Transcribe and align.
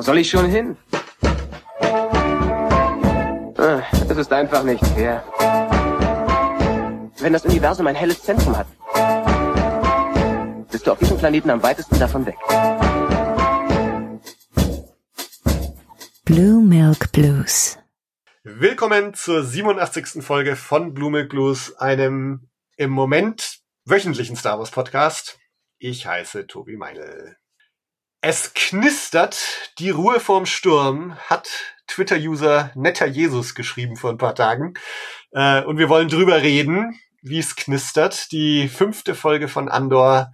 Wo 0.00 0.02
soll 0.02 0.16
ich 0.16 0.30
schon 0.30 0.46
hin? 0.46 0.78
Ah, 3.58 3.82
Es 4.08 4.16
ist 4.16 4.32
einfach 4.32 4.62
nicht 4.64 4.82
fair. 4.94 5.22
Wenn 7.18 7.34
das 7.34 7.44
Universum 7.44 7.86
ein 7.86 7.94
helles 7.94 8.22
Zentrum 8.22 8.56
hat, 8.56 8.66
bist 10.70 10.86
du 10.86 10.92
auf 10.92 10.98
diesem 10.98 11.18
Planeten 11.18 11.50
am 11.50 11.62
weitesten 11.62 11.98
davon 11.98 12.24
weg. 12.24 12.38
Blue 16.24 16.62
Milk 16.62 17.12
Blues. 17.12 17.76
Willkommen 18.42 19.12
zur 19.12 19.44
87. 19.44 20.24
Folge 20.24 20.56
von 20.56 20.94
Blue 20.94 21.10
Milk 21.10 21.28
Blues, 21.28 21.76
einem 21.76 22.48
im 22.78 22.88
Moment 22.88 23.58
wöchentlichen 23.84 24.36
Star 24.36 24.58
Wars 24.58 24.70
Podcast. 24.70 25.38
Ich 25.76 26.06
heiße 26.06 26.46
Tobi 26.46 26.78
Meinl. 26.78 27.36
Es 28.22 28.52
knistert, 28.52 29.72
die 29.78 29.88
Ruhe 29.88 30.20
vorm 30.20 30.44
Sturm, 30.44 31.16
hat 31.30 31.48
Twitter-User 31.86 32.70
Netter 32.74 33.06
Jesus 33.06 33.54
geschrieben 33.54 33.96
vor 33.96 34.10
ein 34.10 34.18
paar 34.18 34.34
Tagen. 34.34 34.74
Äh, 35.32 35.62
und 35.62 35.78
wir 35.78 35.88
wollen 35.88 36.08
drüber 36.08 36.42
reden, 36.42 37.00
wie 37.22 37.38
es 37.38 37.56
knistert. 37.56 38.30
Die 38.30 38.68
fünfte 38.68 39.14
Folge 39.14 39.48
von 39.48 39.70
Andor 39.70 40.32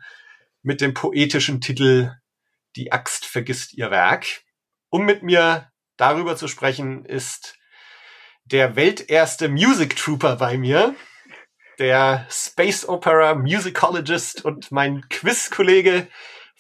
mit 0.63 0.81
dem 0.81 0.95
poetischen 0.95 1.61
Titel 1.61 2.13
Die 2.75 2.91
Axt 2.91 3.25
vergisst 3.25 3.73
ihr 3.75 3.93
Werk. 3.93 4.27
Um 4.91 5.05
mit 5.05 5.23
mir 5.23 5.71
darüber 5.97 6.37
zu 6.37 6.49
sprechen, 6.49 7.05
ist 7.05 7.57
der 8.47 8.75
welterste 8.75 9.49
Music 9.49 9.95
Trooper 9.95 10.35
bei 10.37 10.59
mir, 10.59 10.97
der 11.79 12.27
Space 12.31 12.89
Opera 12.89 13.37
Musicologist 13.37 14.45
und 14.45 14.73
mein 14.73 15.09
Quiz-Kollege 15.09 16.09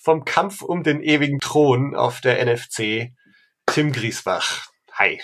vom 0.06 0.24
Kampf 0.24 0.62
um 0.62 0.84
den 0.84 1.02
ewigen 1.02 1.41
Thron 1.41 1.96
auf 1.96 2.20
der 2.20 2.41
NFC, 2.46 3.10
Tim 3.66 3.90
Griesbach. 3.90 4.68
Hi. 4.93 5.21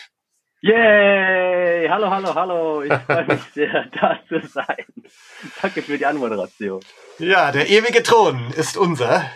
Yay! 0.61 1.89
Hallo, 1.89 2.11
hallo, 2.11 2.35
hallo. 2.35 2.83
Ich 2.83 2.93
freue 3.07 3.27
mich 3.27 3.43
sehr, 3.53 3.87
da 4.01 4.19
zu 4.27 4.45
sein. 4.45 4.85
Danke 5.61 5.83
für 5.83 5.97
die 5.97 6.05
Anmoderation. 6.05 6.81
Ja, 7.21 7.53
der 7.53 7.71
ewige 7.71 8.03
Thron 8.03 8.51
ist 8.57 8.77
unser. 8.77 9.31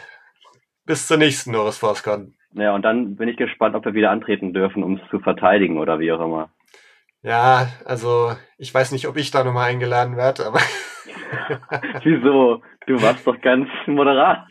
Bis 0.84 1.06
zur 1.06 1.16
nächsten 1.16 1.52
Norris 1.52 1.78
ForceCon. 1.78 2.34
Ja, 2.54 2.74
und 2.74 2.82
dann 2.82 3.14
bin 3.14 3.28
ich 3.28 3.36
gespannt, 3.36 3.76
ob 3.76 3.84
wir 3.84 3.94
wieder 3.94 4.10
antreten 4.10 4.52
dürfen, 4.52 4.82
um 4.82 4.96
es 4.96 5.10
zu 5.10 5.20
verteidigen 5.20 5.78
oder 5.78 6.00
wie 6.00 6.10
auch 6.10 6.24
immer. 6.24 6.50
Ja, 7.22 7.68
also 7.84 8.34
ich 8.58 8.74
weiß 8.74 8.90
nicht, 8.90 9.06
ob 9.06 9.16
ich 9.16 9.30
da 9.30 9.44
nochmal 9.44 9.70
eingeladen 9.70 10.16
werde, 10.16 10.44
aber 10.44 10.58
Wieso? 12.04 12.62
Du 12.86 13.00
warst 13.02 13.26
doch 13.26 13.40
ganz 13.40 13.68
moderat. 13.86 14.46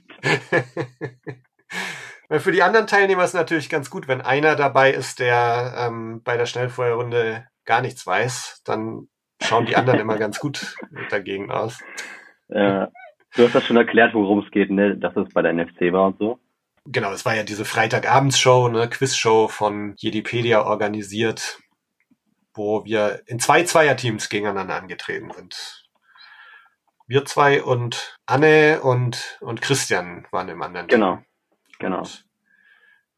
Für 2.39 2.51
die 2.51 2.63
anderen 2.63 2.87
Teilnehmer 2.87 3.23
ist 3.23 3.35
natürlich 3.35 3.69
ganz 3.69 3.89
gut, 3.89 4.07
wenn 4.07 4.21
einer 4.21 4.55
dabei 4.55 4.91
ist, 4.91 5.19
der 5.19 5.75
ähm, 5.77 6.21
bei 6.23 6.37
der 6.37 6.47
Schnellfeuerrunde 6.47 7.47
gar 7.65 7.81
nichts 7.81 8.05
weiß, 8.05 8.61
dann 8.65 9.07
schauen 9.41 9.65
die 9.65 9.75
anderen 9.75 9.99
immer 9.99 10.17
ganz 10.17 10.39
gut 10.39 10.75
dagegen 11.09 11.51
aus. 11.51 11.79
Ja. 12.49 12.89
Du 13.35 13.43
hast 13.43 13.53
das 13.53 13.65
schon 13.65 13.77
erklärt, 13.77 14.13
worum 14.13 14.39
es 14.39 14.51
geht, 14.51 14.71
ne? 14.71 14.97
Dass 14.97 15.15
es 15.15 15.29
bei 15.33 15.41
der 15.41 15.53
NFC 15.53 15.91
war 15.91 16.07
und 16.07 16.17
so. 16.17 16.39
Genau, 16.85 17.11
es 17.11 17.25
war 17.25 17.35
ja 17.35 17.43
diese 17.43 17.65
Freitagabendshow, 17.65 18.69
ne, 18.69 18.87
Quizshow 18.87 19.47
von 19.47 19.95
Jedipedia 19.97 20.63
organisiert, 20.63 21.59
wo 22.53 22.85
wir 22.85 23.21
in 23.25 23.39
zwei 23.39 23.63
Zweierteams 23.63 24.29
gegeneinander 24.29 24.75
angetreten 24.75 25.31
sind. 25.31 25.84
Wir 27.07 27.25
zwei 27.25 27.61
und 27.63 28.17
Anne 28.25 28.79
und, 28.81 29.37
und 29.41 29.61
Christian 29.61 30.25
waren 30.31 30.49
im 30.49 30.61
anderen 30.61 30.87
Team. 30.87 30.99
Genau. 30.99 31.19
Genau. 31.79 31.99
Und 31.99 32.25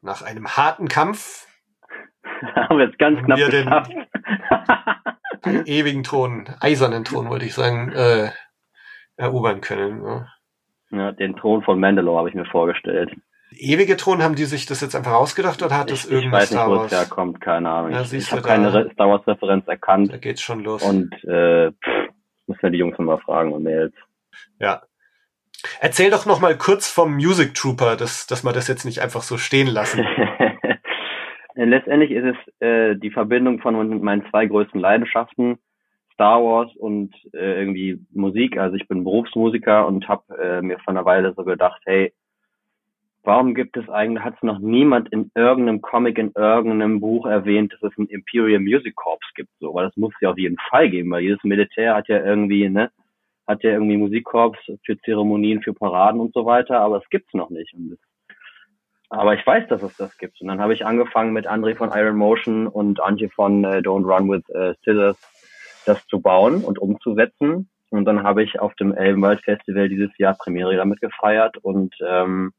nach 0.02 0.22
einem 0.22 0.46
harten 0.56 0.88
Kampf 0.88 1.46
Haben 2.54 2.78
wir 2.78 2.88
es 2.90 2.98
ganz 2.98 3.24
knapp 3.24 3.38
wir 3.38 3.48
den- 3.48 3.64
geschafft. 3.64 3.92
den 5.44 5.66
ewigen 5.66 6.02
Thron, 6.02 6.48
eisernen 6.60 7.04
Thron, 7.04 7.30
wollte 7.30 7.46
ich 7.46 7.54
sagen, 7.54 7.90
äh, 7.92 8.30
erobern 9.16 9.60
können. 9.60 10.02
Ne? 10.02 10.28
ja, 10.90 11.12
den 11.12 11.36
Thron 11.36 11.62
von 11.62 11.80
Mandalore 11.80 12.18
habe 12.18 12.28
ich 12.28 12.34
mir 12.34 12.44
vorgestellt. 12.46 13.10
Ewige 13.52 13.96
Thron, 13.96 14.22
haben 14.22 14.34
die 14.34 14.44
sich 14.44 14.66
das 14.66 14.82
jetzt 14.82 14.94
einfach 14.94 15.14
ausgedacht 15.14 15.62
oder 15.62 15.78
hat 15.78 15.90
das 15.90 16.04
Ich, 16.04 16.10
ich 16.10 16.12
irgendwas 16.12 16.42
weiß 16.42 16.50
nicht, 16.52 16.66
wo 16.66 16.84
es 16.84 16.92
herkommt, 16.92 17.40
keine 17.40 17.70
Ahnung. 17.70 17.92
Ja, 17.92 18.02
ich 18.02 18.12
ich 18.12 18.30
habe 18.30 18.42
keine 18.42 18.90
Star 18.92 19.08
Wars 19.08 19.26
Referenz 19.26 19.66
erkannt. 19.66 20.12
Da 20.12 20.18
geht's 20.18 20.42
schon 20.42 20.60
los. 20.60 20.82
Und 20.82 21.12
äh, 21.24 21.70
pff, 21.72 21.97
muss 22.48 22.58
ja 22.62 22.70
die 22.70 22.78
Jungs 22.78 22.98
mal 22.98 23.18
fragen 23.18 23.52
und 23.52 23.62
Mails. 23.62 23.94
ja. 24.58 24.82
Erzähl 25.80 26.10
doch 26.10 26.24
noch 26.24 26.40
mal 26.40 26.56
kurz 26.56 26.88
vom 26.88 27.14
Music 27.14 27.52
Trooper, 27.54 27.96
dass, 27.96 28.28
dass 28.28 28.44
wir 28.44 28.52
das 28.52 28.68
jetzt 28.68 28.84
nicht 28.84 29.00
einfach 29.00 29.22
so 29.22 29.38
stehen 29.38 29.66
lassen. 29.66 30.06
Letztendlich 31.56 32.12
ist 32.12 32.36
es 32.36 32.60
äh, 32.60 32.94
die 32.94 33.10
Verbindung 33.10 33.58
von 33.60 34.00
meinen 34.00 34.24
zwei 34.30 34.46
größten 34.46 34.80
Leidenschaften, 34.80 35.58
Star 36.14 36.40
Wars 36.42 36.74
und 36.76 37.12
äh, 37.32 37.58
irgendwie 37.58 37.98
Musik. 38.12 38.56
Also 38.56 38.76
ich 38.76 38.86
bin 38.86 39.02
Berufsmusiker 39.02 39.84
und 39.86 40.06
habe 40.06 40.38
äh, 40.38 40.62
mir 40.62 40.78
vor 40.78 40.92
einer 40.92 41.04
Weile 41.04 41.34
so 41.34 41.42
gedacht, 41.42 41.82
hey, 41.84 42.12
warum 43.28 43.54
gibt 43.54 43.76
es 43.76 43.88
eigentlich, 43.90 44.24
hat 44.24 44.36
es 44.36 44.42
noch 44.42 44.58
niemand 44.58 45.10
in 45.12 45.30
irgendeinem 45.34 45.82
Comic, 45.82 46.16
in 46.16 46.32
irgendeinem 46.34 46.98
Buch 46.98 47.26
erwähnt, 47.26 47.74
dass 47.74 47.92
es 47.92 47.98
ein 47.98 48.06
Imperial 48.06 48.58
Music 48.58 48.96
Corps 48.96 49.20
gibt, 49.34 49.50
so, 49.60 49.74
weil 49.74 49.84
das 49.84 49.96
muss 49.98 50.14
es 50.14 50.20
ja 50.22 50.30
auf 50.30 50.38
jeden 50.38 50.56
Fall 50.70 50.88
geben, 50.88 51.10
weil 51.10 51.22
jedes 51.22 51.44
Militär 51.44 51.94
hat 51.94 52.08
ja 52.08 52.24
irgendwie, 52.24 52.70
ne, 52.70 52.90
hat 53.46 53.62
ja 53.62 53.72
irgendwie 53.72 53.98
Musikkorps 53.98 54.58
für 54.82 54.98
Zeremonien, 55.00 55.62
für 55.62 55.74
Paraden 55.74 56.20
und 56.22 56.32
so 56.32 56.46
weiter, 56.46 56.80
aber 56.80 56.96
es 56.98 57.08
gibt's 57.10 57.34
noch 57.34 57.50
nicht. 57.50 57.74
Aber 59.10 59.34
ich 59.34 59.46
weiß, 59.46 59.68
dass 59.68 59.82
es 59.82 59.94
das 59.96 60.16
gibt. 60.16 60.40
Und 60.40 60.48
dann 60.48 60.60
habe 60.60 60.72
ich 60.72 60.86
angefangen 60.86 61.34
mit 61.34 61.46
André 61.46 61.76
von 61.76 61.90
Iron 61.94 62.16
Motion 62.16 62.66
und 62.66 63.02
Antje 63.02 63.28
von 63.28 63.64
äh, 63.64 63.78
Don't 63.78 64.06
Run 64.06 64.30
with 64.30 64.48
äh, 64.50 64.74
Scissors 64.82 65.18
das 65.84 66.06
zu 66.06 66.20
bauen 66.20 66.64
und 66.64 66.78
umzusetzen. 66.78 67.68
Und 67.90 68.04
dann 68.06 68.22
habe 68.22 68.42
ich 68.42 68.58
auf 68.60 68.74
dem 68.74 68.94
Elbenwald 68.94 69.42
Festival 69.42 69.88
dieses 69.88 70.10
Jahr 70.18 70.34
Premiere 70.34 70.76
damit 70.76 71.00
gefeiert 71.00 71.56
und 71.58 71.94
ähm, 72.06 72.52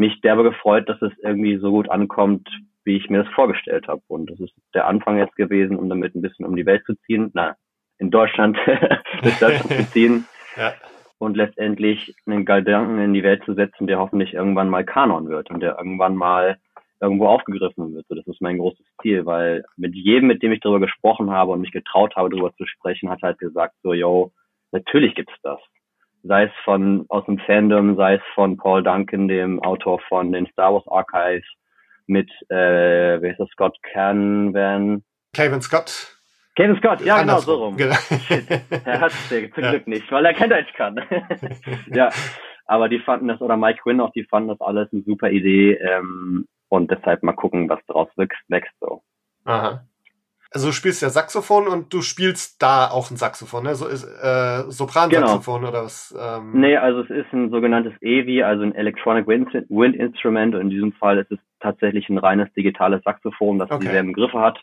mich 0.00 0.20
derbe 0.22 0.42
gefreut, 0.42 0.88
dass 0.88 1.00
es 1.02 1.12
irgendwie 1.22 1.58
so 1.58 1.70
gut 1.70 1.88
ankommt, 1.90 2.48
wie 2.84 2.96
ich 2.96 3.10
mir 3.10 3.22
das 3.22 3.32
vorgestellt 3.34 3.86
habe. 3.86 4.02
Und 4.08 4.30
das 4.30 4.40
ist 4.40 4.54
der 4.74 4.86
Anfang 4.86 5.18
jetzt 5.18 5.36
gewesen, 5.36 5.76
um 5.76 5.88
damit 5.88 6.14
ein 6.14 6.22
bisschen 6.22 6.46
um 6.46 6.56
die 6.56 6.66
Welt 6.66 6.82
zu 6.86 6.94
ziehen. 7.06 7.30
Na, 7.34 7.56
in 7.98 8.10
Deutschland, 8.10 8.56
durch 9.22 9.38
Deutschland 9.38 9.70
zu 9.72 9.90
ziehen 9.92 10.24
Ja. 10.56 10.72
und 11.18 11.36
letztendlich 11.36 12.14
einen 12.26 12.46
Gedanken 12.46 12.98
in 12.98 13.12
die 13.12 13.22
Welt 13.22 13.44
zu 13.44 13.54
setzen, 13.54 13.86
der 13.86 13.98
hoffentlich 13.98 14.32
irgendwann 14.32 14.70
mal 14.70 14.84
Kanon 14.84 15.28
wird 15.28 15.50
und 15.50 15.60
der 15.60 15.76
irgendwann 15.78 16.16
mal 16.16 16.56
irgendwo 17.02 17.26
aufgegriffen 17.26 17.94
wird. 17.94 18.06
So, 18.08 18.14
das 18.14 18.26
ist 18.26 18.40
mein 18.40 18.58
großes 18.58 18.84
Ziel, 19.02 19.26
weil 19.26 19.64
mit 19.76 19.94
jedem, 19.94 20.26
mit 20.28 20.42
dem 20.42 20.52
ich 20.52 20.60
darüber 20.60 20.80
gesprochen 20.80 21.30
habe 21.30 21.52
und 21.52 21.60
mich 21.60 21.72
getraut 21.72 22.16
habe, 22.16 22.30
darüber 22.30 22.54
zu 22.56 22.66
sprechen, 22.66 23.10
hat 23.10 23.22
halt 23.22 23.38
gesagt, 23.38 23.74
so, 23.82 23.92
yo, 23.92 24.32
natürlich 24.72 25.14
gibt's 25.14 25.34
das. 25.42 25.60
Sei 26.22 26.44
es 26.44 26.50
von 26.64 27.06
aus 27.08 27.24
dem 27.26 27.38
Fandom, 27.38 27.96
sei 27.96 28.14
es 28.16 28.22
von 28.34 28.56
Paul 28.56 28.82
Duncan, 28.82 29.28
dem 29.28 29.60
Autor 29.62 30.00
von 30.08 30.32
den 30.32 30.46
Star 30.48 30.74
Wars 30.74 30.86
Archives, 30.88 31.46
mit, 32.06 32.28
äh, 32.50 33.20
wer 33.20 33.30
ist 33.30 33.38
das, 33.40 33.48
Scott 33.50 33.76
Canvan? 33.92 35.02
Kevin 35.32 35.60
Scott. 35.62 36.16
Kevin 36.56 36.76
Scott, 36.76 37.00
ja, 37.00 37.20
genau, 37.20 37.38
Andersrum. 37.38 37.54
so 37.56 37.64
rum. 37.64 37.76
Genau. 37.76 37.94
Er 38.84 39.00
hat 39.00 39.12
es 39.12 39.28
zum 39.28 39.62
Ja. 39.64 39.70
Glück 39.70 39.86
nicht, 39.86 40.10
weil 40.10 40.26
er 40.26 40.34
kein 40.34 40.50
Deutsch 40.50 40.72
kann. 40.74 41.00
ja, 41.94 42.10
aber 42.66 42.88
die 42.88 42.98
fanden 42.98 43.28
das, 43.28 43.40
oder 43.40 43.56
Mike 43.56 43.80
Quinn 43.82 44.00
auch, 44.00 44.10
die 44.12 44.24
fanden 44.24 44.48
das 44.48 44.60
alles 44.60 44.92
eine 44.92 45.02
super 45.02 45.30
Idee. 45.30 45.74
Ähm, 45.74 46.46
und 46.68 46.90
deshalb 46.90 47.22
mal 47.22 47.32
gucken, 47.32 47.68
was 47.68 47.80
daraus 47.86 48.08
wächst, 48.16 48.42
wächst 48.48 48.74
so. 48.80 49.02
Aha. 49.44 49.84
Also 50.52 50.68
du 50.68 50.72
spielst 50.72 51.00
ja 51.00 51.10
Saxophon 51.10 51.68
und 51.68 51.94
du 51.94 52.02
spielst 52.02 52.60
da 52.60 52.90
auch 52.90 53.10
ein 53.10 53.16
Saxophon, 53.16 53.62
ne? 53.62 53.76
So 53.76 53.86
ist 53.86 54.04
äh, 54.04 54.68
Sopransaxophon 54.68 55.64
oder 55.64 55.84
was? 55.84 56.12
Ähm, 56.18 56.60
Nee, 56.60 56.76
also 56.76 57.02
es 57.02 57.10
ist 57.10 57.32
ein 57.32 57.50
sogenanntes 57.50 57.92
EVI, 58.00 58.42
also 58.42 58.64
ein 58.64 58.74
Electronic 58.74 59.28
Wind, 59.28 59.52
Wind 59.68 59.94
Instrument. 59.94 60.56
Und 60.56 60.62
in 60.62 60.70
diesem 60.70 60.92
Fall 60.92 61.18
ist 61.18 61.30
es 61.30 61.38
tatsächlich 61.60 62.08
ein 62.08 62.18
reines 62.18 62.52
digitales 62.54 63.02
Saxophon, 63.04 63.60
das 63.60 63.70
Okay. 63.70 63.84
dieselben 63.84 64.12
Griffe 64.12 64.40
hat 64.40 64.58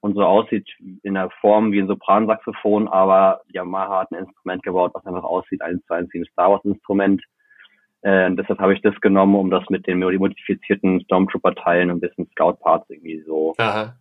und 0.00 0.14
so 0.14 0.24
aussieht 0.24 0.66
in 1.02 1.14
der 1.14 1.28
Form 1.40 1.72
wie 1.72 1.80
ein 1.80 1.86
Sopransaxophon, 1.86 2.88
aber 2.88 3.42
Yamaha 3.48 4.00
hat 4.00 4.12
ein 4.12 4.24
Instrument 4.24 4.62
gebaut, 4.62 4.92
was 4.94 5.06
einfach 5.06 5.24
aussieht, 5.24 5.60
eins 5.60 5.84
zu 5.86 5.92
eins 5.92 6.08
wie 6.12 6.20
ein 6.20 6.26
Star 6.32 6.50
Wars 6.50 6.64
Instrument. 6.64 7.22
Äh, 8.02 8.30
deshalb 8.34 8.58
habe 8.60 8.72
ich 8.72 8.80
das 8.80 8.98
genommen, 9.02 9.34
um 9.34 9.50
das 9.50 9.68
mit 9.68 9.86
den 9.86 9.98
modifizierten 9.98 11.02
Stormtrooper-Teilen 11.02 11.90
und 11.90 11.98
ein 11.98 12.00
bisschen 12.00 12.26
Scout-Parts 12.30 12.88
irgendwie 12.88 13.22
so 13.26 13.54
Aha, 13.58 13.94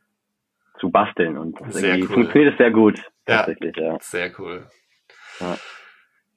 zu 0.79 0.89
basteln. 0.89 1.37
Und 1.37 1.57
Sehr 1.71 1.97
cool. 1.99 2.07
funktioniert 2.07 2.53
es 2.53 2.57
sehr 2.57 2.71
gut, 2.71 2.97
Ja. 3.27 3.37
tatsächlich, 3.37 3.75
ja. 3.77 3.97
sehr 4.01 4.31
cool. 4.39 4.67
Ja. 5.39 5.57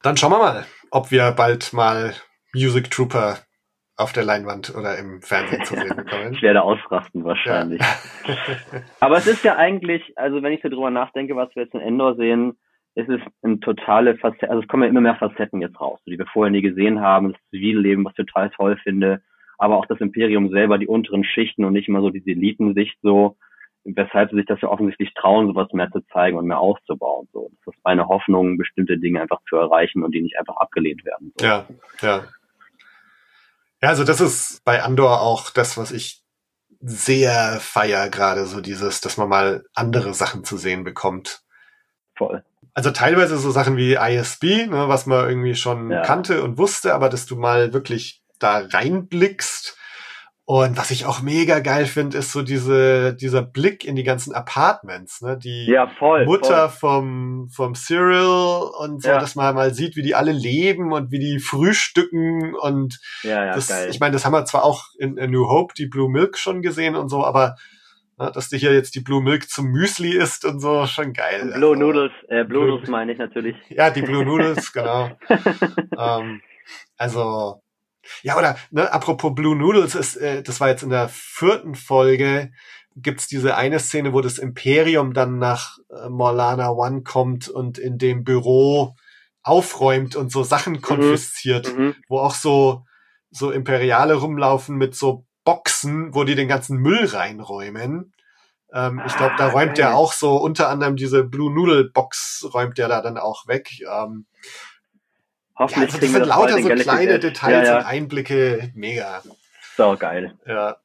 Dann 0.03 0.17
schauen 0.17 0.33
wir 0.33 0.39
mal, 0.39 0.65
ob 0.91 1.11
wir 1.11 1.33
bald 1.33 1.73
mal 1.73 2.13
Music 2.55 2.91
Trooper 2.91 3.39
auf 3.97 4.13
der 4.13 4.25
Leinwand 4.25 4.75
oder 4.77 4.99
im 4.99 5.23
Fernsehen 5.23 5.65
zu 5.65 5.75
sehen 5.75 5.95
bekommen. 5.97 6.33
Ich 6.33 6.43
werde 6.43 6.63
ausrasten 6.63 7.25
wahrscheinlich. 7.25 7.81
Ja. 7.81 8.37
Aber 9.01 9.17
es 9.19 9.27
ist 9.27 9.45
ja 9.45 9.57
eigentlich, 9.57 10.13
also 10.17 10.43
wenn 10.43 10.53
ich 10.53 10.63
so 10.63 10.69
drüber 10.69 10.91
nachdenke, 10.91 11.37
was 11.37 11.55
wir 11.55 11.63
jetzt 11.65 11.75
in 11.75 11.81
Endor 11.81 12.17
sehen, 12.17 12.59
ist 12.95 13.09
es 13.09 13.21
eine 13.43 13.61
totale 13.61 14.17
Facette, 14.17 14.51
also 14.51 14.61
es 14.63 14.69
kommen 14.69 14.83
ja 14.83 14.89
immer 14.89 15.01
mehr 15.01 15.17
Facetten 15.17 15.61
jetzt 15.63 15.81
raus, 15.81 16.01
die 16.07 16.19
wir 16.19 16.27
vorher 16.27 16.51
nie 16.51 16.63
gesehen 16.63 17.01
haben, 17.01 17.33
das 17.33 17.41
zivile 17.51 17.81
Leben, 17.81 18.05
was 18.05 18.13
ich 18.13 18.27
total 18.27 18.51
toll 18.51 18.77
finde, 18.83 19.23
aber 19.59 19.77
auch 19.77 19.87
das 19.87 20.01
Imperium 20.01 20.51
selber, 20.51 20.77
die 20.79 20.89
unteren 20.89 21.25
Schichten 21.25 21.65
und 21.65 21.73
nicht 21.73 21.89
immer 21.89 22.01
so 22.01 22.11
diese 22.11 22.31
Elitensicht 22.31 22.99
so, 23.03 23.37
weshalb 23.85 24.31
sie 24.31 24.37
sich 24.37 24.47
das 24.47 24.61
ja 24.61 24.69
offensichtlich 24.69 25.13
trauen, 25.15 25.49
sowas 25.49 25.69
mehr 25.73 25.91
zu 25.91 26.01
zeigen 26.13 26.37
und 26.37 26.47
mehr 26.47 26.59
aufzubauen. 26.59 27.29
So, 27.33 27.51
das 27.65 27.75
ist 27.75 27.85
meine 27.85 28.07
Hoffnung, 28.07 28.57
bestimmte 28.57 28.99
Dinge 28.99 29.21
einfach 29.21 29.41
zu 29.49 29.57
erreichen 29.57 30.05
und 30.05 30.13
die 30.13 30.23
nicht 30.23 30.39
einfach 30.39 30.57
abgelehnt 30.57 31.05
werden. 31.05 31.33
So. 31.39 31.47
Ja, 31.47 31.67
ja. 32.01 32.25
Ja, 33.83 33.89
also 33.89 34.05
das 34.05 34.21
ist 34.21 34.65
bei 34.65 34.83
Andor 34.83 35.23
auch 35.23 35.51
das, 35.51 35.77
was 35.77 35.91
ich 35.91 36.23
sehr 36.81 37.59
feier 37.61 38.09
gerade, 38.11 38.47
so 38.47 38.61
dieses, 38.61 39.01
dass 39.01 39.17
man 39.17 39.29
mal 39.29 39.65
andere 39.75 40.15
Sachen 40.15 40.45
zu 40.45 40.57
sehen 40.57 40.85
bekommt. 40.85 41.43
Voll. 42.17 42.45
Also 42.75 42.91
teilweise 42.91 43.37
so 43.39 43.51
Sachen 43.51 43.77
wie 43.77 43.95
ISB, 43.95 44.67
ne, 44.67 44.89
was 44.89 45.07
man 45.07 45.29
irgendwie 45.29 45.55
schon 45.55 45.91
ja. 45.91 46.03
kannte 46.03 46.43
und 46.43 46.59
wusste, 46.59 46.95
aber 46.95 47.09
dass 47.09 47.27
du 47.27 47.37
mal 47.37 47.73
wirklich 47.73 48.23
da 48.39 48.59
reinblickst 48.59 49.77
und 50.55 50.77
was 50.77 50.91
ich 50.91 51.07
auch 51.07 51.23
mega 51.23 51.61
geil 51.61 51.87
finde, 51.87 52.19
ist 52.19 52.31
so 52.31 52.43
diese, 52.43 53.15
dieser 53.15 53.41
Blick 53.41 53.87
in 53.87 53.97
die 53.97 54.03
ganzen 54.03 54.35
Apartments, 54.35 55.23
ne? 55.23 55.39
Die 55.39 55.65
ja, 55.65 55.87
voll, 55.87 56.27
Mutter 56.27 56.69
voll. 56.69 56.91
vom, 56.91 57.49
vom 57.49 57.75
Cyril 57.75 58.69
und 58.79 59.03
so, 59.03 59.09
ja. 59.09 59.19
dass 59.19 59.35
man 59.35 59.55
mal 59.55 59.73
sieht, 59.73 59.97
wie 59.97 60.03
die 60.03 60.15
alle 60.15 60.33
leben 60.33 60.93
und 60.93 61.11
wie 61.11 61.21
die 61.21 61.39
frühstücken 61.39 62.55
und 62.55 63.01
ja, 63.23 63.47
ja, 63.47 63.55
das, 63.55 63.69
geil. 63.69 63.89
ich 63.89 63.99
meine, 63.99 64.13
das 64.13 64.27
haben 64.27 64.35
wir 64.35 64.45
zwar 64.45 64.63
auch 64.65 64.89
in, 64.99 65.17
in 65.17 65.31
New 65.31 65.49
Hope, 65.49 65.73
die 65.73 65.87
Blue 65.87 66.11
Milk 66.11 66.37
schon 66.37 66.61
gesehen 66.61 66.97
und 66.97 67.09
so, 67.09 67.25
aber 67.25 67.55
ne, 68.19 68.31
dass 68.35 68.51
du 68.51 68.59
hier 68.59 68.75
jetzt 68.75 68.95
die 68.95 69.01
Blue 69.01 69.23
Milk 69.23 69.49
zum 69.49 69.69
Müsli 69.71 70.15
isst 70.19 70.45
und 70.45 70.61
so, 70.61 70.85
schon 70.85 71.15
geil. 71.15 71.51
Blue 71.55 71.71
also, 71.71 71.75
Noodles, 71.77 72.13
äh, 72.29 72.45
Blue 72.45 72.67
Noodles 72.67 72.91
meine 72.91 73.13
ich 73.13 73.19
natürlich. 73.19 73.57
Ja, 73.71 73.89
die 73.89 74.03
Blue 74.03 74.23
Noodles, 74.23 74.71
genau. 74.75 75.13
ähm, 75.99 76.43
also, 76.99 77.63
ja, 78.23 78.37
oder 78.37 78.57
ne, 78.71 78.93
apropos 78.93 79.35
Blue 79.35 79.57
Noodles, 79.57 79.95
ist, 79.95 80.17
äh, 80.17 80.43
das 80.43 80.61
war 80.61 80.69
jetzt 80.69 80.83
in 80.83 80.91
der 80.91 81.09
vierten 81.09 81.75
Folge, 81.75 82.53
gibt's 82.97 83.27
diese 83.27 83.57
eine 83.57 83.79
Szene, 83.79 84.13
wo 84.13 84.21
das 84.21 84.39
Imperium 84.39 85.15
dann 85.15 85.39
nach 85.39 85.79
äh, 85.91 86.09
Morlana 86.09 86.71
One 86.71 87.03
kommt 87.03 87.49
und 87.49 87.79
in 87.79 87.99
dem 87.99 88.25
Büro 88.25 88.95
aufräumt 89.43 90.15
und 90.17 90.31
so 90.31 90.43
Sachen 90.43 90.75
mhm. 90.75 90.83
konfisziert, 90.83 91.77
mhm. 91.77 91.95
wo 92.09 92.19
auch 92.19 92.35
so 92.35 92.85
so 93.31 93.51
Imperiale 93.51 94.15
rumlaufen 94.15 94.77
mit 94.77 94.95
so 94.95 95.25
Boxen, 95.45 96.15
wo 96.15 96.25
die 96.25 96.35
den 96.35 96.49
ganzen 96.49 96.79
Müll 96.79 97.07
reinräumen. 97.07 98.13
Ähm, 98.73 99.01
ah, 99.01 99.07
ich 99.07 99.17
glaube, 99.17 99.35
da 99.39 99.49
räumt 99.49 99.79
er 99.79 99.97
auch 99.97 100.13
so 100.13 100.37
unter 100.37 100.69
anderem 100.69 100.97
diese 100.97 101.25
Blue 101.25 101.53
Noodle 101.53 101.85
Box 101.85 102.47
räumt 102.53 102.79
er 102.79 102.89
da 102.89 103.01
dann 103.01 103.19
auch 103.19 103.47
weg. 103.49 103.71
Ähm, 103.91 104.27
Hoffentlich 105.57 105.91
ja, 105.91 105.95
also 105.95 105.99
das 105.99 106.13
sind 106.13 106.27
lauter 106.27 106.59
so 106.59 106.69
kleine 106.69 107.19
Details 107.19 107.69
ja, 107.69 107.75
ja. 107.75 107.79
und 107.79 107.87
Einblicke. 107.87 108.71
Mega. 108.75 109.23
So 109.77 109.97
geil. 109.99 110.35
Ja. 110.47 110.77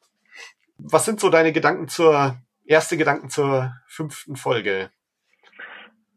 Was 0.78 1.06
sind 1.06 1.20
so 1.20 1.30
deine 1.30 1.52
Gedanken 1.52 1.88
zur, 1.88 2.38
erste 2.66 2.98
Gedanken 2.98 3.30
zur 3.30 3.74
fünften 3.88 4.36
Folge? 4.36 4.90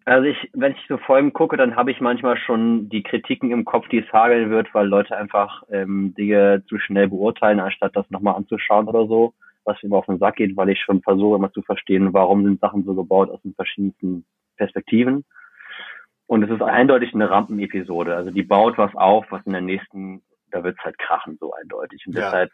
Also 0.04 0.26
ich, 0.26 0.50
wenn 0.54 0.72
ich 0.72 0.84
so 0.88 0.98
Folgen 0.98 1.32
gucke, 1.32 1.56
dann 1.56 1.76
habe 1.76 1.90
ich 1.90 2.00
manchmal 2.00 2.36
schon 2.36 2.88
die 2.88 3.02
Kritiken 3.02 3.52
im 3.52 3.64
Kopf, 3.64 3.88
die 3.88 3.98
es 3.98 4.12
hageln 4.12 4.50
wird, 4.50 4.74
weil 4.74 4.86
Leute 4.86 5.16
einfach 5.16 5.62
ähm, 5.70 6.14
Dinge 6.16 6.64
zu 6.68 6.78
schnell 6.78 7.08
beurteilen, 7.08 7.60
anstatt 7.60 7.94
das 7.94 8.10
nochmal 8.10 8.34
anzuschauen 8.34 8.88
oder 8.88 9.06
so, 9.06 9.34
was 9.64 9.76
mir 9.82 9.88
immer 9.88 9.98
auf 9.98 10.06
den 10.06 10.18
Sack 10.18 10.36
geht, 10.36 10.56
weil 10.56 10.70
ich 10.70 10.80
schon 10.80 11.02
versuche 11.02 11.36
immer 11.36 11.52
zu 11.52 11.62
verstehen, 11.62 12.12
warum 12.12 12.44
sind 12.44 12.60
Sachen 12.60 12.84
so 12.84 12.94
gebaut 12.94 13.30
aus 13.30 13.40
den 13.42 13.54
verschiedensten 13.54 14.24
Perspektiven. 14.56 15.24
Und 16.30 16.44
es 16.44 16.50
ist 16.50 16.62
eindeutig 16.62 17.12
eine 17.12 17.28
Rampenepisode. 17.28 18.14
Also 18.14 18.30
die 18.30 18.44
baut 18.44 18.78
was 18.78 18.94
auf, 18.94 19.26
was 19.30 19.44
in 19.46 19.52
der 19.52 19.62
nächsten, 19.62 20.22
da 20.52 20.62
wird's 20.62 20.78
halt 20.84 20.96
krachen, 20.96 21.36
so 21.40 21.52
eindeutig. 21.52 22.04
Und 22.06 22.14
ja. 22.14 22.20
deshalb 22.20 22.52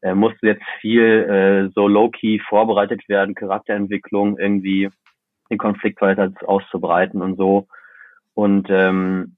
äh, 0.00 0.14
musste 0.14 0.46
jetzt 0.46 0.64
viel 0.80 1.04
äh, 1.04 1.70
so 1.74 1.86
low-key 1.86 2.38
vorbereitet 2.48 3.06
werden, 3.10 3.34
Charakterentwicklung, 3.34 4.38
irgendwie 4.38 4.88
den 5.50 5.58
Konflikt 5.58 6.00
weiter 6.00 6.32
auszubreiten 6.46 7.20
und 7.20 7.36
so. 7.36 7.66
Und 8.32 8.68
ähm, 8.70 9.36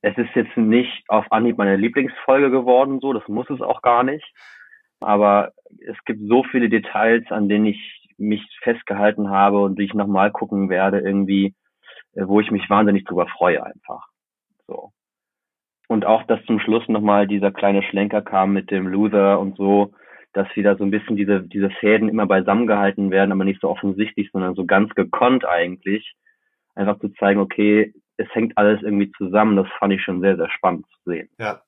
es 0.00 0.16
ist 0.16 0.34
jetzt 0.34 0.56
nicht 0.56 1.04
auf 1.08 1.30
Anhieb 1.30 1.58
meine 1.58 1.76
Lieblingsfolge 1.76 2.50
geworden, 2.50 2.98
so, 3.00 3.12
das 3.12 3.28
muss 3.28 3.50
es 3.50 3.60
auch 3.60 3.82
gar 3.82 4.04
nicht. 4.04 4.24
Aber 5.00 5.52
es 5.86 6.02
gibt 6.06 6.22
so 6.26 6.44
viele 6.44 6.70
Details, 6.70 7.30
an 7.30 7.50
denen 7.50 7.66
ich 7.66 8.08
mich 8.16 8.42
festgehalten 8.62 9.28
habe 9.28 9.60
und 9.60 9.78
die 9.78 9.84
ich 9.84 9.92
nochmal 9.92 10.30
gucken 10.30 10.70
werde, 10.70 11.00
irgendwie, 11.00 11.54
wo 12.14 12.40
ich 12.40 12.50
mich 12.50 12.68
wahnsinnig 12.68 13.04
drüber 13.04 13.26
freue 13.26 13.62
einfach. 13.62 14.06
So. 14.66 14.92
Und 15.88 16.04
auch, 16.04 16.24
dass 16.24 16.44
zum 16.44 16.60
Schluss 16.60 16.86
nochmal 16.88 17.26
dieser 17.26 17.50
kleine 17.50 17.82
Schlenker 17.82 18.22
kam 18.22 18.52
mit 18.52 18.70
dem 18.70 18.86
Loser 18.86 19.40
und 19.40 19.56
so, 19.56 19.92
dass 20.32 20.46
wieder 20.54 20.76
so 20.76 20.84
ein 20.84 20.90
bisschen 20.90 21.16
diese, 21.16 21.42
diese 21.42 21.70
Fäden 21.70 22.08
immer 22.08 22.26
beisammen 22.26 22.66
gehalten 22.66 23.10
werden, 23.10 23.32
aber 23.32 23.44
nicht 23.44 23.60
so 23.60 23.68
offensichtlich, 23.68 24.30
sondern 24.32 24.54
so 24.54 24.66
ganz 24.66 24.94
gekonnt 24.94 25.46
eigentlich. 25.46 26.14
Einfach 26.74 26.98
zu 27.00 27.08
zeigen, 27.14 27.40
okay, 27.40 27.94
es 28.18 28.28
hängt 28.34 28.56
alles 28.58 28.82
irgendwie 28.82 29.10
zusammen, 29.12 29.56
das 29.56 29.66
fand 29.78 29.94
ich 29.94 30.02
schon 30.02 30.20
sehr, 30.20 30.36
sehr 30.36 30.50
spannend 30.50 30.86
zu 30.86 31.10
sehen. 31.10 31.28
Ja. 31.38 31.62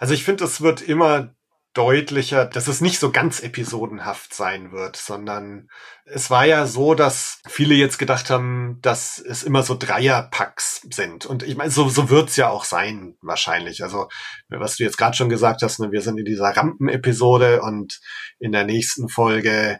Also 0.00 0.14
ich 0.14 0.24
finde, 0.24 0.44
es 0.44 0.62
wird 0.62 0.86
immer 0.86 1.34
deutlicher, 1.78 2.44
dass 2.44 2.66
es 2.66 2.80
nicht 2.80 2.98
so 2.98 3.12
ganz 3.12 3.38
episodenhaft 3.38 4.34
sein 4.34 4.72
wird, 4.72 4.96
sondern 4.96 5.68
es 6.04 6.28
war 6.28 6.44
ja 6.44 6.66
so, 6.66 6.94
dass 6.94 7.40
viele 7.46 7.76
jetzt 7.76 7.98
gedacht 7.98 8.30
haben, 8.30 8.80
dass 8.82 9.20
es 9.20 9.44
immer 9.44 9.62
so 9.62 9.76
Dreierpacks 9.78 10.80
sind. 10.92 11.24
Und 11.24 11.44
ich 11.44 11.56
meine, 11.56 11.70
so, 11.70 11.88
so 11.88 12.10
wird's 12.10 12.34
ja 12.34 12.48
auch 12.48 12.64
sein, 12.64 13.16
wahrscheinlich. 13.22 13.84
Also, 13.84 14.08
was 14.48 14.74
du 14.74 14.82
jetzt 14.82 14.98
gerade 14.98 15.16
schon 15.16 15.28
gesagt 15.28 15.62
hast, 15.62 15.78
ne, 15.78 15.92
wir 15.92 16.02
sind 16.02 16.18
in 16.18 16.24
dieser 16.24 16.48
Rampen-Episode 16.48 17.62
und 17.62 18.00
in 18.40 18.50
der 18.50 18.64
nächsten 18.64 19.08
Folge 19.08 19.78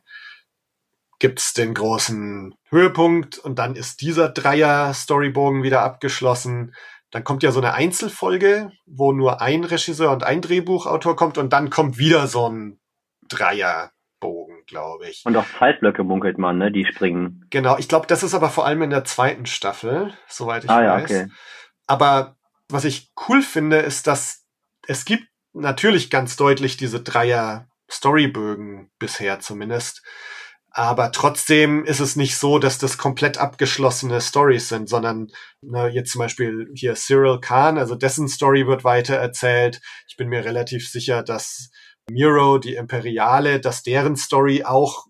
gibt's 1.18 1.52
den 1.52 1.74
großen 1.74 2.54
Höhepunkt 2.70 3.38
und 3.38 3.58
dann 3.58 3.74
ist 3.74 4.02
dieser 4.02 4.28
Dreier-Storybogen 4.28 5.64
wieder 5.64 5.82
abgeschlossen. 5.82 6.74
Dann 7.10 7.25
kommt 7.25 7.43
ja 7.43 7.52
so 7.52 7.60
eine 7.60 7.75
Einzelfolge, 7.75 8.70
wo 8.87 9.12
nur 9.12 9.40
ein 9.40 9.64
Regisseur 9.64 10.12
und 10.12 10.25
ein 10.25 10.43
Drehbuchautor 10.43 11.16
kommt 11.16 11.38
und 11.38 11.52
dann 11.52 11.70
kommt 11.70 11.99
wieder 11.99 12.26
so 12.26 12.49
ein 12.49 12.81
Dreierbogen, 13.28 14.64
glaube 14.66 15.08
ich. 15.08 15.22
Und 15.25 15.37
auch 15.37 15.46
Zeitblöcke 15.58 16.05
munkelt 16.05 16.38
man, 16.38 16.58
ne? 16.58 16.70
Die 16.70 16.84
springen. 16.84 17.46
Genau, 17.50 17.78
ich 17.78 17.88
glaube, 17.88 18.06
das 18.06 18.22
ist 18.22 18.34
aber 18.34 18.50
vor 18.50 18.66
allem 18.66 18.82
in 18.82 18.90
der 18.90 19.05
zweiten 19.05 19.46
Staffel, 19.46 20.12
soweit 20.26 20.64
ich 20.64 20.70
ah, 20.70 20.81
weiß. 20.81 21.10
Ja, 21.10 21.16
okay. 21.22 21.32
Aber 21.87 22.37
was 22.69 22.84
ich 22.84 23.11
cool 23.28 23.43
finde, 23.43 23.78
ist, 23.78 24.06
dass 24.06 24.46
es 24.87 25.04
gibt 25.04 25.25
natürlich 25.52 26.11
ganz 26.11 26.37
deutlich 26.37 26.76
diese 26.76 27.02
Dreier-Storybögen 27.02 28.90
bisher 28.99 29.40
zumindest. 29.40 30.02
Aber 30.78 31.11
trotzdem 31.11 31.85
ist 31.85 31.99
es 31.99 32.14
nicht 32.14 32.37
so, 32.37 32.61
dass 32.61 32.78
das 32.78 32.99
komplett 32.99 33.37
abgeschlossene 33.37 34.20
Stories 34.20 34.68
sind, 34.68 34.88
sondern 34.88 35.26
ne, 35.61 35.88
jetzt 35.88 36.12
zum 36.12 36.20
Beispiel 36.20 36.70
hier 36.73 36.94
Cyril 36.94 37.40
Khan, 37.40 37.78
also 37.78 37.97
dessen 37.97 38.28
Story 38.28 38.64
wird 38.64 38.85
weiter 38.85 39.16
erzählt. 39.16 39.80
Ich 40.06 40.16
bin 40.16 40.28
mir 40.28 40.44
relativ 40.44 40.88
sicher, 40.88 41.25
dass 41.25 41.70
Miro, 42.08 42.58
die 42.58 42.76
Imperiale, 42.76 43.58
dass 43.58 43.82
deren 43.82 44.14
Story 44.14 44.62
auch 44.62 45.06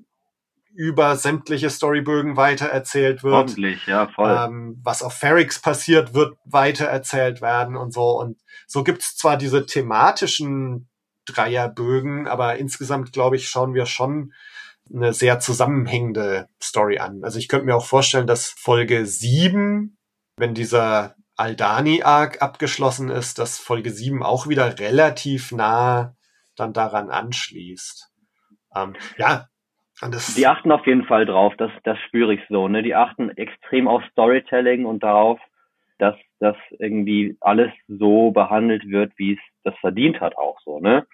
über 0.72 1.16
sämtliche 1.16 1.68
Storybögen 1.68 2.38
weitererzählt 2.38 3.22
wird. 3.22 3.34
Ordentlich, 3.34 3.86
ja, 3.86 4.08
voll. 4.08 4.30
Ähm, 4.30 4.80
was 4.82 5.02
auf 5.02 5.12
Ferrix 5.12 5.60
passiert, 5.60 6.14
wird 6.14 6.38
weitererzählt 6.46 7.42
werden 7.42 7.76
und 7.76 7.92
so. 7.92 8.18
Und 8.18 8.38
so 8.66 8.84
gibt's 8.84 9.18
zwar 9.18 9.36
diese 9.36 9.66
thematischen 9.66 10.88
Dreierbögen, 11.26 12.26
aber 12.26 12.56
insgesamt, 12.56 13.12
glaube 13.12 13.36
ich, 13.36 13.50
schauen 13.50 13.74
wir 13.74 13.84
schon 13.84 14.32
eine 14.92 15.12
sehr 15.12 15.40
zusammenhängende 15.40 16.48
Story 16.62 16.98
an. 16.98 17.22
Also 17.22 17.38
ich 17.38 17.48
könnte 17.48 17.66
mir 17.66 17.76
auch 17.76 17.84
vorstellen, 17.84 18.26
dass 18.26 18.50
Folge 18.50 19.06
7, 19.06 19.96
wenn 20.36 20.54
dieser 20.54 21.14
Aldani-Arc 21.36 22.42
abgeschlossen 22.42 23.10
ist, 23.10 23.38
dass 23.38 23.58
Folge 23.58 23.90
7 23.90 24.22
auch 24.22 24.48
wieder 24.48 24.78
relativ 24.78 25.52
nah 25.52 26.14
dann 26.56 26.72
daran 26.72 27.10
anschließt. 27.10 28.10
Ähm, 28.74 28.96
ja. 29.16 29.46
Die 30.36 30.46
achten 30.46 30.70
auf 30.70 30.86
jeden 30.86 31.04
Fall 31.04 31.26
drauf, 31.26 31.54
das, 31.58 31.72
das 31.82 31.98
spüre 32.06 32.34
ich 32.34 32.40
so. 32.48 32.68
Ne? 32.68 32.82
Die 32.82 32.94
achten 32.94 33.30
extrem 33.30 33.88
auf 33.88 34.02
Storytelling 34.12 34.84
und 34.84 35.02
darauf, 35.02 35.40
dass 35.98 36.14
das 36.38 36.56
irgendwie 36.78 37.36
alles 37.40 37.72
so 37.88 38.30
behandelt 38.30 38.88
wird, 38.88 39.12
wie 39.16 39.32
es 39.32 39.40
das 39.64 39.74
verdient 39.80 40.20
hat 40.20 40.36
auch 40.36 40.60
so. 40.64 40.78
Ne? 40.78 41.04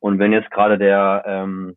Und 0.00 0.18
wenn 0.18 0.32
jetzt 0.32 0.50
gerade 0.50 0.76
der 0.76 1.24
ähm, 1.26 1.76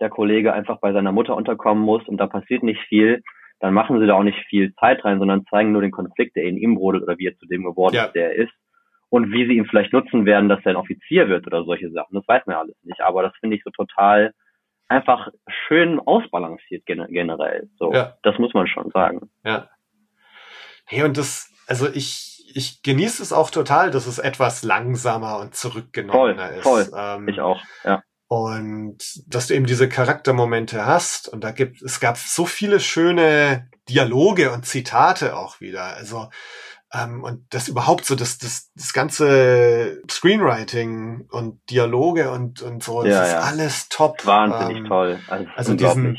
der 0.00 0.10
Kollege 0.10 0.52
einfach 0.52 0.78
bei 0.80 0.92
seiner 0.92 1.12
Mutter 1.12 1.36
unterkommen 1.36 1.84
muss 1.84 2.06
und 2.06 2.18
da 2.18 2.26
passiert 2.26 2.62
nicht 2.62 2.80
viel, 2.88 3.22
dann 3.60 3.72
machen 3.72 3.98
sie 3.98 4.06
da 4.06 4.14
auch 4.14 4.22
nicht 4.22 4.38
viel 4.48 4.74
Zeit 4.74 5.04
rein, 5.04 5.18
sondern 5.18 5.46
zeigen 5.46 5.72
nur 5.72 5.80
den 5.80 5.90
Konflikt, 5.90 6.36
der 6.36 6.44
in 6.44 6.58
ihm 6.58 6.74
brodelt 6.74 7.04
oder 7.04 7.18
wie 7.18 7.26
er 7.26 7.38
zu 7.38 7.46
dem 7.46 7.64
geworden 7.64 7.94
ja. 7.94 8.04
ist, 8.04 8.14
der 8.14 8.32
er 8.32 8.44
ist. 8.44 8.52
Und 9.08 9.30
wie 9.30 9.46
sie 9.46 9.56
ihn 9.56 9.66
vielleicht 9.66 9.92
nutzen 9.92 10.26
werden, 10.26 10.48
dass 10.48 10.60
er 10.64 10.72
ein 10.72 10.76
Offizier 10.76 11.28
wird 11.28 11.46
oder 11.46 11.64
solche 11.64 11.90
Sachen. 11.90 12.14
Das 12.14 12.26
weiß 12.26 12.42
man 12.44 12.54
ja 12.54 12.60
alles 12.60 12.76
nicht. 12.82 13.00
Aber 13.00 13.22
das 13.22 13.32
finde 13.40 13.56
ich 13.56 13.62
so 13.62 13.70
total 13.70 14.32
einfach 14.88 15.28
schön 15.68 16.00
ausbalanciert 16.00 16.84
generell. 16.86 17.70
So, 17.78 17.92
ja. 17.92 18.14
das 18.24 18.36
muss 18.38 18.52
man 18.52 18.66
schon 18.66 18.90
sagen. 18.90 19.30
Ja. 19.44 19.68
Hey, 20.86 21.04
und 21.04 21.16
das, 21.16 21.52
also 21.68 21.88
ich, 21.88 22.52
ich 22.54 22.82
genieße 22.82 23.22
es 23.22 23.32
auch 23.32 23.50
total, 23.50 23.90
dass 23.90 24.06
es 24.06 24.18
etwas 24.18 24.64
langsamer 24.64 25.38
und 25.38 25.54
zurückgenommener 25.54 26.48
voll, 26.60 26.80
ist. 26.80 26.90
Voll. 26.90 26.98
Ähm, 26.98 27.28
ich 27.28 27.40
auch, 27.40 27.60
ja 27.84 28.02
Und 28.28 28.98
dass 29.26 29.46
du 29.46 29.54
eben 29.54 29.66
diese 29.66 29.88
Charaktermomente 29.88 30.84
hast. 30.84 31.28
Und 31.28 31.44
da 31.44 31.52
gibt, 31.52 31.80
es 31.82 32.00
gab 32.00 32.16
so 32.18 32.44
viele 32.44 32.80
schöne 32.80 33.70
Dialoge 33.88 34.50
und 34.52 34.66
Zitate 34.66 35.36
auch 35.36 35.60
wieder. 35.60 35.84
Also, 35.96 36.28
ähm, 36.92 37.22
und 37.22 37.46
das 37.50 37.68
überhaupt 37.68 38.04
so, 38.04 38.14
das, 38.16 38.38
das, 38.38 38.70
das 38.74 38.92
ganze 38.92 40.02
Screenwriting 40.10 41.26
und 41.30 41.60
Dialoge 41.70 42.30
und, 42.30 42.62
und 42.62 42.82
so, 42.82 43.02
das 43.02 43.12
Ja, 43.12 43.24
ist 43.24 43.34
alles 43.34 43.88
top. 43.88 44.26
Wahnsinnig 44.26 44.78
Ähm, 44.78 44.84
toll. 44.86 45.20
Also, 45.28 45.50
also 45.54 45.74
diesen, 45.74 46.18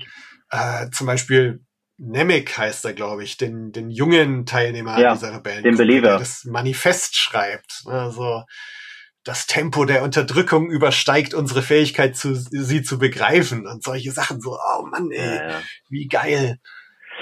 äh, 0.50 0.90
zum 0.92 1.08
Beispiel 1.08 1.62
Nemec 1.98 2.58
heißt 2.58 2.86
er, 2.86 2.94
glaube 2.94 3.24
ich, 3.24 3.38
den, 3.38 3.72
den 3.72 3.90
jungen 3.90 4.46
Teilnehmer 4.46 5.00
Ja, 5.00 5.14
dieser 5.14 5.34
Rebellen, 5.36 5.64
den 5.64 5.78
Believer. 5.78 6.10
der 6.10 6.20
das 6.20 6.46
Manifest 6.46 7.16
schreibt. 7.16 7.84
Also 7.88 8.44
das 9.28 9.46
Tempo 9.46 9.84
der 9.86 10.04
Unterdrückung 10.04 10.70
übersteigt 10.70 11.34
unsere 11.34 11.62
Fähigkeit, 11.62 12.16
zu, 12.16 12.34
sie 12.34 12.82
zu 12.82 12.98
begreifen 12.98 13.68
und 13.68 13.84
solche 13.84 14.12
Sachen. 14.12 14.40
So, 14.40 14.58
oh 14.58 14.86
Mann, 14.86 15.12
ey, 15.12 15.36
ja, 15.36 15.50
ja. 15.50 15.62
wie 15.90 16.08
geil. 16.08 16.60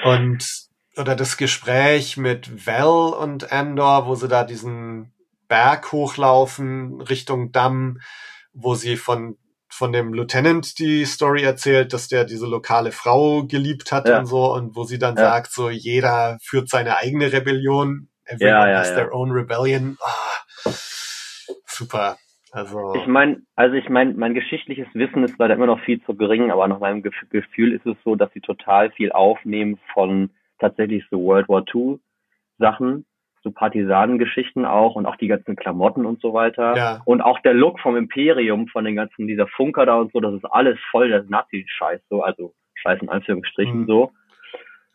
Und 0.04 0.66
oder 0.98 1.16
das 1.16 1.36
Gespräch 1.38 2.16
mit 2.16 2.68
Val 2.68 3.14
und 3.14 3.52
Andor, 3.52 4.08
wo 4.08 4.16
sie 4.16 4.28
da 4.28 4.44
diesen 4.44 5.14
Berg 5.48 5.92
hochlaufen 5.92 7.02
Richtung 7.02 7.52
Damm, 7.52 8.00
wo 8.54 8.76
sie 8.76 8.98
von 8.98 9.38
von 9.68 9.92
dem 9.92 10.14
Lieutenant 10.14 10.80
die 10.80 11.04
Story 11.06 11.44
erzählt, 11.44 11.92
dass 11.92 12.08
der 12.08 12.24
diese 12.24 12.46
lokale 12.46 12.94
Frau 12.94 13.44
geliebt 13.44 13.92
hat 13.92 14.08
Ja. 14.08 14.20
und 14.20 14.26
so 14.26 14.54
und 14.54 14.76
wo 14.76 14.86
sie 14.86 15.00
dann 15.00 15.18
sagt, 15.18 15.52
so 15.52 15.70
jeder 15.70 16.38
führt 16.42 16.70
seine 16.70 16.96
eigene 16.98 17.34
Rebellion, 17.34 18.08
everyone 18.26 18.74
has 18.78 18.88
their 18.94 19.14
own 19.14 19.32
rebellion. 19.32 19.98
Ah, 20.02 20.45
super. 21.75 22.17
Also 22.51 22.94
Ich 22.96 23.05
meine, 23.08 23.41
also 23.55 23.75
ich 23.75 23.89
meine, 23.89 24.13
mein 24.13 24.34
geschichtliches 24.34 24.88
Wissen 24.94 25.24
ist 25.24 25.38
leider 25.38 25.55
immer 25.55 25.65
noch 25.65 25.82
viel 25.82 26.01
zu 26.03 26.15
gering, 26.15 26.51
aber 26.51 26.67
nach 26.67 26.79
meinem 26.79 27.03
Gef 27.03 27.15
Gefühl 27.29 27.74
ist 27.74 27.86
es 27.86 27.98
so, 28.05 28.15
dass 28.15 28.32
sie 28.34 28.39
total 28.41 28.91
viel 28.91 29.12
aufnehmen 29.12 29.77
von 29.94 30.29
tatsächlich 30.60 31.03
so 31.12 31.22
World 31.22 31.50
War 31.50 31.65
II 31.74 32.00
Sachen, 32.58 33.05
so 33.44 33.51
Partisanengeschichten 33.51 34.65
auch 34.65 34.96
und 34.96 35.05
auch 35.05 35.17
die 35.17 35.27
ganzen 35.27 35.58
Klamotten 35.58 36.05
und 36.05 36.22
so 36.22 36.34
weiter. 36.34 36.77
ja, 36.77 37.01
Und 37.03 37.22
auch 37.22 37.39
der 37.39 37.53
Look 37.53 37.79
vom 37.82 37.98
Imperium, 37.98 38.67
von 38.67 38.86
den 38.86 38.96
ganzen, 38.96 39.27
dieser 39.27 39.48
Funker 39.48 39.86
da 39.86 39.96
und 39.96 40.13
so, 40.13 40.22
das 40.22 40.34
ist 40.34 40.46
alles 40.46 40.79
voll 40.91 41.10
der 41.10 41.24
Nazi-Scheiß, 41.24 42.01
so, 42.10 42.24
also 42.24 42.53
Scheiß 42.75 43.01
in 43.01 43.10
Anführungsstrichen 43.10 43.82
Mhm. 43.82 43.88
so. 43.88 44.12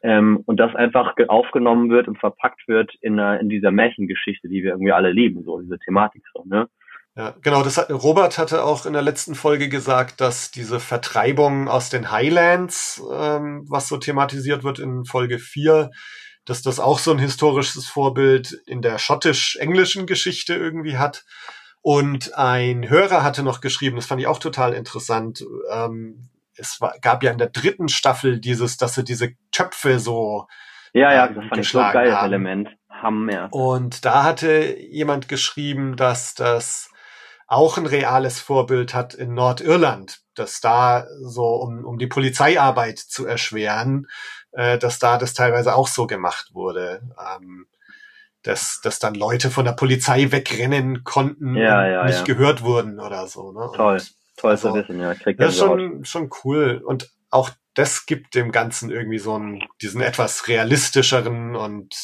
Ähm, 0.02 0.42
und 0.46 0.58
das 0.58 0.74
einfach 0.74 1.14
ge- 1.14 1.28
aufgenommen 1.28 1.90
wird 1.90 2.08
und 2.08 2.18
verpackt 2.18 2.66
wird 2.66 2.92
in, 3.00 3.18
einer, 3.20 3.40
in 3.40 3.48
dieser 3.48 3.70
Märchengeschichte, 3.70 4.48
die 4.48 4.62
wir 4.62 4.70
irgendwie 4.72 4.92
alle 4.92 5.12
lieben, 5.12 5.44
so, 5.44 5.60
diese 5.60 5.78
Thematik 5.78 6.22
so, 6.34 6.44
ne? 6.44 6.68
Ja, 7.16 7.34
genau, 7.42 7.62
das 7.64 7.76
hat, 7.76 7.90
Robert 7.90 8.38
hatte 8.38 8.62
auch 8.64 8.86
in 8.86 8.92
der 8.92 9.02
letzten 9.02 9.34
Folge 9.34 9.68
gesagt, 9.68 10.20
dass 10.20 10.52
diese 10.52 10.78
Vertreibung 10.78 11.68
aus 11.68 11.90
den 11.90 12.10
Highlands, 12.12 13.02
ähm, 13.12 13.66
was 13.68 13.88
so 13.88 13.96
thematisiert 13.96 14.62
wird 14.62 14.78
in 14.78 15.04
Folge 15.04 15.38
4, 15.38 15.90
dass 16.44 16.62
das 16.62 16.78
auch 16.80 16.98
so 16.98 17.10
ein 17.10 17.18
historisches 17.18 17.86
Vorbild 17.86 18.62
in 18.66 18.80
der 18.80 18.98
schottisch-englischen 18.98 20.06
Geschichte 20.06 20.54
irgendwie 20.54 20.98
hat. 20.98 21.24
Und 21.82 22.34
ein 22.38 22.88
Hörer 22.88 23.22
hatte 23.22 23.42
noch 23.42 23.60
geschrieben, 23.60 23.96
das 23.96 24.06
fand 24.06 24.20
ich 24.20 24.26
auch 24.26 24.38
total 24.38 24.72
interessant, 24.72 25.44
ähm, 25.72 26.28
es 26.60 26.80
war, 26.80 26.94
gab 27.00 27.22
ja 27.22 27.30
in 27.30 27.38
der 27.38 27.48
dritten 27.48 27.88
Staffel 27.88 28.40
dieses, 28.40 28.76
dass 28.76 28.94
sie 28.94 29.04
diese 29.04 29.32
Töpfe 29.50 29.98
so 29.98 30.46
Ja, 30.92 31.12
ja, 31.12 31.26
ähm, 31.26 31.34
das 31.34 31.44
fand 31.46 31.60
ich 31.60 31.68
so 31.68 31.78
geil, 31.78 32.14
haben. 32.14 32.26
Element. 32.26 32.68
Hammer. 32.88 33.48
Und 33.50 34.04
da 34.04 34.24
hatte 34.24 34.78
jemand 34.78 35.28
geschrieben, 35.28 35.96
dass 35.96 36.34
das 36.34 36.90
auch 37.46 37.78
ein 37.78 37.86
reales 37.86 38.40
Vorbild 38.40 38.94
hat 38.94 39.14
in 39.14 39.34
Nordirland, 39.34 40.20
dass 40.34 40.60
da 40.60 41.06
so, 41.22 41.46
um, 41.46 41.84
um 41.84 41.98
die 41.98 42.06
Polizeiarbeit 42.06 42.98
zu 42.98 43.26
erschweren, 43.26 44.06
äh, 44.52 44.78
dass 44.78 44.98
da 44.98 45.18
das 45.18 45.34
teilweise 45.34 45.74
auch 45.74 45.88
so 45.88 46.06
gemacht 46.06 46.50
wurde. 46.52 47.02
Ähm, 47.18 47.66
dass, 48.42 48.80
dass 48.82 48.98
dann 48.98 49.14
Leute 49.14 49.50
von 49.50 49.66
der 49.66 49.72
Polizei 49.72 50.32
wegrennen 50.32 51.04
konnten 51.04 51.56
Ja, 51.56 51.80
und 51.80 51.90
ja, 51.90 52.04
nicht 52.04 52.20
ja. 52.20 52.24
gehört 52.24 52.62
wurden 52.62 52.98
oder 52.98 53.26
so. 53.26 53.52
Ne? 53.52 53.68
Toll. 53.74 53.94
Und 53.94 54.19
Toll 54.40 54.50
also, 54.52 54.74
wissen, 54.74 55.00
ja. 55.00 55.12
Ich 55.12 55.20
krieg 55.20 55.38
das 55.38 55.54
ist 55.54 55.60
Gänsehaut. 55.60 55.80
schon, 55.80 56.04
schon 56.04 56.30
cool. 56.44 56.82
Und 56.84 57.10
auch 57.30 57.50
das 57.74 58.06
gibt 58.06 58.34
dem 58.34 58.52
Ganzen 58.52 58.90
irgendwie 58.90 59.18
so 59.18 59.34
einen, 59.34 59.62
diesen 59.80 60.00
etwas 60.00 60.48
realistischeren 60.48 61.54
und 61.56 61.94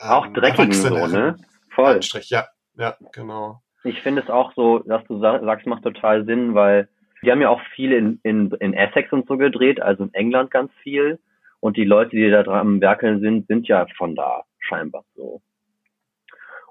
ähm, 0.00 0.08
Auch 0.08 0.26
dreckigen 0.28 0.72
so, 0.72 1.06
ne? 1.06 1.36
Voll. 1.74 1.94
Anstrich. 1.96 2.30
Ja, 2.30 2.46
ja, 2.76 2.96
genau. 3.12 3.62
Ich 3.84 4.00
finde 4.02 4.22
es 4.22 4.28
auch 4.28 4.52
so, 4.54 4.82
was 4.86 5.04
du 5.06 5.18
sa- 5.20 5.40
sagst, 5.44 5.66
macht 5.66 5.82
total 5.82 6.24
Sinn, 6.24 6.54
weil 6.54 6.88
die 7.22 7.30
haben 7.32 7.40
ja 7.40 7.48
auch 7.48 7.60
viel 7.74 7.92
in, 7.92 8.20
in, 8.22 8.50
in 8.60 8.74
Essex 8.74 9.12
und 9.12 9.26
so 9.26 9.36
gedreht, 9.36 9.80
also 9.80 10.04
in 10.04 10.14
England 10.14 10.50
ganz 10.50 10.70
viel. 10.82 11.18
Und 11.60 11.76
die 11.76 11.84
Leute, 11.84 12.10
die 12.10 12.30
da 12.30 12.44
dran 12.44 12.60
am 12.60 12.80
Werkeln 12.80 13.20
sind, 13.20 13.48
sind 13.48 13.66
ja 13.66 13.86
von 13.96 14.14
da, 14.14 14.44
scheinbar 14.60 15.04
so. 15.16 15.42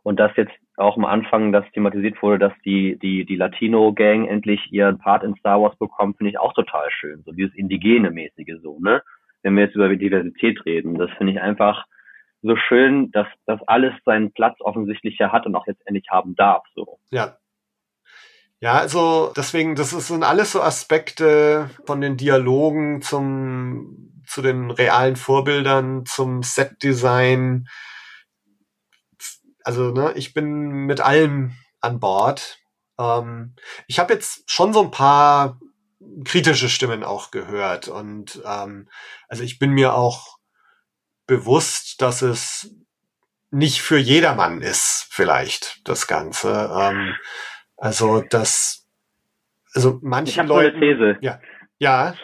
Und 0.07 0.21
dass 0.21 0.31
jetzt 0.37 0.53
auch 0.77 0.95
am 0.95 1.03
Anfang 1.03 1.51
das 1.51 1.65
thematisiert 1.73 2.21
wurde, 2.21 2.39
dass 2.39 2.53
die, 2.63 2.97
die, 2.97 3.25
die 3.25 3.35
Latino-Gang 3.35 4.25
endlich 4.25 4.71
ihren 4.71 4.99
Part 4.99 5.21
in 5.21 5.35
Star 5.35 5.61
Wars 5.61 5.75
bekommt, 5.75 6.15
finde 6.15 6.29
ich 6.29 6.39
auch 6.39 6.53
total 6.53 6.89
schön. 6.91 7.23
So 7.25 7.33
dieses 7.33 7.53
Indigene-mäßige 7.55 8.61
so, 8.63 8.79
ne? 8.79 9.03
Wenn 9.43 9.57
wir 9.57 9.65
jetzt 9.65 9.75
über 9.75 9.93
Diversität 9.93 10.63
reden. 10.65 10.97
Das 10.97 11.11
finde 11.17 11.33
ich 11.33 11.41
einfach 11.41 11.83
so 12.41 12.55
schön, 12.55 13.11
dass 13.11 13.27
das 13.47 13.59
alles 13.67 13.91
seinen 14.05 14.31
Platz 14.31 14.55
offensichtlich 14.61 15.17
ja 15.19 15.33
hat 15.33 15.45
und 15.45 15.57
auch 15.57 15.67
jetzt 15.67 15.85
endlich 15.85 16.05
haben 16.09 16.37
darf, 16.37 16.63
so. 16.73 16.99
Ja. 17.11 17.35
Ja, 18.61 18.75
also 18.75 19.33
deswegen, 19.35 19.75
das 19.75 19.89
sind 19.89 20.23
alles 20.23 20.53
so 20.53 20.61
Aspekte 20.61 21.69
von 21.85 21.99
den 21.99 22.15
Dialogen 22.15 23.01
zum, 23.01 24.23
zu 24.25 24.41
den 24.41 24.71
realen 24.71 25.17
Vorbildern, 25.17 26.05
zum 26.05 26.43
Setdesign. 26.43 27.67
Also, 29.67 29.91
ne, 29.91 30.13
ich 30.15 30.33
bin 30.33 30.85
mit 30.85 31.01
allem 31.01 31.51
an 31.81 31.99
Bord. 31.99 32.57
Ähm, 32.97 33.53
ich 33.85 33.99
habe 33.99 34.13
jetzt 34.13 34.49
schon 34.49 34.71
so 34.71 34.81
ein 34.81 34.91
paar 34.91 35.59
kritische 36.23 36.69
Stimmen 36.69 37.03
auch 37.03 37.31
gehört 37.31 37.89
und 37.89 38.41
ähm, 38.45 38.87
also 39.27 39.43
ich 39.43 39.59
bin 39.59 39.71
mir 39.71 39.93
auch 39.93 40.37
bewusst, 41.25 42.01
dass 42.01 42.21
es 42.21 42.73
nicht 43.51 43.81
für 43.81 43.97
jedermann 43.97 44.61
ist, 44.61 45.05
vielleicht 45.09 45.85
das 45.85 46.07
Ganze. 46.07 46.71
Ähm, 46.73 47.13
also 47.75 48.21
das, 48.21 48.87
also 49.73 49.99
manche 50.01 50.31
Ich 50.31 50.39
habe 50.39 50.47
so 50.47 50.55
eine 50.55 50.69
Leute. 50.69 50.79
These. 50.79 51.17
Ja, 51.19 51.41
ja, 51.77 52.15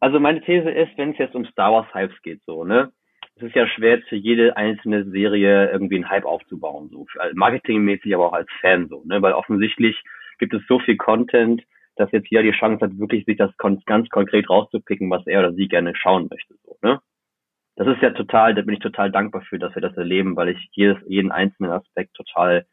Also 0.00 0.20
meine 0.20 0.40
These 0.40 0.70
ist, 0.70 0.96
wenn 0.96 1.12
es 1.12 1.18
jetzt 1.18 1.34
um 1.34 1.44
Star 1.44 1.70
Wars 1.70 1.92
Hypes 1.92 2.16
geht, 2.22 2.40
so, 2.46 2.64
ne? 2.64 2.90
Es 3.38 3.44
ist 3.44 3.54
ja 3.54 3.68
schwer, 3.68 4.00
für 4.08 4.16
jede 4.16 4.56
einzelne 4.56 5.04
Serie 5.04 5.70
irgendwie 5.70 5.94
einen 5.94 6.10
Hype 6.10 6.24
aufzubauen, 6.24 6.88
so. 6.90 7.06
Also 7.18 7.36
Marketingmäßig, 7.36 8.12
aber 8.12 8.26
auch 8.26 8.32
als 8.32 8.48
Fan, 8.60 8.88
so, 8.88 9.04
ne? 9.04 9.22
Weil 9.22 9.32
offensichtlich 9.32 10.02
gibt 10.40 10.54
es 10.54 10.62
so 10.66 10.80
viel 10.80 10.96
Content, 10.96 11.62
dass 11.94 12.10
jetzt 12.10 12.28
jeder 12.30 12.42
die 12.42 12.50
Chance 12.50 12.84
hat, 12.84 12.98
wirklich 12.98 13.24
sich 13.26 13.36
das 13.36 13.56
ganz 13.56 14.08
konkret 14.08 14.50
rauszupicken, 14.50 15.08
was 15.08 15.24
er 15.28 15.38
oder 15.38 15.52
sie 15.52 15.68
gerne 15.68 15.94
schauen 15.94 16.26
möchte, 16.28 16.54
so, 16.64 16.76
ne? 16.82 17.00
Das 17.76 17.86
ist 17.86 18.02
ja 18.02 18.10
total, 18.10 18.56
da 18.56 18.62
bin 18.62 18.74
ich 18.74 18.80
total 18.80 19.12
dankbar 19.12 19.42
für, 19.42 19.60
dass 19.60 19.72
wir 19.76 19.82
das 19.82 19.96
erleben, 19.96 20.34
weil 20.34 20.48
ich 20.48 20.68
jedes, 20.72 20.98
jeden 21.06 21.30
einzelnen 21.30 21.70
Aspekt 21.70 22.14
total 22.14 22.66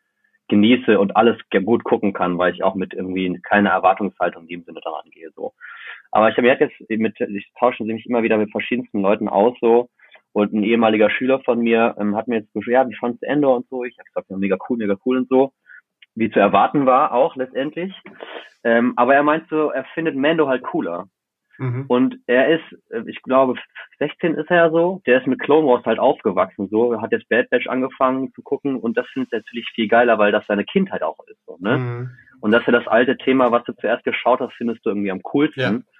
genieße 0.47 0.99
und 0.99 1.15
alles 1.15 1.37
gut 1.63 1.83
gucken 1.83 2.13
kann, 2.13 2.39
weil 2.39 2.53
ich 2.53 2.63
auch 2.63 2.73
mit 2.73 2.93
irgendwie 2.93 3.39
keiner 3.43 3.69
Erwartungshaltung 3.69 4.43
in 4.43 4.49
dem 4.49 4.63
Sinne 4.63 4.79
daran 4.83 5.11
gehe, 5.11 5.29
so. 5.35 5.53
Aber 6.09 6.29
ich 6.29 6.37
habe 6.37 6.47
jetzt 6.47 6.89
mit, 6.89 7.19
ich 7.19 7.51
tausche 7.59 7.83
mich 7.83 8.07
immer 8.07 8.23
wieder 8.23 8.37
mit 8.37 8.49
verschiedensten 8.49 9.01
Leuten 9.01 9.29
aus, 9.29 9.55
so. 9.61 9.89
Und 10.35 10.51
ein 10.51 10.63
ehemaliger 10.63 11.09
Schüler 11.09 11.39
von 11.39 11.59
mir 11.59 11.95
ähm, 11.97 12.13
hat 12.17 12.27
mir 12.27 12.39
jetzt 12.39 12.51
gesagt, 12.51 12.67
ja, 12.67 12.89
wie 12.89 12.95
fandst 12.95 13.23
du 13.23 13.25
Endor 13.25 13.55
und 13.55 13.69
so? 13.69 13.85
Ich 13.85 13.97
habe 13.97 14.03
gesagt, 14.07 14.29
ja, 14.29 14.35
mega 14.35 14.57
cool, 14.67 14.77
mega 14.77 14.97
cool 15.05 15.19
und 15.19 15.29
so. 15.29 15.53
Wie 16.13 16.29
zu 16.29 16.41
erwarten 16.41 16.85
war 16.85 17.13
auch 17.13 17.37
letztendlich. 17.37 17.93
Ähm, 18.65 18.91
aber 18.97 19.15
er 19.15 19.23
meint 19.23 19.47
so, 19.49 19.69
er 19.69 19.85
findet 19.93 20.17
Mando 20.17 20.49
halt 20.49 20.63
cooler. 20.63 21.07
mhm. 21.57 21.85
Und 21.87 22.17
er 22.27 22.49
ist, 22.49 22.65
äh, 22.89 23.03
ich 23.07 23.21
glaube, 23.21 23.55
16 23.99 24.33
ist 24.33 24.51
er 24.51 24.57
ja 24.57 24.69
so. 24.71 25.01
Der 25.05 25.21
ist 25.21 25.27
mit 25.27 25.39
Clone 25.39 25.67
Wars 25.67 25.85
halt 25.85 25.99
aufgewachsen, 25.99 26.67
so. 26.69 26.91
Er 26.91 27.01
hat 27.01 27.13
jetzt 27.13 27.29
Bad 27.29 27.49
Batch 27.49 27.67
angefangen 27.67 28.33
zu 28.33 28.41
gucken 28.41 28.75
und 28.75 28.97
das 28.97 29.07
findet 29.13 29.31
er 29.31 29.39
natürlich 29.39 29.69
viel 29.73 29.87
geiler, 29.87 30.19
weil 30.19 30.33
das 30.33 30.45
seine 30.47 30.65
Kindheit 30.65 31.01
auch 31.01 31.19
ist, 31.27 31.39
so, 31.45 31.55
ne? 31.61 31.77
Mhm. 31.77 32.09
Und 32.41 32.51
das 32.51 32.59
ist 32.59 32.67
ja 32.67 32.73
das 32.73 32.87
alte 32.87 33.15
Thema, 33.15 33.53
was 33.53 33.63
du 33.63 33.71
zuerst 33.71 34.03
geschaut 34.03 34.41
hast, 34.41 34.53
findest 34.55 34.85
du 34.85 34.89
irgendwie 34.89 35.11
am 35.11 35.23
coolsten. 35.23 35.61
Ja. 35.61 35.94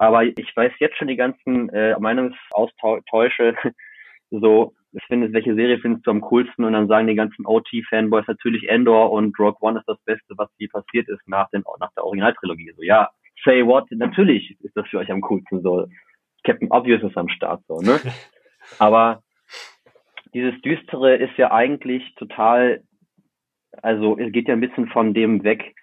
Aber 0.00 0.24
ich 0.24 0.56
weiß 0.56 0.72
jetzt 0.78 0.96
schon 0.96 1.08
die 1.08 1.16
ganzen 1.16 1.68
äh, 1.68 1.94
Meinungsaustausche, 2.00 3.54
so, 4.30 4.72
ich 4.92 5.04
finde, 5.04 5.30
welche 5.34 5.54
Serie 5.54 5.78
findest 5.78 6.06
du 6.06 6.10
am 6.10 6.22
coolsten? 6.22 6.64
Und 6.64 6.72
dann 6.72 6.88
sagen 6.88 7.06
die 7.06 7.14
ganzen 7.14 7.44
OT-Fanboys 7.44 8.26
natürlich 8.26 8.66
Endor 8.70 9.12
und 9.12 9.38
Rogue 9.38 9.58
One 9.60 9.78
ist 9.78 9.86
das 9.86 10.00
Beste, 10.06 10.32
was 10.38 10.48
je 10.56 10.68
passiert 10.68 11.06
ist 11.10 11.20
nach, 11.28 11.50
den, 11.50 11.64
nach 11.80 11.92
der 11.92 12.04
Originaltrilogie. 12.04 12.72
So, 12.76 12.82
ja, 12.82 13.10
say 13.44 13.62
what? 13.62 13.90
Natürlich 13.90 14.56
ist 14.62 14.74
das 14.74 14.88
für 14.88 15.00
euch 15.00 15.12
am 15.12 15.20
coolsten. 15.20 15.60
So, 15.60 15.86
Captain 16.44 16.70
Obvious 16.70 17.02
ist 17.02 17.18
am 17.18 17.28
Start, 17.28 17.62
so, 17.68 17.80
ne? 17.82 18.00
Aber 18.78 19.22
dieses 20.32 20.58
Düstere 20.62 21.16
ist 21.16 21.36
ja 21.36 21.52
eigentlich 21.52 22.14
total, 22.14 22.82
also 23.82 24.16
es 24.16 24.32
geht 24.32 24.48
ja 24.48 24.54
ein 24.54 24.62
bisschen 24.62 24.88
von 24.88 25.12
dem 25.12 25.44
weg, 25.44 25.74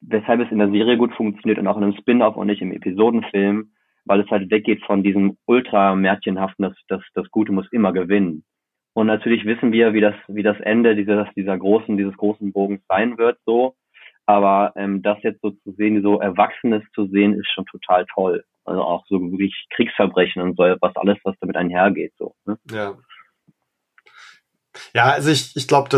weshalb 0.00 0.40
es 0.40 0.50
in 0.50 0.58
der 0.58 0.70
Serie 0.70 0.96
gut 0.96 1.14
funktioniert 1.14 1.58
und 1.58 1.66
auch 1.66 1.76
in 1.76 1.84
einem 1.84 1.96
Spin-off 1.96 2.36
und 2.36 2.46
nicht 2.46 2.62
im 2.62 2.72
Episodenfilm, 2.72 3.70
weil 4.04 4.20
es 4.20 4.30
halt 4.30 4.50
weggeht 4.50 4.84
von 4.84 5.02
diesem 5.02 5.36
ultra-märchenhaften, 5.46 6.64
das, 6.64 6.76
das, 6.88 7.02
das 7.14 7.30
Gute 7.30 7.52
muss 7.52 7.70
immer 7.72 7.92
gewinnen. 7.92 8.44
Und 8.94 9.08
natürlich 9.08 9.44
wissen 9.44 9.72
wir, 9.72 9.92
wie 9.92 10.00
das, 10.00 10.14
wie 10.28 10.42
das 10.42 10.58
Ende 10.60 10.96
dieses, 10.96 11.26
dieser 11.36 11.58
großen, 11.58 11.96
dieses 11.96 12.16
großen 12.16 12.52
Bogens 12.52 12.80
sein 12.88 13.18
wird, 13.18 13.38
so. 13.44 13.74
Aber 14.24 14.72
ähm, 14.76 15.02
das 15.02 15.18
jetzt 15.22 15.40
so 15.42 15.50
zu 15.50 15.72
sehen, 15.72 16.02
so 16.02 16.18
Erwachsenes 16.18 16.82
zu 16.94 17.06
sehen, 17.06 17.34
ist 17.34 17.48
schon 17.52 17.66
total 17.66 18.06
toll. 18.06 18.44
Also 18.64 18.82
auch 18.82 19.04
so 19.06 19.20
wirklich 19.20 19.66
Kriegsverbrechen 19.70 20.42
und 20.42 20.56
so 20.56 20.64
was 20.80 20.96
alles, 20.96 21.18
was 21.24 21.36
damit 21.40 21.56
einhergeht, 21.56 22.12
so. 22.18 22.34
Ne? 22.44 22.58
Ja. 22.70 22.94
Ja, 24.94 25.04
also 25.10 25.30
ich, 25.30 25.54
ich 25.56 25.68
glaube, 25.68 25.88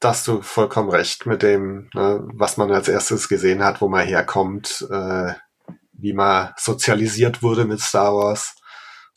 dass, 0.00 0.24
dass 0.24 0.24
du 0.24 0.42
vollkommen 0.42 0.90
recht 0.90 1.26
mit 1.26 1.42
dem, 1.42 1.88
ne, 1.94 2.26
was 2.34 2.56
man 2.56 2.70
als 2.72 2.88
erstes 2.88 3.28
gesehen 3.28 3.64
hat, 3.64 3.80
wo 3.80 3.88
man 3.88 4.06
herkommt, 4.06 4.86
äh, 4.90 5.32
wie 5.92 6.12
man 6.12 6.52
sozialisiert 6.56 7.42
wurde 7.42 7.64
mit 7.64 7.80
Star 7.80 8.14
Wars. 8.14 8.54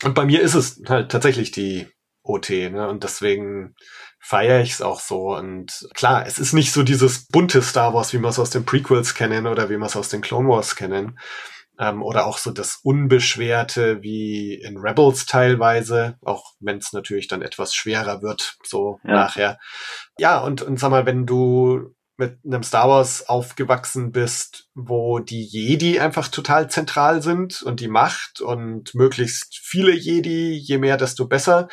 Und 0.02 0.14
bei 0.14 0.24
mir 0.24 0.40
ist 0.40 0.54
es 0.54 0.80
halt 0.88 1.10
tatsächlich 1.10 1.50
die 1.50 1.88
OT, 2.22 2.50
ne? 2.50 2.88
Und 2.88 3.04
deswegen 3.04 3.74
feiere 4.18 4.62
ich 4.62 4.72
es 4.72 4.82
auch 4.82 5.00
so. 5.00 5.36
Und 5.36 5.88
klar, 5.94 6.26
es 6.26 6.38
ist 6.38 6.52
nicht 6.52 6.72
so 6.72 6.82
dieses 6.82 7.26
bunte 7.26 7.62
Star 7.62 7.92
Wars, 7.92 8.12
wie 8.12 8.18
wir 8.18 8.28
es 8.28 8.38
aus 8.38 8.50
den 8.50 8.64
Prequels 8.64 9.14
kennen 9.14 9.46
oder 9.46 9.68
wie 9.68 9.76
wir 9.76 9.86
es 9.86 9.96
aus 9.96 10.08
den 10.08 10.20
Clone 10.22 10.48
Wars 10.48 10.76
kennen 10.76 11.18
ähm, 11.80 12.02
oder 12.02 12.26
auch 12.26 12.38
so 12.38 12.50
das 12.50 12.78
Unbeschwerte 12.82 14.02
wie 14.02 14.54
in 14.54 14.76
Rebels 14.76 15.24
teilweise, 15.24 16.18
auch 16.22 16.52
wenn 16.60 16.76
es 16.76 16.92
natürlich 16.92 17.26
dann 17.26 17.40
etwas 17.40 17.74
schwerer 17.74 18.20
wird, 18.20 18.58
so 18.62 19.00
ja. 19.02 19.14
nachher. 19.14 19.58
Ja, 20.18 20.40
und, 20.40 20.60
und 20.60 20.78
sag 20.78 20.90
mal, 20.90 21.06
wenn 21.06 21.24
du 21.24 21.94
mit 22.18 22.38
einem 22.44 22.62
Star 22.62 22.86
Wars 22.86 23.30
aufgewachsen 23.30 24.12
bist, 24.12 24.68
wo 24.74 25.20
die 25.20 25.42
Jedi 25.42 26.00
einfach 26.00 26.28
total 26.28 26.68
zentral 26.68 27.22
sind 27.22 27.62
und 27.62 27.80
die 27.80 27.88
Macht 27.88 28.42
und 28.42 28.94
möglichst 28.94 29.58
viele 29.62 29.92
Jedi, 29.92 30.52
je 30.52 30.76
mehr, 30.76 30.98
desto 30.98 31.26
besser, 31.26 31.68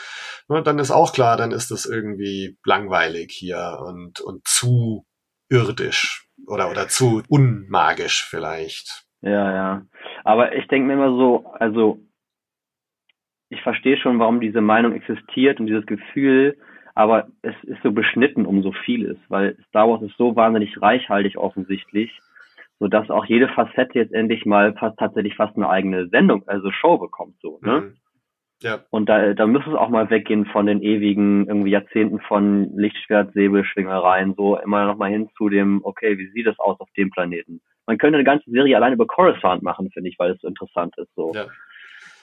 ne, 0.47 0.63
dann 0.63 0.79
ist 0.79 0.91
auch 0.91 1.11
klar, 1.11 1.35
dann 1.35 1.51
ist 1.51 1.69
das 1.69 1.85
irgendwie 1.85 2.57
langweilig 2.63 3.33
hier 3.33 3.79
und, 3.85 4.21
und 4.21 4.47
zu 4.47 5.05
irdisch 5.49 6.29
oder, 6.47 6.71
oder 6.71 6.87
zu 6.87 7.23
unmagisch 7.27 8.25
vielleicht. 8.29 9.07
Ja, 9.21 9.51
ja. 9.51 9.81
Aber 10.27 10.53
ich 10.53 10.67
denke 10.67 10.87
mir 10.87 10.93
immer 10.95 11.15
so, 11.15 11.45
also 11.53 11.99
ich 13.47 13.61
verstehe 13.61 13.95
schon, 13.95 14.19
warum 14.19 14.41
diese 14.41 14.59
Meinung 14.59 14.91
existiert 14.91 15.61
und 15.61 15.67
dieses 15.67 15.85
Gefühl, 15.85 16.57
aber 16.95 17.29
es 17.43 17.55
ist 17.63 17.81
so 17.81 17.93
beschnitten 17.93 18.45
um 18.45 18.61
so 18.61 18.73
vieles, 18.73 19.17
weil 19.29 19.57
Star 19.69 19.87
Wars 19.87 20.01
ist 20.01 20.17
so 20.17 20.35
wahnsinnig 20.35 20.81
reichhaltig 20.81 21.37
offensichtlich, 21.37 22.19
so 22.77 22.89
dass 22.89 23.09
auch 23.09 23.23
jede 23.23 23.47
Facette 23.47 23.97
jetzt 23.97 24.11
endlich 24.13 24.45
mal 24.45 24.73
fast 24.73 24.99
tatsächlich 24.99 25.35
fast 25.35 25.55
eine 25.55 25.69
eigene 25.69 26.09
Sendung, 26.09 26.43
also 26.45 26.71
Show 26.71 26.97
bekommt 26.97 27.35
so, 27.41 27.59
ne? 27.61 27.79
Mhm. 27.79 27.93
Ja. 28.61 28.79
Und 28.89 29.07
da, 29.07 29.33
da 29.33 29.47
müsste 29.47 29.69
es 29.69 29.77
auch 29.77 29.89
mal 29.89 30.09
weggehen 30.09 30.45
von 30.47 30.65
den 30.65 30.81
ewigen 30.81 31.47
irgendwie 31.47 31.69
Jahrzehnten 31.69 32.19
von 32.19 32.75
Lichtschwert, 32.75 33.31
Säbelschwingereien, 33.31 34.33
so 34.35 34.57
immer 34.57 34.87
noch 34.87 34.97
mal 34.97 35.09
hin 35.09 35.29
zu 35.37 35.47
dem, 35.47 35.79
okay, 35.85 36.17
wie 36.17 36.27
sieht 36.31 36.47
das 36.47 36.59
aus 36.59 36.81
auf 36.81 36.89
dem 36.97 37.11
Planeten? 37.11 37.61
Man 37.87 37.97
könnte 37.97 38.17
eine 38.17 38.25
ganze 38.25 38.51
Serie 38.51 38.75
allein 38.75 38.93
über 38.93 39.07
Coruscant 39.07 39.63
machen, 39.63 39.89
finde 39.91 40.09
ich, 40.09 40.19
weil 40.19 40.31
es 40.31 40.41
so 40.41 40.47
interessant 40.47 40.95
ist. 40.97 41.09
So. 41.15 41.31
Ja. 41.33 41.47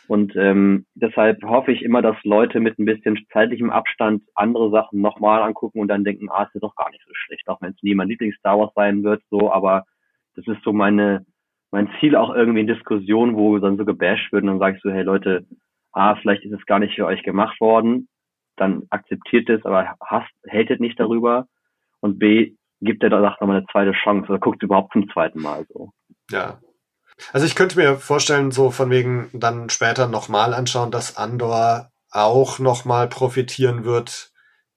Und 0.06 0.36
ähm, 0.36 0.84
deshalb 0.94 1.42
hoffe 1.42 1.72
ich 1.72 1.82
immer, 1.82 2.02
dass 2.02 2.16
Leute 2.24 2.60
mit 2.60 2.78
ein 2.78 2.84
bisschen 2.84 3.18
zeitlichem 3.32 3.70
Abstand 3.70 4.22
andere 4.34 4.70
Sachen 4.70 5.00
nochmal 5.00 5.42
angucken 5.42 5.80
und 5.80 5.88
dann 5.88 6.04
denken, 6.04 6.28
ah, 6.30 6.44
ist 6.44 6.54
ja 6.54 6.60
doch 6.60 6.76
gar 6.76 6.90
nicht 6.90 7.02
so 7.06 7.12
schlecht, 7.14 7.48
auch 7.48 7.60
wenn 7.62 7.70
es 7.70 7.82
nie 7.82 7.94
mein 7.94 8.08
Lieblings-Star 8.08 8.58
Wars 8.58 8.72
sein 8.74 9.02
wird, 9.02 9.22
so, 9.30 9.50
aber 9.50 9.84
das 10.36 10.46
ist 10.46 10.62
so 10.62 10.74
meine, 10.74 11.24
mein 11.70 11.88
Ziel 11.98 12.16
auch 12.16 12.34
irgendwie 12.34 12.60
in 12.60 12.66
Diskussionen, 12.66 13.34
wo 13.34 13.58
dann 13.58 13.78
so 13.78 13.86
gebasht 13.86 14.30
wird 14.30 14.42
und 14.42 14.48
dann 14.48 14.58
sage 14.58 14.76
ich 14.76 14.82
so, 14.82 14.90
hey 14.90 15.02
Leute, 15.02 15.46
ah, 15.92 16.16
vielleicht 16.16 16.44
ist 16.44 16.52
es 16.52 16.66
gar 16.66 16.80
nicht 16.80 16.94
für 16.94 17.06
euch 17.06 17.22
gemacht 17.22 17.58
worden, 17.60 18.08
dann 18.56 18.82
akzeptiert 18.90 19.48
es, 19.48 19.64
aber 19.64 19.96
hasst, 20.02 20.30
hatet 20.46 20.80
nicht 20.80 21.00
darüber 21.00 21.46
und 22.00 22.18
B, 22.18 22.52
gibt 22.84 23.02
er 23.02 23.10
da 23.10 23.20
nochmal 23.20 23.58
eine 23.58 23.66
zweite 23.70 23.92
Chance 23.92 24.28
oder 24.28 24.38
guckt 24.38 24.62
überhaupt 24.62 24.92
zum 24.92 25.08
zweiten 25.10 25.40
Mal 25.40 25.66
so. 25.72 25.90
Ja. 26.30 26.60
Also 27.32 27.46
ich 27.46 27.54
könnte 27.54 27.78
mir 27.78 27.96
vorstellen, 27.96 28.50
so 28.50 28.70
von 28.70 28.90
wegen 28.90 29.30
dann 29.32 29.70
später 29.70 30.08
nochmal 30.08 30.52
anschauen, 30.52 30.90
dass 30.90 31.16
Andor 31.16 31.90
auch 32.10 32.58
nochmal 32.58 33.08
profitieren 33.08 33.84
wird, 33.84 34.32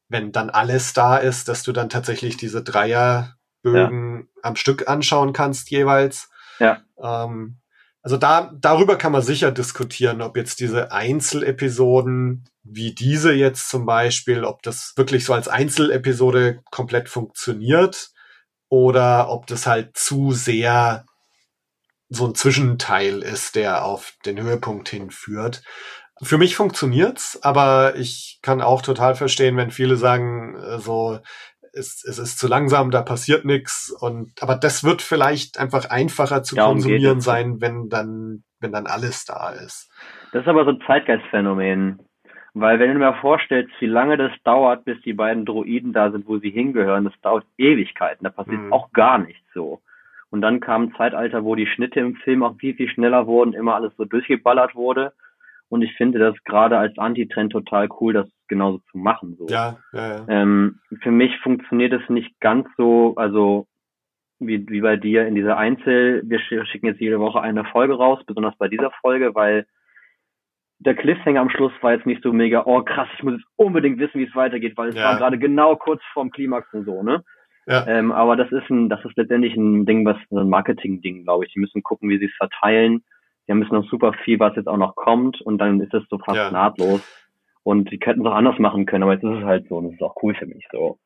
wenn 0.09 0.31
dann 0.31 0.49
alles 0.49 0.93
da 0.93 1.17
ist, 1.17 1.47
dass 1.47 1.63
du 1.63 1.71
dann 1.71 1.89
tatsächlich 1.89 2.37
diese 2.37 2.63
Dreierbögen 2.63 4.19
ja. 4.19 4.41
am 4.43 4.55
Stück 4.55 4.87
anschauen 4.87 5.33
kannst 5.33 5.69
jeweils. 5.69 6.29
Ja. 6.59 6.81
Ähm, 7.01 7.59
also 8.07 8.15
da, 8.15 8.53
darüber 8.57 8.95
kann 8.95 9.11
man 9.11 9.21
sicher 9.21 9.51
diskutieren, 9.51 10.21
ob 10.21 10.37
jetzt 10.37 10.61
diese 10.61 10.93
Einzelepisoden 10.93 12.45
wie 12.63 12.95
diese 12.95 13.33
jetzt 13.33 13.67
zum 13.67 13.85
Beispiel, 13.85 14.45
ob 14.45 14.63
das 14.63 14.93
wirklich 14.95 15.25
so 15.25 15.33
als 15.33 15.49
Einzelepisode 15.49 16.61
komplett 16.71 17.09
funktioniert 17.09 18.11
oder 18.69 19.29
ob 19.29 19.45
das 19.47 19.67
halt 19.67 19.97
zu 19.97 20.31
sehr 20.31 21.05
so 22.07 22.27
ein 22.27 22.33
Zwischenteil 22.33 23.23
ist, 23.23 23.55
der 23.55 23.83
auf 23.83 24.13
den 24.25 24.41
Höhepunkt 24.41 24.87
hinführt. 24.87 25.61
Für 26.21 26.37
mich 26.37 26.55
funktioniert's, 26.55 27.43
aber 27.43 27.97
ich 27.97 28.39
kann 28.41 28.61
auch 28.61 28.83
total 28.83 29.15
verstehen, 29.15 29.57
wenn 29.57 29.69
viele 29.69 29.97
sagen, 29.97 30.55
äh, 30.55 30.79
so 30.79 31.19
es, 31.77 32.03
es 32.03 32.19
ist 32.19 32.39
zu 32.39 32.47
langsam, 32.47 32.91
da 32.91 33.01
passiert 33.01 33.45
nichts 33.45 33.95
und 33.99 34.31
aber 34.41 34.55
das 34.55 34.83
wird 34.83 35.01
vielleicht 35.01 35.59
einfach 35.59 35.89
einfacher 35.89 36.43
zu 36.43 36.55
Darum 36.55 36.73
konsumieren 36.75 37.21
sein, 37.21 37.61
wenn 37.61 37.89
dann 37.89 38.43
wenn 38.59 38.71
dann 38.71 38.87
alles 38.87 39.25
da 39.25 39.51
ist. 39.51 39.91
Das 40.31 40.41
ist 40.41 40.47
aber 40.47 40.65
so 40.65 40.71
ein 40.71 40.81
Zeitgeistphänomen. 40.85 41.99
Weil 42.53 42.79
wenn 42.79 42.91
du 42.91 42.97
mir 42.97 43.13
vorstellst, 43.21 43.71
wie 43.79 43.85
lange 43.85 44.17
das 44.17 44.31
dauert, 44.43 44.83
bis 44.83 44.99
die 45.03 45.13
beiden 45.13 45.45
Droiden 45.45 45.93
da 45.93 46.09
sind, 46.09 46.27
wo 46.27 46.39
sie 46.39 46.49
hingehören, 46.49 47.05
das 47.05 47.13
dauert 47.21 47.45
Ewigkeiten. 47.57 48.23
Da 48.23 48.31
passiert 48.31 48.61
mhm. 48.61 48.73
auch 48.73 48.91
gar 48.93 49.19
nichts 49.19 49.45
so. 49.53 49.79
Und 50.31 50.41
dann 50.41 50.59
kam 50.59 50.83
ein 50.83 50.95
Zeitalter, 50.95 51.43
wo 51.43 51.53
die 51.53 51.67
Schnitte 51.67 51.99
im 51.99 52.15
Film 52.15 52.41
auch 52.41 52.55
viel, 52.57 52.73
viel 52.73 52.89
schneller 52.89 53.27
wurden, 53.27 53.53
immer 53.53 53.75
alles 53.75 53.95
so 53.95 54.05
durchgeballert 54.05 54.73
wurde. 54.73 55.13
Und 55.69 55.81
ich 55.81 55.93
finde 55.95 56.19
das 56.19 56.35
gerade 56.45 56.77
als 56.77 56.97
Antitrend 56.97 57.51
total 57.51 57.89
cool, 57.99 58.13
das 58.13 58.27
genauso 58.47 58.79
zu 58.91 58.97
machen. 58.97 59.35
So. 59.37 59.47
Ja, 59.47 59.77
ja, 59.91 60.17
ja. 60.17 60.25
Ähm, 60.29 60.79
für 61.01 61.11
mich 61.11 61.37
funktioniert 61.39 61.93
es 61.93 62.07
nicht 62.09 62.39
ganz 62.39 62.67
so, 62.77 63.15
also 63.17 63.67
wie, 64.39 64.67
wie 64.69 64.81
bei 64.81 64.95
dir 64.95 65.27
in 65.27 65.35
dieser 65.35 65.57
Einzel, 65.57 66.21
wir 66.25 66.39
schicken 66.39 66.85
jetzt 66.85 67.01
jede 67.01 67.19
Woche 67.19 67.41
eine 67.41 67.65
Folge 67.65 67.95
raus, 67.95 68.19
besonders 68.25 68.55
bei 68.57 68.67
dieser 68.67 68.91
Folge, 69.01 69.35
weil 69.35 69.65
der 70.79 70.95
Cliffhanger 70.95 71.41
am 71.41 71.49
Schluss 71.49 71.73
war 71.81 71.93
jetzt 71.93 72.05
nicht 72.05 72.21
so 72.21 72.31
mega, 72.31 72.63
oh 72.65 72.83
krass, 72.83 73.09
ich 73.17 73.23
muss 73.23 73.33
jetzt 73.33 73.47
unbedingt 73.55 73.99
wissen, 73.99 74.19
wie 74.19 74.27
es 74.27 74.35
weitergeht, 74.35 74.77
weil 74.77 74.89
es 74.89 74.95
ja. 74.95 75.05
war 75.05 75.17
gerade 75.17 75.39
genau 75.39 75.75
kurz 75.75 76.01
vorm 76.13 76.29
Klimax 76.29 76.71
und 76.73 76.85
so, 76.85 77.01
ne? 77.03 77.23
Ja. 77.65 77.85
Ähm, 77.85 78.13
aber 78.13 78.37
das 78.37 78.49
ist 78.51 78.69
ein, 78.69 78.87
das 78.87 79.03
ist 79.03 79.17
letztendlich 79.17 79.55
ein 79.55 79.85
Ding, 79.85 80.05
was 80.05 80.15
ein 80.31 80.47
Marketing-Ding, 80.47 81.23
glaube 81.23 81.45
ich. 81.45 81.53
Die 81.53 81.59
müssen 81.59 81.83
gucken, 81.83 82.09
wie 82.09 82.17
sie 82.17 82.25
es 82.25 82.35
verteilen. 82.37 83.03
Die 83.47 83.51
haben 83.51 83.59
noch 83.59 83.89
super 83.89 84.13
viel, 84.23 84.39
was 84.39 84.55
jetzt 84.55 84.67
auch 84.67 84.77
noch 84.77 84.95
kommt 84.95 85.41
und 85.41 85.57
dann 85.57 85.79
ist 85.79 85.93
es 85.93 86.03
so 86.09 86.17
fast 86.17 86.37
ja. 86.37 86.51
nahtlos. 86.51 87.01
Und 87.63 87.91
die 87.91 87.99
könnten 87.99 88.21
es 88.21 88.27
auch 88.27 88.35
anders 88.35 88.59
machen 88.59 88.85
können, 88.85 89.03
aber 89.03 89.13
jetzt 89.13 89.23
ist 89.23 89.39
es 89.39 89.43
halt 89.43 89.67
so 89.67 89.77
und 89.77 89.85
das 89.85 89.93
ist 89.93 90.01
auch 90.01 90.15
cool 90.21 90.35
für 90.35 90.45
mich 90.45 90.65
so. 90.71 90.99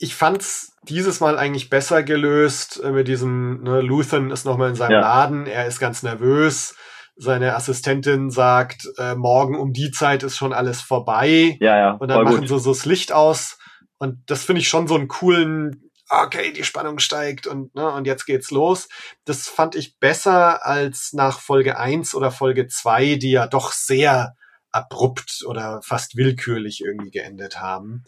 Ich 0.00 0.14
fand's 0.14 0.76
dieses 0.82 1.20
Mal 1.20 1.38
eigentlich 1.38 1.70
besser 1.70 2.02
gelöst 2.02 2.82
äh, 2.84 2.90
mit 2.90 3.08
diesem, 3.08 3.62
ne, 3.62 3.80
Luthen 3.80 4.30
ist 4.30 4.44
nochmal 4.44 4.70
in 4.70 4.74
seinem 4.76 4.92
ja. 4.92 5.00
Laden, 5.00 5.46
er 5.46 5.66
ist 5.66 5.80
ganz 5.80 6.02
nervös 6.02 6.76
seine 7.18 7.54
Assistentin 7.54 8.30
sagt, 8.30 8.88
äh, 8.96 9.14
morgen 9.16 9.58
um 9.58 9.72
die 9.72 9.90
Zeit 9.90 10.22
ist 10.22 10.36
schon 10.36 10.52
alles 10.52 10.80
vorbei. 10.80 11.56
Ja, 11.60 11.76
ja. 11.76 11.90
Und 11.92 12.08
dann 12.08 12.24
machen 12.24 12.46
sie 12.46 12.58
so 12.58 12.70
das 12.70 12.86
Licht 12.86 13.12
aus. 13.12 13.58
Und 13.98 14.18
das 14.26 14.44
finde 14.44 14.60
ich 14.60 14.68
schon 14.68 14.86
so 14.86 14.94
einen 14.94 15.08
coolen, 15.08 15.87
okay, 16.08 16.52
die 16.52 16.64
Spannung 16.64 16.98
steigt 16.98 17.46
und, 17.46 17.74
ne, 17.74 17.90
und 17.90 18.06
jetzt 18.06 18.24
geht's 18.24 18.50
los. 18.50 18.88
Das 19.24 19.48
fand 19.48 19.74
ich 19.74 19.98
besser 19.98 20.64
als 20.64 21.12
nach 21.12 21.40
Folge 21.40 21.78
1 21.78 22.14
oder 22.14 22.30
Folge 22.30 22.66
2, 22.66 23.16
die 23.16 23.32
ja 23.32 23.46
doch 23.46 23.72
sehr 23.72 24.34
abrupt 24.70 25.44
oder 25.46 25.80
fast 25.82 26.16
willkürlich 26.16 26.82
irgendwie 26.84 27.10
geendet 27.10 27.60
haben. 27.60 28.04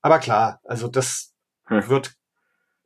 Aber 0.00 0.18
klar, 0.18 0.60
also 0.64 0.88
das 0.88 1.34
hm. 1.66 1.88
wird, 1.88 2.14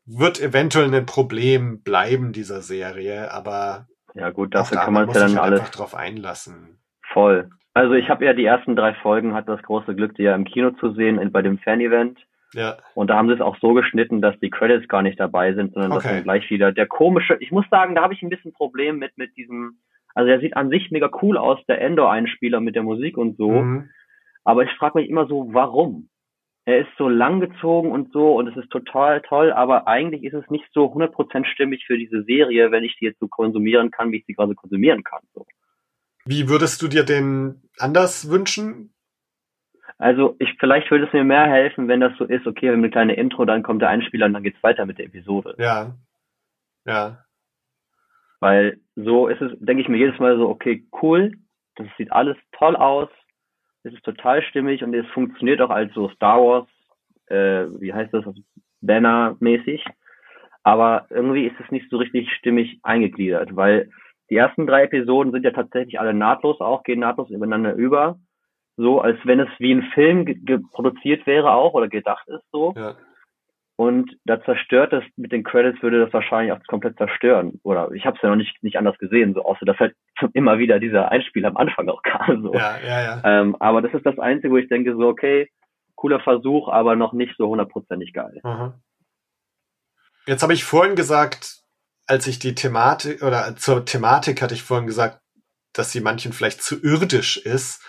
wird 0.05 0.40
eventuell 0.40 0.92
ein 0.92 1.07
Problem 1.07 1.83
bleiben 1.83 2.33
dieser 2.33 2.62
Serie, 2.62 3.33
aber 3.33 3.87
ja 4.14 4.31
gut, 4.31 4.55
dafür 4.55 4.79
da 4.79 4.85
kann 4.85 4.94
man 4.94 5.09
es 5.09 5.14
ja 5.14 5.27
dann 5.27 5.38
alles 5.38 5.61
einfach 5.61 5.72
drauf 5.72 5.94
einlassen. 5.94 6.79
Voll. 7.12 7.51
Also 7.75 7.94
ich 7.94 8.11
habe 8.11 8.25
ja 8.25 8.35
die 8.35 8.44
ersten 8.44 8.77
drei 8.77 8.94
Folgen, 8.94 9.35
hatte 9.35 9.53
das 9.53 9.62
große 9.62 9.94
Glück, 9.94 10.14
die 10.16 10.25
ja 10.25 10.35
im 10.35 10.44
Kino 10.44 10.72
zu 10.72 10.92
sehen, 10.92 11.33
bei 11.33 11.40
dem 11.40 11.59
Fan-Event. 11.59 12.18
Ja. 12.55 12.77
Und 12.95 13.09
da 13.09 13.17
haben 13.17 13.29
sie 13.29 13.35
es 13.35 13.41
auch 13.41 13.57
so 13.61 13.73
geschnitten, 13.73 14.21
dass 14.21 14.38
die 14.41 14.51
Credits 14.51 14.88
gar 14.88 15.03
nicht 15.03 15.19
dabei 15.19 15.55
sind, 15.55 15.73
sondern 15.73 15.93
okay. 15.93 16.03
dass 16.03 16.12
dann 16.12 16.23
gleich 16.25 16.51
wieder 16.51 16.73
der 16.73 16.87
komische, 16.87 17.37
ich 17.41 17.51
muss 17.51 17.65
sagen, 17.71 17.95
da 17.95 18.03
habe 18.03 18.15
ich 18.15 18.23
ein 18.23 18.29
bisschen 18.29 18.53
Problem 18.53 18.99
mit, 18.99 19.17
mit 19.17 19.37
diesem, 19.37 19.79
also 20.15 20.31
er 20.31 20.41
sieht 20.41 20.57
an 20.57 20.69
sich 20.69 20.91
mega 20.91 21.11
cool 21.23 21.38
aus, 21.38 21.59
der 21.67 21.81
Endor-Einspieler 21.81 22.61
mit 22.61 22.75
der 22.75 22.83
Musik 22.83 23.17
und 23.17 23.37
so. 23.37 23.51
Mhm. 23.51 23.91
Aber 24.45 24.65
ich 24.65 24.71
frage 24.73 24.99
mich 24.99 25.09
immer 25.09 25.27
so, 25.27 25.49
warum? 25.53 26.09
er 26.65 26.81
ist 26.81 26.91
so 26.97 27.09
langgezogen 27.09 27.91
und 27.91 28.12
so 28.12 28.37
und 28.37 28.47
es 28.47 28.57
ist 28.57 28.71
total 28.71 29.21
toll, 29.23 29.53
aber 29.53 29.88
eigentlich 29.88 30.23
ist 30.23 30.35
es 30.35 30.49
nicht 30.49 30.65
so 30.73 30.93
100% 30.93 31.45
stimmig 31.47 31.85
für 31.87 31.99
diese 31.99 32.23
Serie, 32.23 32.71
wenn 32.71 32.85
ich 32.85 32.97
die 32.99 33.07
jetzt 33.07 33.19
so 33.19 33.27
konsumieren 33.27 33.91
kann, 33.91 34.12
wie 34.12 34.19
ich 34.19 34.27
sie 34.27 34.35
gerade 34.35 34.55
konsumieren 34.55 35.03
kann. 35.03 35.23
So. 35.35 35.45
Wie 36.25 36.49
würdest 36.49 36.81
du 36.81 36.88
dir 36.88 37.03
den 37.03 37.62
anders 37.79 38.31
wünschen? 38.31 38.91
Also 40.03 40.35
ich 40.41 40.53
vielleicht 40.59 40.91
würde 40.91 41.07
es 41.07 41.12
mir 41.12 41.23
mehr 41.23 41.47
helfen, 41.47 41.87
wenn 41.87 42.01
das 42.01 42.12
so 42.19 42.25
ist, 42.25 42.45
okay, 42.45 42.62
wir 42.62 42.73
haben 42.73 42.81
eine 42.81 42.91
kleine 42.91 43.15
Intro, 43.15 43.45
dann 43.45 43.62
kommt 43.62 43.83
der 43.83 43.88
Einspieler 43.88 44.27
und 44.27 44.33
dann 44.33 44.43
geht's 44.43 44.61
weiter 44.61 44.85
mit 44.85 44.99
der 44.99 45.07
Episode. 45.07 45.55
Ja. 45.59 45.95
Ja. 46.85 47.19
Weil 48.41 48.81
so 48.97 49.29
ist 49.29 49.41
es, 49.41 49.53
denke 49.61 49.81
ich 49.81 49.88
mir 49.88 49.99
jedes 49.99 50.19
Mal 50.19 50.37
so, 50.38 50.49
okay, 50.49 50.85
cool, 51.01 51.31
das 51.77 51.87
sieht 51.97 52.11
alles 52.11 52.37
toll 52.51 52.75
aus, 52.75 53.11
es 53.85 53.95
ist 53.95 54.03
total 54.03 54.43
stimmig 54.43 54.83
und 54.83 54.93
es 54.93 55.07
funktioniert 55.11 55.61
auch 55.61 55.71
als 55.71 55.95
so 55.95 56.09
Star 56.09 56.41
Wars, 56.41 56.69
äh, 57.27 57.67
wie 57.81 57.95
heißt 57.95 58.12
das, 58.12 58.25
Banner-mäßig. 58.81 59.85
Aber 60.65 61.07
irgendwie 61.11 61.47
ist 61.47 61.61
es 61.65 61.71
nicht 61.71 61.88
so 61.91 61.99
richtig 61.99 62.29
stimmig 62.33 62.81
eingegliedert, 62.83 63.55
weil 63.55 63.88
die 64.31 64.37
ersten 64.37 64.67
drei 64.67 64.83
Episoden 64.83 65.31
sind 65.31 65.45
ja 65.45 65.53
tatsächlich 65.53 66.01
alle 66.01 66.12
nahtlos 66.12 66.61
auch, 66.61 66.83
gehen 66.83 66.99
nahtlos 66.99 67.31
übereinander 67.31 67.75
über. 67.75 68.19
So, 68.76 69.00
als 69.00 69.18
wenn 69.24 69.40
es 69.40 69.48
wie 69.58 69.72
ein 69.72 69.90
Film 69.94 70.24
produziert 70.72 71.26
wäre 71.26 71.52
auch 71.52 71.74
oder 71.74 71.88
gedacht 71.88 72.26
ist 72.28 72.44
so. 72.52 72.72
Ja. 72.76 72.96
Und 73.76 74.16
da 74.24 74.42
zerstört 74.44 74.92
das 74.92 75.02
mit 75.16 75.32
den 75.32 75.42
Credits 75.42 75.82
würde 75.82 76.04
das 76.04 76.12
wahrscheinlich 76.12 76.52
auch 76.52 76.61
komplett 76.68 76.96
zerstören. 76.98 77.58
Oder 77.64 77.90
ich 77.92 78.04
habe 78.04 78.16
es 78.16 78.22
ja 78.22 78.28
noch 78.28 78.37
nicht, 78.37 78.62
nicht 78.62 78.76
anders 78.76 78.98
gesehen, 78.98 79.35
so 79.35 79.44
außer 79.44 79.64
dass 79.64 79.78
halt 79.78 79.94
immer 80.35 80.58
wieder 80.58 80.78
dieser 80.78 81.11
Einspiel 81.11 81.44
am 81.44 81.56
Anfang 81.56 81.88
auch 81.88 82.02
kam. 82.02 82.42
So. 82.42 82.54
Ja, 82.54 82.78
ja, 82.78 83.02
ja. 83.02 83.22
Ähm, 83.24 83.56
aber 83.58 83.82
das 83.82 83.92
ist 83.92 84.06
das 84.06 84.18
Einzige, 84.18 84.52
wo 84.52 84.58
ich 84.58 84.68
denke, 84.68 84.94
so, 84.94 85.08
okay, 85.08 85.50
cooler 85.96 86.20
Versuch, 86.20 86.68
aber 86.68 86.96
noch 86.96 87.12
nicht 87.12 87.35
so 87.38 87.48
hundertprozentig 87.48 88.12
geil. 88.12 88.40
Aha. 88.42 88.80
Jetzt 90.26 90.42
habe 90.42 90.52
ich 90.52 90.64
vorhin 90.64 90.94
gesagt, 90.94 91.62
als 92.06 92.26
ich 92.26 92.38
die 92.38 92.54
Thematik 92.54 93.22
oder 93.22 93.56
zur 93.56 93.85
Thematik 93.85 94.42
hatte 94.42 94.54
ich 94.54 94.62
vorhin 94.62 94.87
gesagt, 94.87 95.20
dass 95.72 95.90
sie 95.90 96.00
manchen 96.00 96.32
vielleicht 96.32 96.62
zu 96.62 96.80
irdisch 96.82 97.37
ist. 97.38 97.82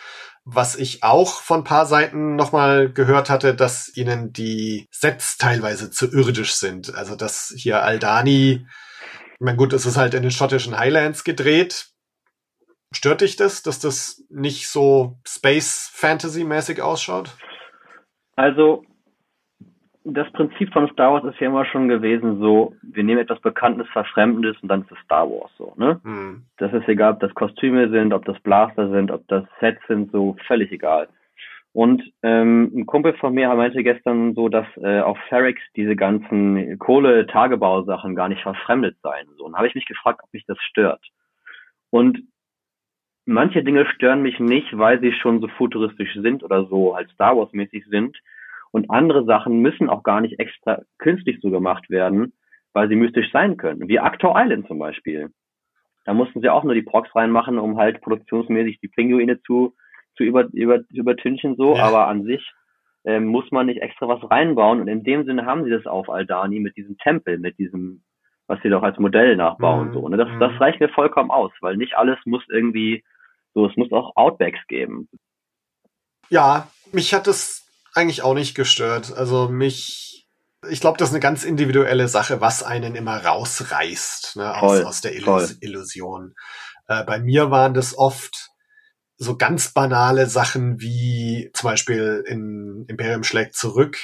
Was 0.45 0.75
ich 0.75 1.03
auch 1.03 1.41
von 1.41 1.63
paar 1.63 1.85
Seiten 1.85 2.35
nochmal 2.35 2.91
gehört 2.91 3.29
hatte, 3.29 3.55
dass 3.55 3.95
ihnen 3.95 4.33
die 4.33 4.87
Sets 4.91 5.37
teilweise 5.37 5.89
zu 5.89 6.11
irdisch 6.11 6.53
sind. 6.55 6.93
Also 6.95 7.15
dass 7.15 7.53
hier 7.55 7.81
Aldani, 7.83 8.65
ich 9.33 9.39
meine 9.39 9.57
gut, 9.57 9.71
es 9.71 9.85
ist 9.85 9.95
halt 9.95 10.13
in 10.13 10.21
den 10.21 10.31
schottischen 10.31 10.77
Highlands 10.77 11.23
gedreht. 11.23 11.87
Stört 12.93 13.21
dich 13.21 13.37
das, 13.37 13.63
dass 13.63 13.79
das 13.79 14.23
nicht 14.29 14.67
so 14.67 15.17
Space 15.25 15.89
Fantasy 15.93 16.43
mäßig 16.43 16.81
ausschaut? 16.81 17.31
Also 18.35 18.83
das 20.05 20.29
Prinzip 20.33 20.71
von 20.73 20.89
Star 20.89 21.13
Wars 21.13 21.23
ist 21.23 21.39
ja 21.39 21.47
immer 21.47 21.65
schon 21.65 21.87
gewesen, 21.87 22.39
so, 22.39 22.75
wir 22.81 23.03
nehmen 23.03 23.21
etwas 23.21 23.39
Bekanntes, 23.39 23.87
Verfremdendes 23.89 24.57
und 24.61 24.69
dann 24.69 24.81
ist 24.81 24.91
es 24.91 24.97
Star 25.05 25.29
Wars 25.29 25.51
so, 25.57 25.73
ne? 25.77 26.01
Mhm. 26.03 26.43
Das 26.57 26.73
ist 26.73 26.87
egal, 26.87 27.13
ob 27.13 27.19
das 27.21 27.33
Kostüme 27.33 27.89
sind, 27.89 28.13
ob 28.13 28.25
das 28.25 28.39
Blaster 28.41 28.89
sind, 28.89 29.11
ob 29.11 29.25
das 29.27 29.45
Sets 29.59 29.81
sind, 29.87 30.11
so 30.11 30.35
völlig 30.45 30.71
egal. 30.71 31.07
Und 31.71 32.03
ähm, 32.21 32.71
ein 32.75 32.85
Kumpel 32.85 33.13
von 33.13 33.33
mir 33.33 33.53
meinte 33.55 33.81
gestern 33.81 34.35
so, 34.35 34.47
dass 34.47 34.67
äh, 34.77 34.99
auf 34.99 35.17
Ferrix 35.29 35.59
diese 35.75 35.95
ganzen 35.95 36.77
Kohle-Tagebausachen 36.77 38.15
gar 38.15 38.29
nicht 38.29 38.43
verfremdet 38.43 38.97
seien. 39.01 39.27
So, 39.37 39.45
und 39.45 39.55
habe 39.55 39.67
ich 39.67 39.73
mich 39.73 39.85
gefragt, 39.85 40.19
ob 40.21 40.31
mich 40.33 40.45
das 40.45 40.57
stört. 40.69 41.01
Und 41.89 42.19
manche 43.25 43.63
Dinge 43.63 43.87
stören 43.87 44.21
mich 44.21 44.39
nicht, 44.39 44.77
weil 44.77 44.99
sie 44.99 45.13
schon 45.13 45.39
so 45.41 45.47
futuristisch 45.47 46.13
sind 46.13 46.43
oder 46.43 46.65
so 46.65 46.95
halt 46.95 47.09
Star 47.09 47.35
Wars-mäßig 47.37 47.85
sind 47.85 48.17
und 48.73 48.89
andere 48.89 49.23
Sachen 49.23 49.59
müssen 49.59 49.87
auch 49.87 50.01
gar 50.01 50.19
nicht 50.19 50.39
extra 50.39 50.81
künstlich 50.97 51.39
so 51.41 51.51
gemacht 51.51 51.89
werden, 51.91 52.33
weil 52.73 52.89
sie 52.89 52.95
mystisch 52.95 53.31
sein 53.31 53.55
können. 53.55 53.87
Wie 53.87 53.99
Actor 53.99 54.33
Island 54.35 54.67
zum 54.67 54.79
Beispiel. 54.79 55.29
Da 56.05 56.13
mussten 56.13 56.41
sie 56.41 56.49
auch 56.49 56.63
nur 56.63 56.73
die 56.73 56.81
Prox 56.81 57.15
reinmachen, 57.15 57.59
um 57.59 57.77
halt 57.77 58.01
produktionsmäßig 58.01 58.79
die 58.81 58.87
Pinguine 58.87 59.39
zu, 59.43 59.75
zu 60.17 60.23
über, 60.23 60.49
über, 60.51 60.79
übertünchen 60.91 61.55
so, 61.55 61.75
ja. 61.75 61.83
aber 61.83 62.07
an 62.07 62.23
sich 62.23 62.51
ähm, 63.05 63.27
muss 63.27 63.49
man 63.51 63.67
nicht 63.67 63.81
extra 63.81 64.07
was 64.07 64.29
reinbauen 64.29 64.81
und 64.81 64.87
in 64.87 65.03
dem 65.03 65.23
Sinne 65.25 65.45
haben 65.45 65.63
sie 65.63 65.69
das 65.69 65.85
auf 65.85 66.09
Aldani 66.09 66.59
mit 66.59 66.75
diesem 66.75 66.97
Tempel, 66.97 67.37
mit 67.37 67.59
diesem, 67.59 68.01
was 68.47 68.59
sie 68.63 68.69
doch 68.69 68.81
als 68.81 68.97
Modell 68.97 69.35
nachbauen 69.35 69.89
mhm. 69.89 69.93
so. 69.93 70.09
Ne? 70.09 70.17
Das, 70.17 70.29
das 70.39 70.51
mhm. 70.51 70.57
reicht 70.57 70.79
mir 70.79 70.89
vollkommen 70.89 71.29
aus, 71.29 71.51
weil 71.61 71.77
nicht 71.77 71.95
alles 71.95 72.17
muss 72.25 72.43
irgendwie 72.49 73.03
so, 73.53 73.67
es 73.67 73.77
muss 73.77 73.91
auch 73.91 74.15
Outbacks 74.15 74.65
geben. 74.67 75.07
Ja, 76.29 76.67
mich 76.91 77.13
hat 77.13 77.27
es 77.27 77.62
eigentlich 77.93 78.21
auch 78.21 78.33
nicht 78.33 78.55
gestört. 78.55 79.13
Also 79.15 79.49
mich, 79.49 80.27
ich 80.69 80.81
glaube, 80.81 80.97
das 80.97 81.09
ist 81.09 81.13
eine 81.13 81.21
ganz 81.21 81.43
individuelle 81.43 82.07
Sache, 82.07 82.41
was 82.41 82.63
einen 82.63 82.95
immer 82.95 83.23
rausreißt 83.23 84.37
ne, 84.37 84.55
aus, 84.61 84.83
aus 84.83 85.01
der 85.01 85.15
Illus 85.15 85.57
Illusion. 85.61 86.33
Äh, 86.87 87.03
bei 87.03 87.19
mir 87.19 87.51
waren 87.51 87.73
das 87.73 87.97
oft 87.97 88.49
so 89.17 89.37
ganz 89.37 89.69
banale 89.69 90.27
Sachen 90.27 90.81
wie 90.81 91.49
zum 91.53 91.69
Beispiel 91.69 92.23
in 92.27 92.85
Imperium 92.87 93.23
schlägt 93.23 93.55
zurück, 93.55 93.97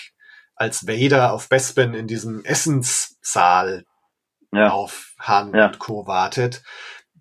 als 0.56 0.88
Vader 0.88 1.34
auf 1.34 1.50
Bespin 1.50 1.94
in 1.94 2.08
diesem 2.08 2.46
Essenssaal 2.46 3.86
ja. 4.54 4.70
auf 4.70 5.14
Han 5.20 5.54
ja. 5.54 5.68
und 5.68 5.80
Co. 5.80 6.06
wartet 6.08 6.62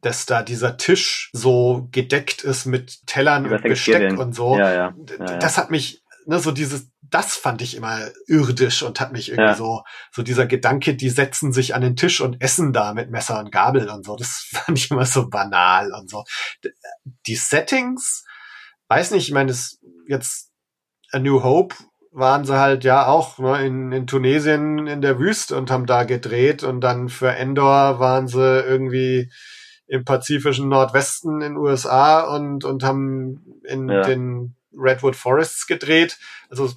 dass 0.00 0.26
da 0.26 0.42
dieser 0.42 0.76
Tisch 0.76 1.30
so 1.32 1.88
gedeckt 1.90 2.44
ist 2.44 2.66
mit 2.66 3.06
Tellern 3.06 3.50
und 3.50 3.62
Besteck 3.62 4.18
und 4.18 4.34
so. 4.34 4.56
Ja, 4.56 4.94
das 5.40 5.58
hat 5.58 5.70
mich 5.70 6.02
ne, 6.28 6.38
so 6.38 6.52
dieses, 6.52 6.90
das 7.00 7.36
fand 7.36 7.62
ich 7.62 7.74
immer 7.74 8.10
irdisch 8.26 8.82
und 8.82 9.00
hat 9.00 9.12
mich 9.12 9.30
irgendwie 9.30 9.48
ja. 9.48 9.54
so, 9.54 9.82
so 10.12 10.22
dieser 10.22 10.46
Gedanke, 10.46 10.94
die 10.94 11.08
setzen 11.08 11.52
sich 11.54 11.74
an 11.74 11.80
den 11.80 11.96
Tisch 11.96 12.20
und 12.20 12.42
essen 12.42 12.74
da 12.74 12.92
mit 12.92 13.10
Messer 13.10 13.40
und 13.40 13.50
Gabel 13.50 13.88
und 13.88 14.04
so, 14.04 14.14
das 14.14 14.46
fand 14.52 14.78
ich 14.78 14.90
immer 14.90 15.06
so 15.06 15.28
banal 15.28 15.90
und 15.92 16.10
so. 16.10 16.24
Die 17.26 17.34
Settings, 17.34 18.24
weiß 18.88 19.12
nicht, 19.12 19.26
ich 19.28 19.34
meine, 19.34 19.50
es 19.50 19.80
jetzt 20.06 20.50
A 21.10 21.18
New 21.18 21.42
Hope 21.42 21.74
waren 22.12 22.44
sie 22.44 22.58
halt 22.58 22.84
ja 22.84 23.06
auch 23.06 23.38
ne, 23.38 23.64
in, 23.64 23.92
in 23.92 24.06
Tunesien 24.06 24.86
in 24.86 25.00
der 25.00 25.18
Wüste 25.18 25.56
und 25.56 25.70
haben 25.70 25.86
da 25.86 26.04
gedreht 26.04 26.62
und 26.62 26.82
dann 26.82 27.08
für 27.08 27.30
Endor 27.30 28.00
waren 28.00 28.28
sie 28.28 28.60
irgendwie 28.60 29.30
im 29.86 30.04
pazifischen 30.04 30.68
Nordwesten 30.68 31.40
in 31.40 31.56
USA 31.56 32.20
und, 32.20 32.64
und 32.64 32.84
haben 32.84 33.60
in 33.64 33.88
ja. 33.88 34.02
den 34.02 34.56
Redwood 34.72 35.16
Forests 35.16 35.66
gedreht. 35.66 36.18
Also 36.50 36.70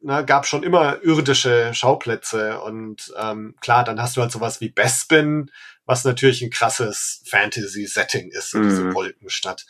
ne, 0.00 0.24
gab 0.24 0.46
schon 0.46 0.62
immer 0.62 1.02
irdische 1.02 1.72
Schauplätze 1.74 2.60
und 2.60 3.12
ähm, 3.18 3.54
klar, 3.60 3.84
dann 3.84 4.00
hast 4.00 4.16
du 4.16 4.20
halt 4.20 4.32
sowas 4.32 4.60
wie 4.60 4.70
Bespin, 4.70 5.50
was 5.84 6.04
natürlich 6.04 6.42
ein 6.42 6.50
krasses 6.50 7.22
Fantasy-Setting 7.28 8.30
ist, 8.30 8.54
mhm. 8.54 8.62
diese 8.62 8.94
Wolkenstadt. 8.94 9.66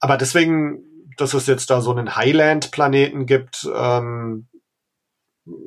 Aber 0.00 0.16
deswegen, 0.16 0.82
dass 1.16 1.34
es 1.34 1.46
jetzt 1.46 1.70
da 1.70 1.80
so 1.80 1.90
einen 1.90 2.16
Highland-Planeten 2.16 3.26
gibt, 3.26 3.68
ähm, 3.74 4.48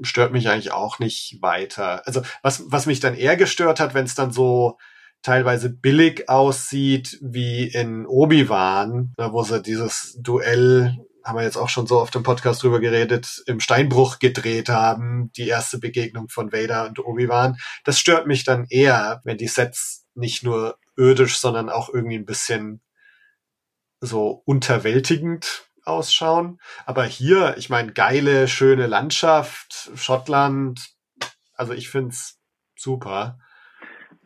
stört 0.04 0.32
mich 0.32 0.48
eigentlich 0.48 0.72
auch 0.72 1.00
nicht 1.00 1.40
weiter. 1.42 2.06
Also 2.06 2.22
was, 2.44 2.64
was 2.68 2.86
mich 2.86 3.00
dann 3.00 3.16
eher 3.16 3.36
gestört 3.36 3.80
hat, 3.80 3.94
wenn 3.94 4.06
es 4.06 4.16
dann 4.16 4.32
so 4.32 4.78
teilweise 5.22 5.70
billig 5.70 6.30
aussieht 6.30 7.18
wie 7.22 7.68
in 7.68 8.06
Obi-Wan, 8.06 9.14
wo 9.18 9.44
sie 9.44 9.62
dieses 9.62 10.18
Duell 10.20 10.98
haben 11.24 11.38
wir 11.38 11.44
jetzt 11.44 11.58
auch 11.58 11.70
schon 11.70 11.88
so 11.88 12.00
auf 12.00 12.12
dem 12.12 12.24
Podcast 12.24 12.64
drüber 12.64 12.80
geredet, 12.80 13.44
im 13.46 13.60
Steinbruch 13.60 14.20
gedreht 14.20 14.70
haben, 14.70 15.32
die 15.38 15.48
erste 15.48 15.80
Begegnung 15.80 16.30
von 16.30 16.52
Vader 16.52 16.88
und 16.88 17.00
Obi-Wan. 17.00 17.58
Das 17.84 18.00
stört 18.00 18.28
mich 18.28 18.44
dann 18.44 18.66
eher, 18.70 19.22
wenn 19.24 19.38
die 19.38 19.48
Sets 19.48 20.08
nicht 20.16 20.44
nur 20.44 20.78
ödisch, 20.98 21.38
sondern 21.38 21.70
auch 21.70 21.90
irgendwie 21.94 22.18
ein 22.18 22.26
bisschen 22.26 22.82
so 24.00 24.42
unterwältigend 24.46 25.68
ausschauen. 25.84 26.60
Aber 26.86 27.04
hier, 27.04 27.56
ich 27.58 27.70
meine, 27.70 27.94
geile, 27.94 28.48
schöne 28.48 28.88
Landschaft, 28.88 29.92
Schottland, 29.96 30.90
also 31.56 31.74
ich 31.74 31.90
find's 31.90 32.40
super. 32.76 33.38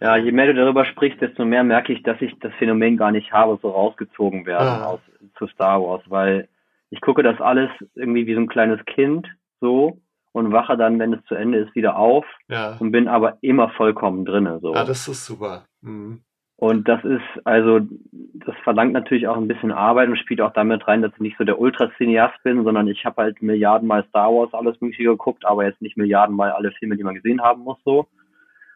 Ja, 0.02 0.18
je 0.18 0.32
mehr 0.32 0.48
du 0.48 0.56
darüber 0.56 0.86
sprichst, 0.86 1.22
desto 1.22 1.46
mehr 1.46 1.64
merke 1.64 1.94
ich, 1.94 2.04
dass 2.04 2.22
ich 2.22 2.38
das 2.40 2.54
Phänomen 2.60 2.98
gar 2.98 3.12
nicht 3.12 3.32
habe, 3.32 3.58
so 3.62 3.70
rausgezogen 3.70 4.46
werden 4.46 4.68
ah. 4.68 4.86
aus, 4.86 5.00
zu 5.38 5.48
Star 5.48 5.82
Wars, 5.82 6.04
weil 6.08 6.50
ich 6.90 7.02
gucke 7.02 7.24
das 7.24 7.40
alles 7.42 7.70
irgendwie 7.96 8.28
wie 8.28 8.36
so 8.36 8.40
ein 8.40 8.48
kleines 8.48 8.84
Kind 8.86 9.28
so 9.60 10.02
und 10.32 10.52
wache 10.52 10.78
dann, 10.78 11.00
wenn 11.00 11.14
es 11.14 11.24
zu 11.26 11.36
Ende 11.36 11.60
ist, 11.60 11.76
wieder 11.76 11.98
auf 11.98 12.26
ja. 12.50 12.76
und 12.80 12.92
bin 12.92 13.08
aber 13.08 13.38
immer 13.42 13.70
vollkommen 13.70 14.26
drinne. 14.26 14.60
So. 14.62 14.74
Ja, 14.74 14.84
das 14.84 15.08
ist 15.08 15.26
super. 15.26 15.66
Mhm. 15.82 16.22
Und 16.58 16.88
das 16.88 17.04
ist, 17.04 17.46
also, 17.46 17.82
das 18.12 18.56
verlangt 18.64 18.94
natürlich 18.94 19.28
auch 19.28 19.36
ein 19.36 19.48
bisschen 19.48 19.74
Arbeit 19.74 20.08
und 20.08 20.18
spielt 20.18 20.40
auch 20.40 20.54
damit 20.54 20.88
rein, 20.88 21.02
dass 21.02 21.12
ich 21.14 21.20
nicht 21.20 21.38
so 21.38 21.44
der 21.44 21.60
Ultra-Cineast 21.60 22.44
bin, 22.44 22.64
sondern 22.64 22.88
ich 22.88 23.04
habe 23.04 23.24
halt 23.24 23.42
Milliardenmal 23.42 24.06
Star 24.08 24.34
Wars 24.34 24.54
alles 24.54 24.80
mögliche 24.80 25.04
geguckt, 25.04 25.46
aber 25.46 25.66
jetzt 25.66 25.82
nicht 25.82 25.98
Milliardenmal 25.98 26.52
alle 26.52 26.72
Filme, 26.72 26.96
die 26.96 27.04
man 27.04 27.16
gesehen 27.16 27.42
haben 27.42 27.64
muss, 27.64 27.78
so. 27.84 28.08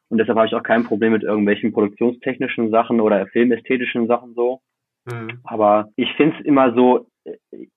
Und 0.09 0.17
deshalb 0.17 0.37
habe 0.37 0.47
ich 0.47 0.55
auch 0.55 0.63
kein 0.63 0.83
Problem 0.83 1.13
mit 1.13 1.23
irgendwelchen 1.23 1.71
produktionstechnischen 1.71 2.71
Sachen 2.71 2.99
oder 2.99 3.27
filmästhetischen 3.27 4.07
Sachen 4.07 4.33
so. 4.33 4.59
Mhm. 5.05 5.39
Aber 5.43 5.89
ich 5.95 6.11
finde 6.15 6.35
es 6.37 6.45
immer 6.45 6.73
so, 6.73 7.07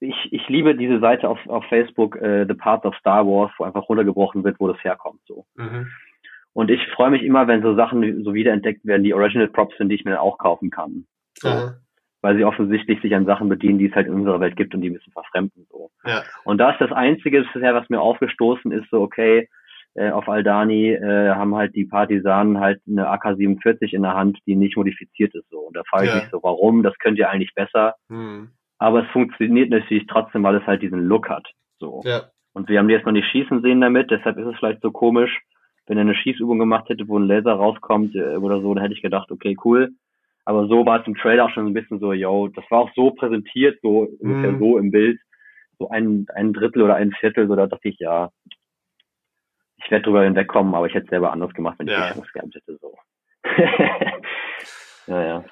ich, 0.00 0.32
ich 0.32 0.48
liebe 0.48 0.74
diese 0.76 1.00
Seite 1.00 1.28
auf, 1.28 1.38
auf 1.48 1.64
Facebook, 1.66 2.16
äh, 2.16 2.46
The 2.46 2.54
Path 2.54 2.84
of 2.84 2.94
Star 2.96 3.26
Wars, 3.26 3.52
wo 3.58 3.64
einfach 3.64 3.88
runtergebrochen 3.88 4.44
wird, 4.44 4.58
wo 4.60 4.68
das 4.68 4.82
herkommt. 4.84 5.20
So. 5.26 5.46
Mhm. 5.56 5.88
Und 6.54 6.70
ich 6.70 6.86
freue 6.88 7.10
mich 7.10 7.22
immer, 7.22 7.46
wenn 7.46 7.62
so 7.62 7.74
Sachen 7.74 8.24
so 8.24 8.34
wiederentdeckt 8.34 8.84
werden, 8.84 9.04
die 9.04 9.14
Original 9.14 9.48
Props 9.48 9.76
sind, 9.78 9.88
die 9.88 9.94
ich 9.94 10.04
mir 10.04 10.12
dann 10.12 10.20
auch 10.20 10.38
kaufen 10.38 10.70
kann. 10.70 11.06
So. 11.38 11.48
Aha. 11.48 11.74
Weil 12.20 12.36
sie 12.36 12.44
offensichtlich 12.44 13.00
sich 13.02 13.14
an 13.14 13.26
Sachen 13.26 13.48
bedienen, 13.48 13.78
die 13.78 13.86
es 13.86 13.94
halt 13.94 14.06
in 14.06 14.14
unserer 14.14 14.38
Welt 14.38 14.54
gibt 14.54 14.74
und 14.74 14.80
die 14.82 14.90
ein 14.90 14.94
bisschen 14.94 15.12
verfremden. 15.12 15.66
So. 15.70 15.90
Ja. 16.04 16.22
Und 16.44 16.58
da 16.58 16.70
ist 16.70 16.80
das 16.80 16.92
Einzige 16.92 17.42
bisher, 17.52 17.74
was 17.74 17.88
mir 17.88 18.00
aufgestoßen 18.00 18.70
ist, 18.70 18.88
so 18.90 19.00
okay, 19.00 19.48
äh, 19.94 20.10
auf 20.10 20.28
Aldani 20.28 20.90
äh, 20.92 21.30
haben 21.30 21.54
halt 21.54 21.74
die 21.74 21.84
Partisanen 21.84 22.60
halt 22.60 22.80
eine 22.88 23.08
AK-47 23.08 23.92
in 23.92 24.02
der 24.02 24.14
Hand, 24.14 24.38
die 24.46 24.56
nicht 24.56 24.76
modifiziert 24.76 25.34
ist. 25.34 25.48
so. 25.50 25.58
Und 25.60 25.76
da 25.76 25.82
frage 25.88 26.04
ich 26.06 26.10
Ja. 26.14 26.20
mich 26.20 26.30
so, 26.30 26.42
warum? 26.42 26.82
Das 26.82 26.96
könnt 26.98 27.18
ihr 27.18 27.28
eigentlich 27.28 27.54
besser. 27.54 27.94
Hm. 28.08 28.50
Aber 28.82 29.04
es 29.04 29.10
funktioniert 29.10 29.70
natürlich 29.70 30.06
trotzdem, 30.08 30.42
weil 30.42 30.56
es 30.56 30.66
halt 30.66 30.82
diesen 30.82 31.06
Look 31.06 31.28
hat. 31.28 31.46
So. 31.78 32.02
Ja. 32.04 32.22
Und 32.52 32.68
wir 32.68 32.78
haben 32.78 32.88
die 32.88 32.94
jetzt 32.94 33.06
noch 33.06 33.12
nicht 33.12 33.28
schießen 33.30 33.62
sehen 33.62 33.80
damit, 33.80 34.10
deshalb 34.10 34.36
ist 34.38 34.46
es 34.46 34.56
vielleicht 34.58 34.82
so 34.82 34.90
komisch. 34.90 35.40
Wenn 35.86 35.98
er 35.98 36.02
eine 36.02 36.14
Schießübung 36.14 36.58
gemacht 36.58 36.88
hätte, 36.88 37.06
wo 37.08 37.18
ein 37.18 37.26
Laser 37.26 37.52
rauskommt 37.54 38.14
äh, 38.14 38.36
oder 38.36 38.60
so, 38.60 38.74
dann 38.74 38.82
hätte 38.82 38.94
ich 38.94 39.02
gedacht, 39.02 39.30
okay, 39.30 39.56
cool. 39.64 39.90
Aber 40.44 40.66
so 40.66 40.84
war 40.84 41.00
es 41.00 41.06
im 41.06 41.14
Trailer 41.16 41.44
auch 41.44 41.50
schon 41.50 41.64
so 41.64 41.70
ein 41.70 41.74
bisschen 41.74 42.00
so, 42.00 42.12
yo, 42.12 42.48
das 42.48 42.64
war 42.70 42.80
auch 42.80 42.90
so 42.94 43.10
präsentiert, 43.12 43.78
so 43.82 44.08
ungefähr 44.18 44.52
Mhm. 44.52 44.58
so 44.58 44.78
im 44.78 44.90
Bild, 44.90 45.20
so 45.78 45.88
ein, 45.88 46.26
ein 46.34 46.52
Drittel 46.52 46.82
oder 46.82 46.96
ein 46.96 47.12
Viertel, 47.12 47.46
so 47.48 47.54
da 47.56 47.66
dachte 47.68 47.88
ich, 47.88 47.98
ja, 48.00 48.30
ich 49.76 49.90
werde 49.90 50.04
drüber 50.04 50.24
hinwegkommen, 50.24 50.74
aber 50.74 50.86
ich 50.86 50.94
hätte 50.94 51.04
es 51.06 51.10
selber 51.10 51.32
anders 51.32 51.52
gemacht, 51.54 51.78
wenn 51.78 51.86
Ja. 51.88 52.00
ich 52.00 52.06
die 52.08 52.14
Chance 52.14 52.30
gehabt 52.32 52.54
hätte, 52.54 52.78
so. 52.80 52.96
ja, 55.06 55.22
ja. 55.24 55.44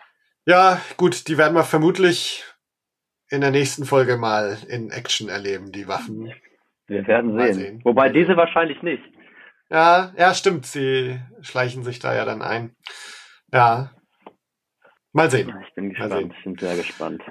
Ja, 0.47 0.81
gut, 0.97 1.29
die 1.29 1.39
werden 1.39 1.55
wir 1.55 1.65
vermutlich 1.65 2.45
in 3.31 3.41
der 3.41 3.51
nächsten 3.51 3.85
Folge 3.85 4.17
mal 4.17 4.59
in 4.69 4.91
Action 4.91 5.29
erleben, 5.29 5.73
die 5.73 5.89
Waffen. 5.89 6.33
Wir 6.87 7.07
werden 7.07 7.39
sehen. 7.39 7.55
sehen. 7.55 7.81
Wobei 7.85 8.09
diese 8.09 8.37
wahrscheinlich 8.37 8.83
nicht. 8.83 9.03
Ja, 9.71 10.13
ja, 10.17 10.35
stimmt, 10.35 10.67
sie 10.67 11.21
schleichen 11.41 11.85
sich 11.85 12.01
da 12.01 12.15
ja 12.15 12.25
dann 12.25 12.43
ein. 12.43 12.75
Ja. 13.53 13.93
Mal 15.13 15.31
sehen. 15.31 15.55
Ich 15.67 15.75
bin 15.75 15.91
gespannt, 15.91 16.35
ich 16.37 16.45
bin 16.45 16.59
sehr 16.59 16.77
gespannt. 16.77 17.23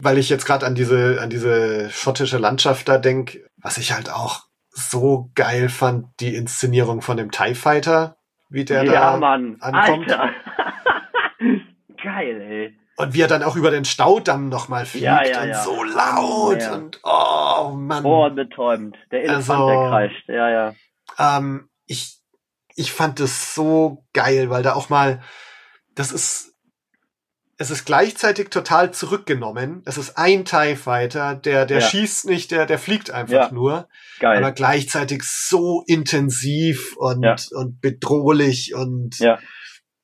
Weil 0.00 0.18
ich 0.18 0.28
jetzt 0.28 0.46
gerade 0.46 0.64
an 0.64 0.74
diese, 0.74 1.20
an 1.20 1.30
diese 1.30 1.90
schottische 1.90 2.38
Landschaft 2.38 2.88
da 2.88 2.98
denk, 2.98 3.38
was 3.56 3.78
ich 3.78 3.92
halt 3.92 4.10
auch 4.10 4.44
so 4.70 5.30
geil 5.34 5.68
fand, 5.68 6.06
die 6.20 6.36
Inszenierung 6.36 7.00
von 7.00 7.16
dem 7.16 7.30
TIE 7.30 7.54
Fighter, 7.54 8.16
wie 8.48 8.64
der 8.64 8.84
ja, 8.84 8.92
da 8.92 9.16
Mann. 9.16 9.56
ankommt. 9.60 10.12
Alter. 10.12 10.34
Geil, 12.02 12.40
ey. 12.40 12.85
Und 12.96 13.14
wie 13.14 13.20
er 13.20 13.28
dann 13.28 13.42
auch 13.42 13.56
über 13.56 13.70
den 13.70 13.84
Staudamm 13.84 14.48
nochmal 14.48 14.86
fliegt 14.86 15.04
Ja, 15.04 15.24
ja, 15.24 15.42
und 15.42 15.48
ja. 15.48 15.62
so 15.62 15.82
laut 15.84 16.62
und 16.72 17.00
oh 17.02 17.72
Mann. 17.76 18.04
Ohrenbetäubend. 18.04 18.96
Der 19.10 19.24
Elefant, 19.24 19.50
Also- 19.50 19.68
der 19.68 19.88
kreischt. 19.90 20.28
Ja, 20.28 20.50
ja. 20.50 20.74
Ähm, 21.18 21.68
ich, 21.86 22.18
ich 22.74 22.92
fand 22.92 23.20
es 23.20 23.54
so 23.54 24.04
geil, 24.12 24.50
weil 24.50 24.62
da 24.62 24.74
auch 24.74 24.88
mal, 24.88 25.22
das 25.94 26.10
ist, 26.12 26.52
es 27.58 27.70
ist 27.70 27.86
gleichzeitig 27.86 28.50
total 28.50 28.92
zurückgenommen. 28.92 29.82
Es 29.86 29.96
ist 29.96 30.18
ein 30.18 30.44
TIE 30.44 30.76
Fighter, 30.76 31.34
der, 31.34 31.64
der 31.64 31.80
schießt 31.80 32.26
nicht, 32.26 32.50
der, 32.50 32.66
der 32.66 32.78
fliegt 32.78 33.10
einfach 33.10 33.50
nur, 33.50 33.88
Geil. 34.20 34.36
aber 34.38 34.52
gleichzeitig 34.52 35.22
so 35.24 35.82
intensiv 35.86 36.96
und, 36.98 37.24
und 37.52 37.80
bedrohlich 37.80 38.74
und, 38.74 39.18
Ja. 39.20 39.38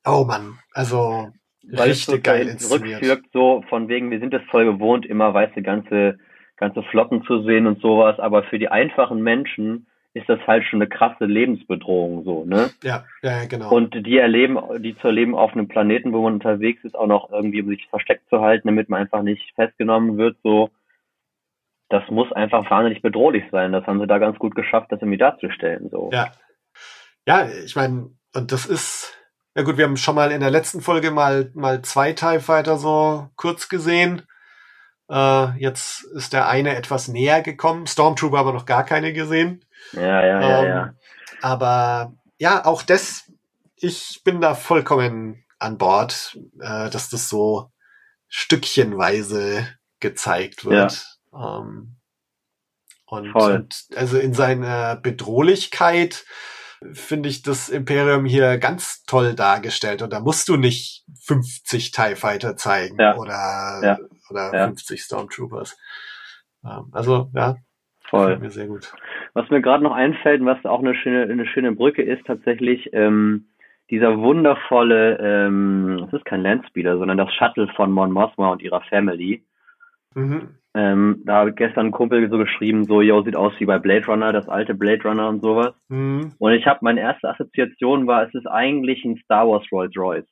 oh 0.03 0.23
Mann, 0.25 0.57
also, 0.73 1.29
richtig 1.71 2.23
geil 2.23 2.47
inszeniert. 2.47 3.01
zurückführt, 3.01 3.25
so 3.33 3.63
von 3.69 3.87
wegen, 3.87 4.11
wir 4.11 4.19
sind 4.19 4.33
es 4.33 4.41
voll 4.49 4.65
gewohnt, 4.65 5.05
immer 5.05 5.33
weiße 5.33 5.61
ganze, 5.61 6.19
ganze 6.57 6.83
Flotten 6.83 7.23
zu 7.23 7.43
sehen 7.43 7.67
und 7.67 7.81
sowas, 7.81 8.19
aber 8.19 8.43
für 8.43 8.59
die 8.59 8.69
einfachen 8.69 9.21
Menschen 9.21 9.87
ist 10.15 10.29
das 10.29 10.39
halt 10.45 10.63
schon 10.65 10.81
eine 10.81 10.89
krasse 10.89 11.25
Lebensbedrohung, 11.25 12.23
so, 12.23 12.45
ne? 12.45 12.69
Ja, 12.83 13.03
ja, 13.23 13.41
ja, 13.41 13.45
genau. 13.45 13.71
Und 13.71 13.95
die 14.05 14.17
erleben, 14.17 14.59
die 14.79 14.95
zu 14.97 15.07
erleben 15.07 15.33
auf 15.33 15.53
einem 15.53 15.67
Planeten, 15.67 16.13
wo 16.13 16.21
man 16.21 16.33
unterwegs 16.33 16.83
ist, 16.83 16.95
auch 16.95 17.07
noch 17.07 17.31
irgendwie, 17.31 17.61
um 17.61 17.69
sich 17.69 17.87
versteckt 17.87 18.29
zu 18.29 18.39
halten, 18.39 18.67
damit 18.67 18.89
man 18.89 19.01
einfach 19.01 19.23
nicht 19.23 19.53
festgenommen 19.55 20.17
wird, 20.17 20.37
so. 20.43 20.69
Das 21.89 22.07
muss 22.09 22.31
einfach 22.31 22.69
wahnsinnig 22.69 23.01
bedrohlich 23.01 23.43
sein. 23.51 23.71
Das 23.71 23.85
haben 23.85 23.99
sie 23.99 24.07
da 24.07 24.17
ganz 24.17 24.39
gut 24.39 24.55
geschafft, 24.55 24.91
das 24.91 25.01
irgendwie 25.01 25.17
darzustellen, 25.17 25.89
so. 25.89 26.09
Ja. 26.13 26.31
Ja, 27.27 27.47
ich 27.65 27.75
meine, 27.75 28.09
und 28.35 28.51
das 28.51 28.65
ist, 28.65 29.17
ja 29.55 29.61
gut, 29.63 29.77
wir 29.77 29.85
haben 29.85 29.97
schon 29.97 30.15
mal 30.15 30.31
in 30.31 30.41
der 30.41 30.49
letzten 30.49 30.81
Folge 30.81 31.11
mal, 31.11 31.51
mal 31.53 31.81
zwei 31.81 32.13
TIE 32.13 32.39
Fighter 32.39 32.77
so 32.77 33.29
kurz 33.35 33.69
gesehen. 33.69 34.23
Äh, 35.09 35.57
jetzt 35.59 36.03
ist 36.15 36.33
der 36.33 36.47
eine 36.47 36.75
etwas 36.75 37.07
näher 37.07 37.41
gekommen, 37.41 37.85
Stormtrooper 37.85 38.39
aber 38.39 38.53
noch 38.53 38.65
gar 38.65 38.83
keine 38.83 39.13
gesehen. 39.13 39.63
Ja, 39.91 40.25
ja, 40.25 40.41
ja, 40.41 40.59
Ähm, 40.59 40.67
ja. 40.67 40.93
Aber 41.41 42.13
ja, 42.39 42.65
auch 42.65 42.81
das, 42.81 43.31
ich 43.75 44.21
bin 44.23 44.41
da 44.41 44.55
vollkommen 44.55 45.43
an 45.59 45.77
Bord, 45.77 46.37
äh, 46.59 46.89
dass 46.89 47.09
das 47.09 47.29
so 47.29 47.71
stückchenweise 48.27 49.67
gezeigt 49.99 50.65
wird. 50.65 51.19
Ähm, 51.33 51.97
und, 53.05 53.31
Voll. 53.31 53.53
und 53.53 53.85
also 53.95 54.17
in 54.17 54.33
seiner 54.33 54.95
Bedrohlichkeit 54.95 56.25
finde 56.93 57.29
ich 57.29 57.41
das 57.41 57.69
Imperium 57.69 58.25
hier 58.25 58.57
ganz 58.57 59.03
toll 59.05 59.33
dargestellt. 59.35 60.01
Und 60.01 60.11
da 60.13 60.19
musst 60.19 60.47
du 60.49 60.57
nicht 60.57 61.05
50 61.25 61.91
TIE 61.91 62.15
Fighter 62.15 62.55
zeigen 62.55 62.97
Ja. 62.99 63.15
oder, 63.15 63.79
Ja. 63.83 63.97
oder 64.29 64.53
Ja. 64.53 64.65
50 64.67 65.01
Stormtroopers. 65.01 65.77
Ähm, 66.65 66.89
also, 66.91 67.29
ja, 67.33 67.55
Voll. 68.09 68.21
gefällt 68.25 68.41
mir 68.41 68.49
sehr 68.51 68.67
gut. 68.67 68.93
Was 69.33 69.49
mir 69.49 69.61
gerade 69.61 69.83
noch 69.83 69.93
einfällt 69.93 70.41
und 70.41 70.47
was 70.47 70.63
auch 70.65 70.79
eine 70.79 70.95
schöne, 70.95 71.23
eine 71.31 71.45
schöne 71.47 71.71
Brücke 71.73 72.03
ist, 72.03 72.25
tatsächlich 72.25 72.89
ähm, 72.93 73.47
dieser 73.89 74.17
wundervolle, 74.17 75.17
ähm, 75.19 76.05
es 76.07 76.13
ist 76.13 76.25
kein 76.25 76.41
Landspeeder, 76.41 76.97
sondern 76.97 77.17
das 77.17 77.33
Shuttle 77.33 77.67
von 77.75 77.91
Mon 77.91 78.11
Mothma 78.11 78.51
und 78.51 78.61
ihrer 78.61 78.81
Family. 78.89 79.45
Mhm. 80.15 80.55
Ähm, 80.75 81.21
da 81.25 81.45
hat 81.45 81.55
gestern 81.55 81.87
ein 81.87 81.91
Kumpel 81.91 82.27
so 82.29 82.37
geschrieben, 82.37 82.85
so, 82.85 83.01
yo, 83.01 83.21
sieht 83.21 83.35
aus 83.35 83.53
wie 83.59 83.65
bei 83.65 83.77
Blade 83.77 84.07
Runner, 84.07 84.33
das 84.33 84.49
alte 84.49 84.73
Blade 84.73 85.03
Runner 85.03 85.29
und 85.29 85.41
sowas. 85.41 85.73
Mhm. 85.89 86.33
Und 86.39 86.51
ich 86.53 86.65
habe, 86.65 86.79
meine 86.81 87.01
erste 87.01 87.29
Assoziation 87.29 88.07
war, 88.07 88.23
es 88.23 88.33
ist 88.33 88.47
eigentlich 88.47 89.05
ein 89.05 89.17
Star 89.23 89.47
Wars 89.47 89.65
Rolls 89.71 89.95
Royce. 89.95 90.27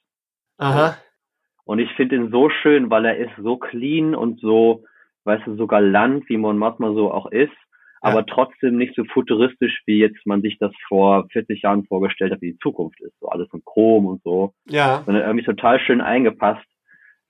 Aha. 0.57 0.97
Und 1.63 1.79
ich 1.79 1.91
finde 1.93 2.15
ihn 2.15 2.31
so 2.31 2.49
schön, 2.49 2.89
weil 2.89 3.05
er 3.05 3.17
ist 3.17 3.35
so 3.37 3.57
clean 3.57 4.15
und 4.15 4.39
so, 4.39 4.83
weißt 5.25 5.45
du, 5.45 5.55
so 5.55 5.67
galant, 5.67 6.27
wie 6.27 6.37
Mon 6.37 6.57
Mothma 6.57 6.93
so 6.93 7.11
auch 7.11 7.27
ist, 7.31 7.53
aber 8.03 8.25
trotzdem 8.25 8.77
nicht 8.77 8.95
so 8.95 9.03
futuristisch, 9.05 9.83
wie 9.85 9.99
jetzt 9.99 10.25
man 10.25 10.41
sich 10.41 10.57
das 10.57 10.71
vor 10.87 11.27
40 11.31 11.61
Jahren 11.61 11.85
vorgestellt 11.85 12.31
hat, 12.31 12.41
wie 12.41 12.53
die 12.53 12.57
Zukunft 12.57 12.99
ist. 12.99 13.13
So 13.19 13.29
alles 13.29 13.47
in 13.53 13.63
Chrom 13.63 14.07
und 14.07 14.23
so. 14.23 14.53
Ja. 14.67 15.03
Sondern 15.05 15.23
irgendwie 15.23 15.45
total 15.45 15.79
schön 15.79 16.01
eingepasst 16.01 16.65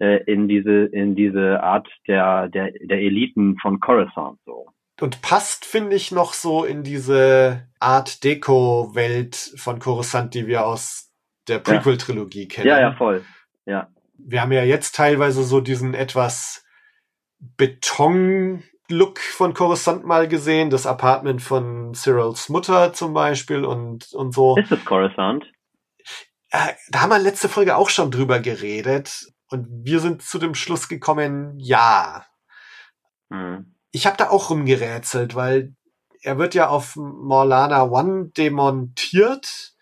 äh, 0.02 0.24
in 0.24 0.48
diese, 0.48 0.86
in 0.86 1.16
diese 1.16 1.62
Art 1.62 1.88
der, 2.08 2.50
der, 2.50 2.72
der 2.72 2.98
Eliten 2.98 3.58
von 3.60 3.80
Coruscant, 3.80 4.40
so. 4.46 4.66
Und 5.00 5.22
passt, 5.22 5.64
finde 5.66 5.96
ich, 5.96 6.12
noch 6.12 6.34
so 6.34 6.64
in 6.64 6.84
diese 6.84 7.68
Art 7.80 8.24
Deko-Welt 8.24 9.36
von 9.58 9.80
Coruscant, 9.80 10.34
die 10.34 10.48
wir 10.48 10.66
aus 10.66 11.12
der 11.48 11.60
Prequel-Trilogie 11.60 12.48
kennen. 12.48 12.68
Ja, 12.68 12.80
ja, 12.80 12.94
voll. 12.94 13.24
Ja. 13.66 13.90
Wir 14.18 14.42
haben 14.42 14.52
ja 14.52 14.64
jetzt 14.64 14.96
teilweise 14.96 15.44
so 15.44 15.60
diesen 15.60 15.94
etwas 15.94 16.66
Beton-Look 17.58 19.20
von 19.20 19.54
Coruscant 19.54 20.06
mal 20.06 20.28
gesehen, 20.28 20.70
das 20.72 20.86
Apartment 20.86 21.42
von 21.42 21.94
Cyrils 21.94 22.50
Mutter 22.50 22.94
zum 22.94 23.14
Beispiel 23.14 23.66
und, 23.66 24.14
und 24.14 24.34
so. 24.34 24.58
Ist 24.58 24.72
es 24.72 24.84
Coruscant? 24.86 25.46
Äh, 26.52 26.74
da 26.90 27.02
haben 27.02 27.10
wir 27.10 27.20
letzte 27.20 27.50
Folge 27.50 27.76
auch 27.76 27.90
schon 27.90 28.12
drüber 28.12 28.40
geredet 28.40 29.32
und 29.52 29.68
wir 29.86 30.00
sind 30.00 30.22
zu 30.22 30.40
dem 30.40 30.56
Schluss 30.56 30.88
gekommen, 30.88 31.60
ja. 31.60 32.26
Hm. 33.30 33.76
Ich 33.92 34.08
habe 34.08 34.18
da 34.18 34.30
auch 34.30 34.50
rumgerätselt, 34.50 35.36
weil 35.36 35.76
er 36.24 36.38
wird 36.38 36.56
ja 36.56 36.70
auf 36.70 36.96
Morlana 36.96 37.84
One 37.84 38.30
demontiert, 38.38 39.74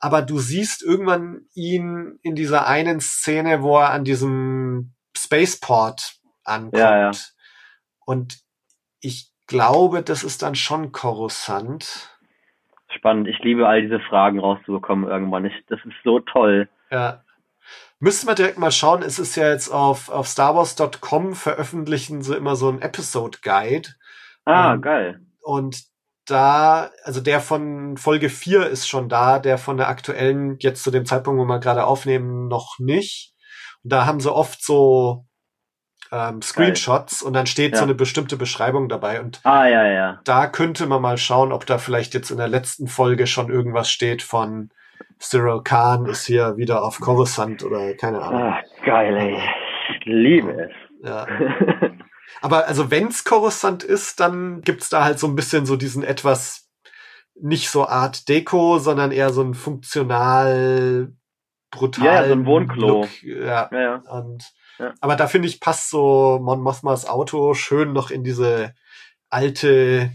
aber 0.00 0.22
du 0.22 0.38
siehst 0.38 0.82
irgendwann 0.82 1.42
ihn 1.54 2.18
in 2.22 2.34
dieser 2.34 2.66
einen 2.66 3.00
Szene, 3.00 3.62
wo 3.62 3.78
er 3.78 3.90
an 3.90 4.04
diesem 4.04 4.92
Spaceport 5.16 6.16
ankommt. 6.42 6.74
Ja, 6.74 6.98
ja. 6.98 7.10
Und 8.04 8.40
ich 9.00 9.30
glaube, 9.46 10.02
das 10.02 10.24
ist 10.24 10.42
dann 10.42 10.56
schon 10.56 10.90
Coruscant. 10.90 12.18
Spannend. 12.96 13.28
Ich 13.28 13.38
liebe 13.38 13.68
all 13.68 13.82
diese 13.82 14.00
Fragen 14.00 14.40
rauszubekommen 14.40 15.08
irgendwann. 15.08 15.44
Ich, 15.44 15.54
das 15.68 15.78
ist 15.84 15.94
so 16.02 16.18
toll. 16.18 16.68
Ja. 16.90 17.21
Müssen 18.02 18.26
wir 18.26 18.34
direkt 18.34 18.58
mal 18.58 18.72
schauen. 18.72 19.02
Es 19.02 19.20
ist 19.20 19.36
ja 19.36 19.48
jetzt 19.48 19.68
auf, 19.68 20.08
auf 20.08 20.26
StarWars.com 20.26 21.34
veröffentlichen 21.36 22.20
sie 22.22 22.34
immer 22.34 22.56
so 22.56 22.68
ein 22.68 22.82
Episode 22.82 23.38
Guide. 23.42 23.90
Ah, 24.44 24.72
Ähm, 24.74 24.82
geil. 24.82 25.20
Und 25.40 25.80
da, 26.26 26.90
also 27.04 27.20
der 27.20 27.40
von 27.40 27.96
Folge 27.96 28.28
4 28.28 28.66
ist 28.66 28.88
schon 28.88 29.08
da, 29.08 29.38
der 29.38 29.56
von 29.56 29.76
der 29.76 29.88
aktuellen, 29.88 30.56
jetzt 30.58 30.82
zu 30.82 30.90
dem 30.90 31.06
Zeitpunkt, 31.06 31.40
wo 31.40 31.44
wir 31.44 31.60
gerade 31.60 31.84
aufnehmen, 31.84 32.48
noch 32.48 32.80
nicht. 32.80 33.34
Und 33.84 33.92
da 33.92 34.04
haben 34.04 34.18
sie 34.18 34.34
oft 34.34 34.64
so 34.64 35.24
ähm, 36.10 36.42
Screenshots 36.42 37.22
und 37.22 37.34
dann 37.34 37.46
steht 37.46 37.72
Ja. 37.74 37.78
so 37.78 37.84
eine 37.84 37.94
bestimmte 37.94 38.36
Beschreibung 38.36 38.88
dabei 38.88 39.20
und 39.20 39.40
Ah, 39.44 39.66
ja, 39.68 39.86
ja. 39.86 40.20
da 40.24 40.48
könnte 40.48 40.86
man 40.86 41.00
mal 41.02 41.18
schauen, 41.18 41.52
ob 41.52 41.66
da 41.66 41.78
vielleicht 41.78 42.14
jetzt 42.14 42.32
in 42.32 42.38
der 42.38 42.48
letzten 42.48 42.88
Folge 42.88 43.28
schon 43.28 43.48
irgendwas 43.48 43.90
steht 43.92 44.22
von 44.22 44.70
Cyril 45.20 45.62
Khan 45.62 46.06
ist 46.06 46.26
hier 46.26 46.56
wieder 46.56 46.82
auf 46.82 47.00
Coruscant 47.00 47.62
oder 47.64 47.94
keine 47.94 48.20
Ahnung. 48.22 48.42
Ah, 48.42 48.60
geil, 48.84 49.16
ey. 49.16 49.38
Ich 49.98 50.04
liebe 50.06 50.52
es. 50.52 50.70
Ja. 51.02 51.26
Aber 52.40 52.66
also 52.66 52.90
wenn's 52.90 53.24
Coruscant 53.24 53.84
ist, 53.84 54.20
dann 54.20 54.62
gibt's 54.62 54.88
da 54.88 55.04
halt 55.04 55.18
so 55.18 55.26
ein 55.26 55.36
bisschen 55.36 55.66
so 55.66 55.76
diesen 55.76 56.02
etwas 56.02 56.68
nicht 57.34 57.70
so 57.70 57.86
Art 57.86 58.28
Deko, 58.28 58.78
sondern 58.78 59.12
eher 59.12 59.30
so 59.30 59.42
ein 59.42 59.54
funktional 59.54 61.12
brutal. 61.70 62.04
Ja, 62.04 62.26
so 62.26 62.32
ein 62.32 62.46
Wohnklo. 62.46 63.00
Look. 63.00 63.22
Ja. 63.22 63.68
ja, 63.72 63.80
ja. 63.80 63.94
Und 64.10 64.44
Ja. 64.78 64.94
aber 65.00 65.16
da 65.16 65.26
finde 65.26 65.48
ich 65.48 65.60
passt 65.60 65.90
so 65.90 66.38
Mon 66.42 66.60
Mothmas 66.62 67.06
Auto 67.06 67.54
schön 67.54 67.92
noch 67.92 68.10
in 68.10 68.24
diese 68.24 68.74
alte 69.30 70.12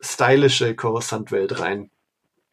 stylische 0.00 0.74
Coruscant-Welt 0.74 1.60
rein. 1.60 1.90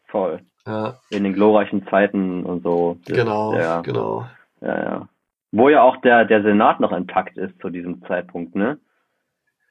Voll. 0.06 0.42
Ja, 0.68 0.98
In 1.10 1.24
den 1.24 1.32
glorreichen 1.32 1.86
Zeiten 1.88 2.44
und 2.44 2.62
so. 2.62 2.98
Das- 3.06 3.16
genau, 3.16 3.54
Ja, 3.56 3.80
genau. 3.80 4.26
ja, 4.60 4.82
ja. 4.82 5.08
Wo 5.50 5.68
ja 5.70 5.80
auch 5.82 5.96
der, 6.02 6.26
der 6.26 6.42
Senat 6.42 6.78
noch 6.78 6.92
intakt 6.92 7.38
ist 7.38 7.58
zu 7.60 7.70
diesem 7.70 8.02
Zeitpunkt, 8.06 8.54
ne? 8.54 8.78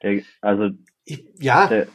Der, 0.02 0.22
also 0.40 0.70
Ja, 1.38 1.68
der, 1.68 1.86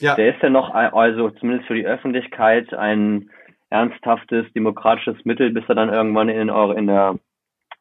ja, 0.00 0.14
der 0.16 0.34
ist 0.34 0.42
ja 0.42 0.50
noch, 0.50 0.70
also 0.74 1.30
zumindest 1.30 1.66
für 1.68 1.74
die 1.74 1.86
Öffentlichkeit, 1.86 2.74
ein 2.74 3.30
ernsthaftes 3.70 4.52
demokratisches 4.54 5.24
Mittel, 5.24 5.50
bis 5.52 5.64
er 5.68 5.74
dann 5.76 5.92
irgendwann 5.92 6.28
in, 6.28 6.48
in 6.48 6.86
der 6.88 7.16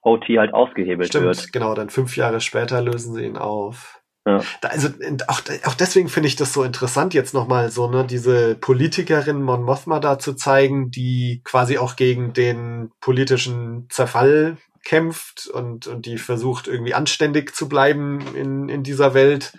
OT 0.04 0.26
halt 0.38 0.54
ausgehebelt 0.54 1.08
stimmt, 1.10 1.26
wird. 1.26 1.52
genau. 1.54 1.74
Dann 1.74 1.90
fünf 1.90 2.16
Jahre 2.18 2.40
später 2.40 2.82
lösen 2.82 3.13
sie 3.13 3.26
ihn 3.26 3.38
auf. 3.38 4.02
Ja. 4.28 4.44
Da, 4.60 4.68
also 4.68 4.90
auch, 5.28 5.42
auch 5.63 5.74
deswegen 5.74 6.10
finde 6.10 6.28
ich 6.28 6.36
das 6.36 6.52
so 6.52 6.63
interessant, 6.63 7.13
jetzt 7.13 7.34
nochmal 7.34 7.72
so, 7.72 7.90
ne, 7.90 8.06
diese 8.06 8.56
Politikerin 8.56 9.42
Mon 9.42 9.63
Mothma 9.63 10.02
da 10.02 10.20
zu 10.20 10.34
zeigen, 10.34 10.92
die 10.92 11.42
quasi 11.46 11.78
auch 11.78 11.96
gegen 11.96 12.34
den 12.34 12.92
politischen 13.00 13.88
Zerfall 13.90 14.58
kämpft 14.84 15.48
und, 15.48 15.88
und 15.88 16.06
die 16.06 16.18
versucht 16.18 16.68
irgendwie 16.68 16.94
anständig 16.94 17.56
zu 17.56 17.70
bleiben 17.70 18.20
in, 18.36 18.68
in 18.68 18.84
dieser 18.84 19.13
Welt. 19.13 19.58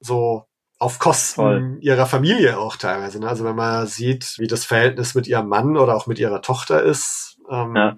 So 0.00 0.46
auf 0.78 0.98
Kosten 0.98 1.34
Voll. 1.34 1.78
ihrer 1.82 2.06
Familie 2.06 2.58
auch 2.58 2.76
teilweise. 2.76 3.20
Ne? 3.20 3.28
Also 3.28 3.44
wenn 3.44 3.54
man 3.54 3.86
sieht, 3.86 4.36
wie 4.38 4.46
das 4.46 4.64
Verhältnis 4.64 5.14
mit 5.14 5.26
ihrem 5.26 5.46
Mann 5.46 5.76
oder 5.76 5.94
auch 5.94 6.06
mit 6.06 6.18
ihrer 6.18 6.40
Tochter 6.40 6.82
ist. 6.82 7.38
Ähm, 7.50 7.76
Ja. 7.76 7.96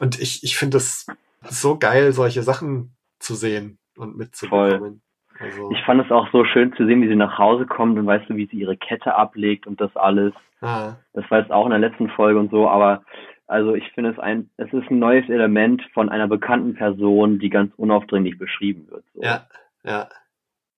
Und 0.00 0.20
ich, 0.20 0.44
ich 0.44 0.58
finde 0.58 0.76
es 0.76 1.06
so 1.48 1.78
geil, 1.78 2.12
solche 2.12 2.42
Sachen 2.42 2.96
zu 3.18 3.34
sehen 3.34 3.78
und 3.96 4.16
mitzubekommen. 4.16 5.02
Also, 5.44 5.70
Ich 5.70 5.82
fand 5.82 6.04
es 6.04 6.10
auch 6.10 6.28
so 6.32 6.44
schön 6.44 6.72
zu 6.74 6.86
sehen, 6.86 7.02
wie 7.02 7.08
sie 7.08 7.16
nach 7.16 7.38
Hause 7.38 7.66
kommt 7.66 7.98
und 7.98 8.06
weißt 8.06 8.28
du, 8.28 8.36
wie 8.36 8.46
sie 8.46 8.56
ihre 8.58 8.76
Kette 8.76 9.14
ablegt 9.14 9.66
und 9.66 9.80
das 9.80 9.94
alles. 9.96 10.32
ah, 10.60 10.94
Das 11.12 11.30
war 11.30 11.40
jetzt 11.40 11.52
auch 11.52 11.64
in 11.64 11.70
der 11.70 11.78
letzten 11.78 12.08
Folge 12.10 12.38
und 12.38 12.50
so, 12.50 12.68
aber 12.68 13.02
also 13.46 13.74
ich 13.74 13.90
finde 13.92 14.10
es 14.10 14.18
ein, 14.18 14.50
es 14.56 14.72
ist 14.72 14.90
ein 14.90 14.98
neues 14.98 15.28
Element 15.28 15.82
von 15.92 16.08
einer 16.08 16.28
bekannten 16.28 16.74
Person, 16.74 17.38
die 17.38 17.50
ganz 17.50 17.72
unaufdringlich 17.76 18.38
beschrieben 18.38 18.86
wird. 18.90 19.04
So. 19.14 19.22
ja, 19.22 19.46
ja, 19.84 20.08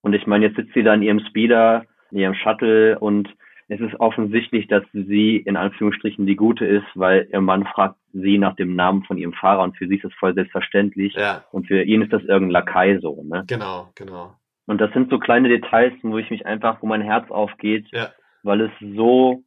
Und 0.03 0.15
ich 0.15 0.27
meine, 0.27 0.47
jetzt 0.47 0.57
sitzt 0.57 0.75
sie 0.75 0.83
da 0.83 0.95
in 0.95 1.03
ihrem 1.03 1.21
Speeder, 1.21 1.85
in 2.11 2.19
ihrem 2.19 2.35
Shuttle 2.35 2.99
und 2.99 3.29
es 3.69 3.81
ist 3.81 3.99
offensichtlich, 3.99 4.69
dass 4.69 4.85
sie 4.93 5.37
in 5.37 5.57
Anführungsstrichen 5.57 6.27
die 6.27 6.37
Gute 6.37 6.65
ist, 6.65 6.87
weil 6.95 7.29
ihr 7.33 7.41
Mann 7.41 7.67
fragt 7.67 7.97
sie 8.13 8.39
nach 8.39 8.55
dem 8.55 8.77
Namen 8.77 9.03
von 9.05 9.19
ihrem 9.19 9.33
Fahrer 9.33 9.63
und 9.63 9.77
für 9.77 9.89
sie 9.89 9.97
ist 9.97 10.05
das 10.05 10.15
voll 10.15 10.35
selbstverständlich 10.35 11.15
ja, 11.15 11.45
und 11.51 11.67
für 11.67 11.83
ihn 11.83 12.03
ist 12.03 12.13
das 12.13 12.23
irgendein 12.23 12.51
Lakai 12.51 12.99
so, 13.01 13.23
ne? 13.25 13.45
genau, 13.47 13.91
genau. 13.95 14.35
Und 14.67 14.81
das 14.81 14.93
sind 14.93 15.11
so 15.11 15.19
kleine 15.19 15.49
Details, 15.49 15.95
wo 16.03 16.19
ich 16.19 16.31
mich 16.31 16.45
einfach, 16.47 16.83
wo 16.83 16.87
mein 16.87 17.03
Herz 17.03 17.31
aufgeht, 17.31 17.87
Ja. 17.93 18.11
weil 18.43 18.61
es 18.63 18.73
so 18.81 19.43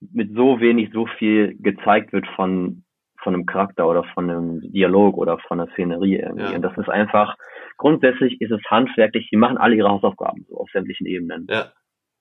mit 0.00 0.34
so 0.34 0.60
wenig 0.60 0.90
so 0.92 1.06
viel 1.18 1.56
gezeigt 1.60 2.12
wird 2.12 2.26
von 2.34 2.84
von 3.22 3.34
einem 3.34 3.46
Charakter 3.46 3.86
oder 3.88 4.04
von 4.14 4.28
einem 4.28 4.60
Dialog 4.72 5.16
oder 5.16 5.38
von 5.46 5.60
einer 5.60 5.70
Szenerie 5.72 6.16
irgendwie. 6.16 6.42
Ja. 6.42 6.56
Und 6.56 6.62
das 6.62 6.76
ist 6.76 6.88
einfach, 6.88 7.36
grundsätzlich 7.76 8.40
ist 8.40 8.50
es 8.50 8.60
handwerklich, 8.68 9.28
die 9.30 9.36
machen 9.36 9.58
alle 9.58 9.76
ihre 9.76 9.88
Hausaufgaben 9.88 10.44
so 10.48 10.56
auf 10.58 10.68
sämtlichen 10.72 11.06
Ebenen. 11.06 11.46
Ja, 11.48 11.72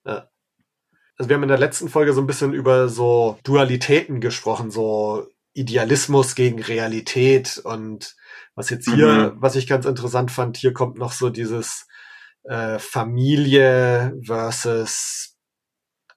ja. 0.05 0.27
Also 1.17 1.29
wir 1.29 1.35
haben 1.35 1.43
in 1.43 1.49
der 1.49 1.59
letzten 1.59 1.89
Folge 1.89 2.13
so 2.13 2.21
ein 2.21 2.27
bisschen 2.27 2.53
über 2.53 2.87
so 2.87 3.37
Dualitäten 3.43 4.21
gesprochen, 4.21 4.71
so 4.71 5.27
Idealismus 5.53 6.35
gegen 6.35 6.61
Realität 6.61 7.61
und 7.63 8.15
was 8.55 8.69
jetzt 8.69 8.89
hier, 8.89 9.33
was 9.37 9.55
ich 9.55 9.67
ganz 9.67 9.85
interessant 9.85 10.31
fand, 10.31 10.57
hier 10.57 10.73
kommt 10.73 10.97
noch 10.97 11.11
so 11.11 11.29
dieses 11.29 11.87
äh, 12.43 12.79
Familie 12.79 14.19
versus 14.25 15.37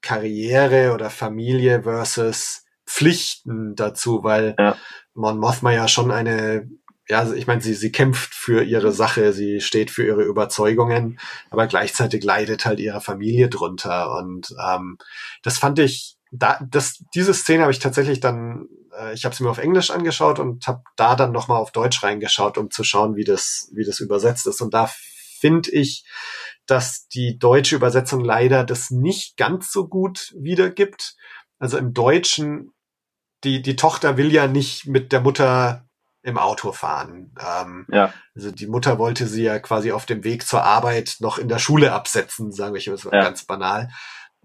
Karriere 0.01 0.93
oder 0.93 1.09
Familie 1.09 1.83
versus 1.83 2.63
Pflichten 2.85 3.75
dazu, 3.75 4.23
weil 4.23 4.55
Ja. 4.59 4.77
Mon 5.13 5.39
Mothma 5.39 5.71
ja 5.71 5.87
schon 5.87 6.11
eine, 6.11 6.69
ja, 7.07 7.19
also 7.19 7.33
ich 7.33 7.47
meine, 7.47 7.61
sie, 7.61 7.73
sie 7.73 7.91
kämpft 7.91 8.33
für 8.33 8.63
ihre 8.63 8.91
Sache, 8.91 9.33
sie 9.33 9.61
steht 9.61 9.91
für 9.91 10.05
ihre 10.05 10.23
Überzeugungen, 10.23 11.19
aber 11.49 11.67
gleichzeitig 11.67 12.23
leidet 12.23 12.65
halt 12.65 12.79
ihre 12.79 13.01
Familie 13.01 13.49
drunter. 13.49 14.15
Und 14.17 14.53
ähm, 14.63 14.97
das 15.41 15.57
fand 15.57 15.79
ich, 15.79 16.17
da, 16.31 16.59
das, 16.69 17.03
diese 17.13 17.33
Szene 17.33 17.63
habe 17.63 17.71
ich 17.71 17.79
tatsächlich 17.79 18.19
dann, 18.19 18.67
äh, 18.97 19.13
ich 19.13 19.25
habe 19.25 19.33
sie 19.33 19.43
mir 19.43 19.49
auf 19.49 19.57
Englisch 19.57 19.89
angeschaut 19.89 20.39
und 20.39 20.67
habe 20.67 20.83
da 20.95 21.15
dann 21.15 21.31
nochmal 21.31 21.61
auf 21.61 21.71
Deutsch 21.71 22.03
reingeschaut, 22.03 22.57
um 22.57 22.69
zu 22.71 22.83
schauen, 22.83 23.15
wie 23.15 23.23
das, 23.23 23.69
wie 23.73 23.85
das 23.85 23.99
übersetzt 23.99 24.47
ist. 24.47 24.61
Und 24.61 24.73
da 24.73 24.91
finde 25.39 25.71
ich, 25.71 26.05
dass 26.65 27.07
die 27.07 27.37
deutsche 27.37 27.75
Übersetzung 27.75 28.23
leider 28.23 28.63
das 28.63 28.89
nicht 28.91 29.37
ganz 29.37 29.71
so 29.71 29.87
gut 29.87 30.33
wiedergibt. 30.37 31.15
Also 31.59 31.77
im 31.77 31.93
Deutschen, 31.93 32.73
die, 33.43 33.61
die 33.61 33.75
Tochter 33.75 34.17
will 34.17 34.31
ja 34.31 34.47
nicht 34.47 34.87
mit 34.87 35.11
der 35.11 35.21
Mutter 35.21 35.85
im 36.23 36.37
Auto 36.39 36.71
fahren. 36.71 37.33
Ähm, 37.39 37.85
Ja. 37.91 38.11
also 38.35 38.51
die 38.51 38.65
Mutter 38.65 38.97
wollte 38.97 39.27
sie 39.27 39.43
ja 39.43 39.59
quasi 39.59 39.91
auf 39.91 40.07
dem 40.07 40.23
Weg 40.23 40.47
zur 40.47 40.63
Arbeit 40.63 41.17
noch 41.19 41.37
in 41.37 41.47
der 41.47 41.59
Schule 41.59 41.93
absetzen, 41.93 42.51
sagen 42.51 42.73
wir 42.73 42.81
das 42.83 43.05
war 43.05 43.13
Ja. 43.13 43.21
ganz 43.21 43.45
banal. 43.45 43.89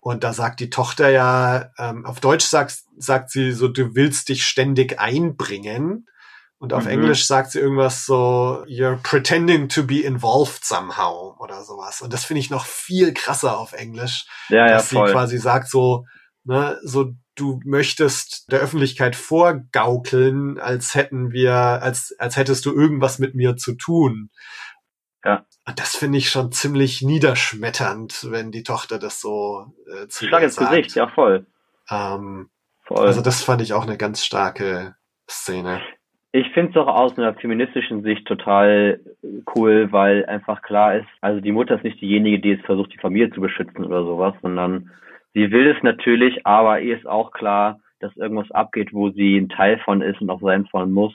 Und 0.02 0.24
da 0.24 0.32
sagt 0.32 0.60
die 0.60 0.70
Tochter 0.70 1.08
ja, 1.10 1.70
ähm, 1.78 2.04
auf 2.06 2.20
Deutsch 2.20 2.44
sagt, 2.46 2.78
sagt 2.98 3.30
sie 3.30 3.52
so, 3.52 3.68
du 3.68 3.94
willst 3.94 4.28
dich 4.28 4.44
ständig 4.44 4.98
einbringen. 5.00 6.06
Und 6.62 6.74
auf 6.74 6.84
Mhm. 6.84 6.90
Englisch 6.90 7.26
sagt 7.26 7.52
sie 7.52 7.58
irgendwas 7.58 8.04
so, 8.04 8.64
you're 8.68 8.96
pretending 9.02 9.68
to 9.70 9.82
be 9.82 10.00
involved 10.02 10.62
somehow 10.62 11.34
oder 11.38 11.64
sowas. 11.64 12.02
Und 12.02 12.12
das 12.12 12.26
finde 12.26 12.40
ich 12.40 12.50
noch 12.50 12.66
viel 12.66 13.14
krasser 13.14 13.58
auf 13.58 13.72
Englisch, 13.72 14.26
Ja, 14.50 14.66
ja, 14.66 14.72
dass 14.74 14.90
sie 14.90 14.96
voll. 14.96 15.10
quasi 15.10 15.38
sagt 15.38 15.70
so, 15.70 16.04
ne, 16.44 16.78
so 16.84 17.12
du 17.34 17.60
möchtest 17.64 18.52
der 18.52 18.60
Öffentlichkeit 18.60 19.16
vorgaukeln, 19.16 20.58
als 20.58 20.94
hätten 20.94 21.32
wir, 21.32 21.54
als, 21.54 22.14
als 22.18 22.36
hättest 22.36 22.66
du 22.66 22.74
irgendwas 22.74 23.18
mit 23.18 23.34
mir 23.34 23.56
zu 23.56 23.72
tun. 23.74 24.28
Ja. 25.24 25.46
Und 25.66 25.78
das 25.80 25.96
finde 25.96 26.18
ich 26.18 26.30
schon 26.30 26.52
ziemlich 26.52 27.00
niederschmetternd, 27.02 28.26
wenn 28.30 28.52
die 28.52 28.64
Tochter 28.64 28.98
das 28.98 29.20
so 29.20 29.72
äh, 29.90 30.08
zu 30.08 30.26
Schlag 30.26 30.42
ins 30.42 30.56
sagt. 30.56 30.70
Gesicht, 30.70 30.94
ja 30.94 31.08
voll. 31.08 31.46
Ähm, 31.90 32.50
voll. 32.84 33.06
also 33.06 33.22
das 33.22 33.42
fand 33.42 33.62
ich 33.62 33.72
auch 33.72 33.84
eine 33.84 33.96
ganz 33.96 34.24
starke 34.24 34.94
Szene. 35.28 35.80
Ich 36.32 36.48
finde 36.50 36.70
es 36.70 36.76
auch 36.76 36.86
aus 36.86 37.18
einer 37.18 37.34
feministischen 37.34 38.02
Sicht 38.02 38.26
total 38.26 39.00
cool, 39.56 39.90
weil 39.90 40.24
einfach 40.26 40.62
klar 40.62 40.96
ist, 40.96 41.08
also 41.20 41.40
die 41.40 41.50
Mutter 41.50 41.74
ist 41.74 41.84
nicht 41.84 42.00
diejenige, 42.00 42.38
die 42.38 42.50
jetzt 42.50 42.66
versucht, 42.66 42.92
die 42.92 42.98
Familie 42.98 43.30
zu 43.30 43.40
beschützen 43.40 43.84
oder 43.84 44.04
sowas, 44.04 44.34
sondern 44.40 44.90
sie 45.34 45.50
will 45.50 45.66
es 45.66 45.82
natürlich, 45.82 46.46
aber 46.46 46.80
ihr 46.80 46.96
ist 46.96 47.06
auch 47.06 47.32
klar, 47.32 47.80
dass 47.98 48.16
irgendwas 48.16 48.50
abgeht, 48.52 48.92
wo 48.92 49.10
sie 49.10 49.38
ein 49.38 49.48
Teil 49.48 49.78
von 49.80 50.02
ist 50.02 50.20
und 50.20 50.30
auch 50.30 50.40
sein 50.40 50.66
von 50.66 50.92
muss, 50.92 51.14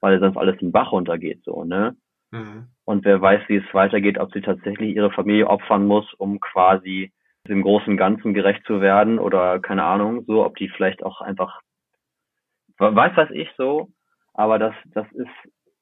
weil 0.00 0.20
sonst 0.20 0.36
alles 0.36 0.60
im 0.60 0.72
Bach 0.72 0.92
runtergeht, 0.92 1.42
so, 1.44 1.64
ne? 1.64 1.96
Mhm. 2.30 2.68
Und 2.84 3.04
wer 3.04 3.20
weiß, 3.20 3.42
wie 3.48 3.56
es 3.56 3.74
weitergeht, 3.74 4.18
ob 4.18 4.32
sie 4.32 4.42
tatsächlich 4.42 4.94
ihre 4.94 5.10
Familie 5.10 5.48
opfern 5.48 5.86
muss, 5.86 6.12
um 6.14 6.38
quasi 6.38 7.12
dem 7.48 7.62
großen 7.62 7.96
Ganzen 7.96 8.34
gerecht 8.34 8.64
zu 8.66 8.80
werden 8.80 9.18
oder 9.18 9.58
keine 9.58 9.84
Ahnung, 9.84 10.24
so, 10.26 10.44
ob 10.44 10.56
die 10.56 10.68
vielleicht 10.68 11.02
auch 11.02 11.20
einfach, 11.20 11.60
weiß 12.78 13.12
was 13.16 13.30
ich 13.30 13.48
so, 13.56 13.88
aber 14.40 14.58
das, 14.58 14.74
das 14.94 15.06
ist, 15.12 15.28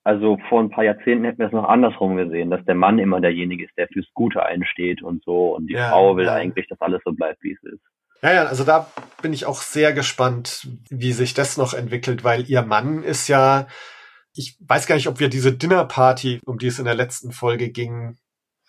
also 0.03 0.37
vor 0.49 0.61
ein 0.61 0.71
paar 0.71 0.83
Jahrzehnten 0.83 1.25
hätten 1.25 1.39
wir 1.39 1.47
es 1.47 1.53
noch 1.53 1.69
andersrum 1.69 2.17
gesehen, 2.17 2.51
dass 2.51 2.65
der 2.65 2.75
Mann 2.75 2.99
immer 2.99 3.21
derjenige 3.21 3.65
ist, 3.65 3.77
der 3.77 3.87
fürs 3.87 4.07
Gute 4.15 4.45
einsteht 4.45 5.01
und 5.01 5.23
so 5.23 5.55
und 5.55 5.69
die 5.69 5.75
Ja, 5.75 5.91
Frau 5.91 6.17
will 6.17 6.27
ja. 6.27 6.35
eigentlich, 6.35 6.67
dass 6.67 6.81
alles 6.81 7.01
so 7.05 7.13
bleibt, 7.13 7.43
wie 7.43 7.53
es 7.53 7.63
ist. 7.63 7.81
Ja, 8.21 8.33
ja, 8.33 8.45
also 8.47 8.65
da 8.65 8.91
bin 9.23 9.33
ich 9.33 9.47
auch 9.47 9.63
sehr 9.63 9.93
gespannt, 9.93 10.67
wie 10.91 11.13
sich 11.13 11.35
das 11.35 11.57
noch 11.57 11.73
entwickelt, 11.73 12.25
weil 12.25 12.51
ihr 12.51 12.63
Mann 12.63 13.05
ist 13.05 13.29
ja, 13.29 13.69
ich 14.35 14.57
weiß 14.67 14.89
gar 14.89 14.97
nicht, 14.97 15.07
ob 15.07 15.21
wir 15.21 15.29
diese 15.29 15.53
Dinnerparty, 15.53 16.41
um 16.45 16.59
die 16.59 16.67
es 16.67 16.81
in 16.81 16.85
der 16.85 16.97
letzten 16.97 17.31
Folge 17.31 17.71
ging, 17.71 18.19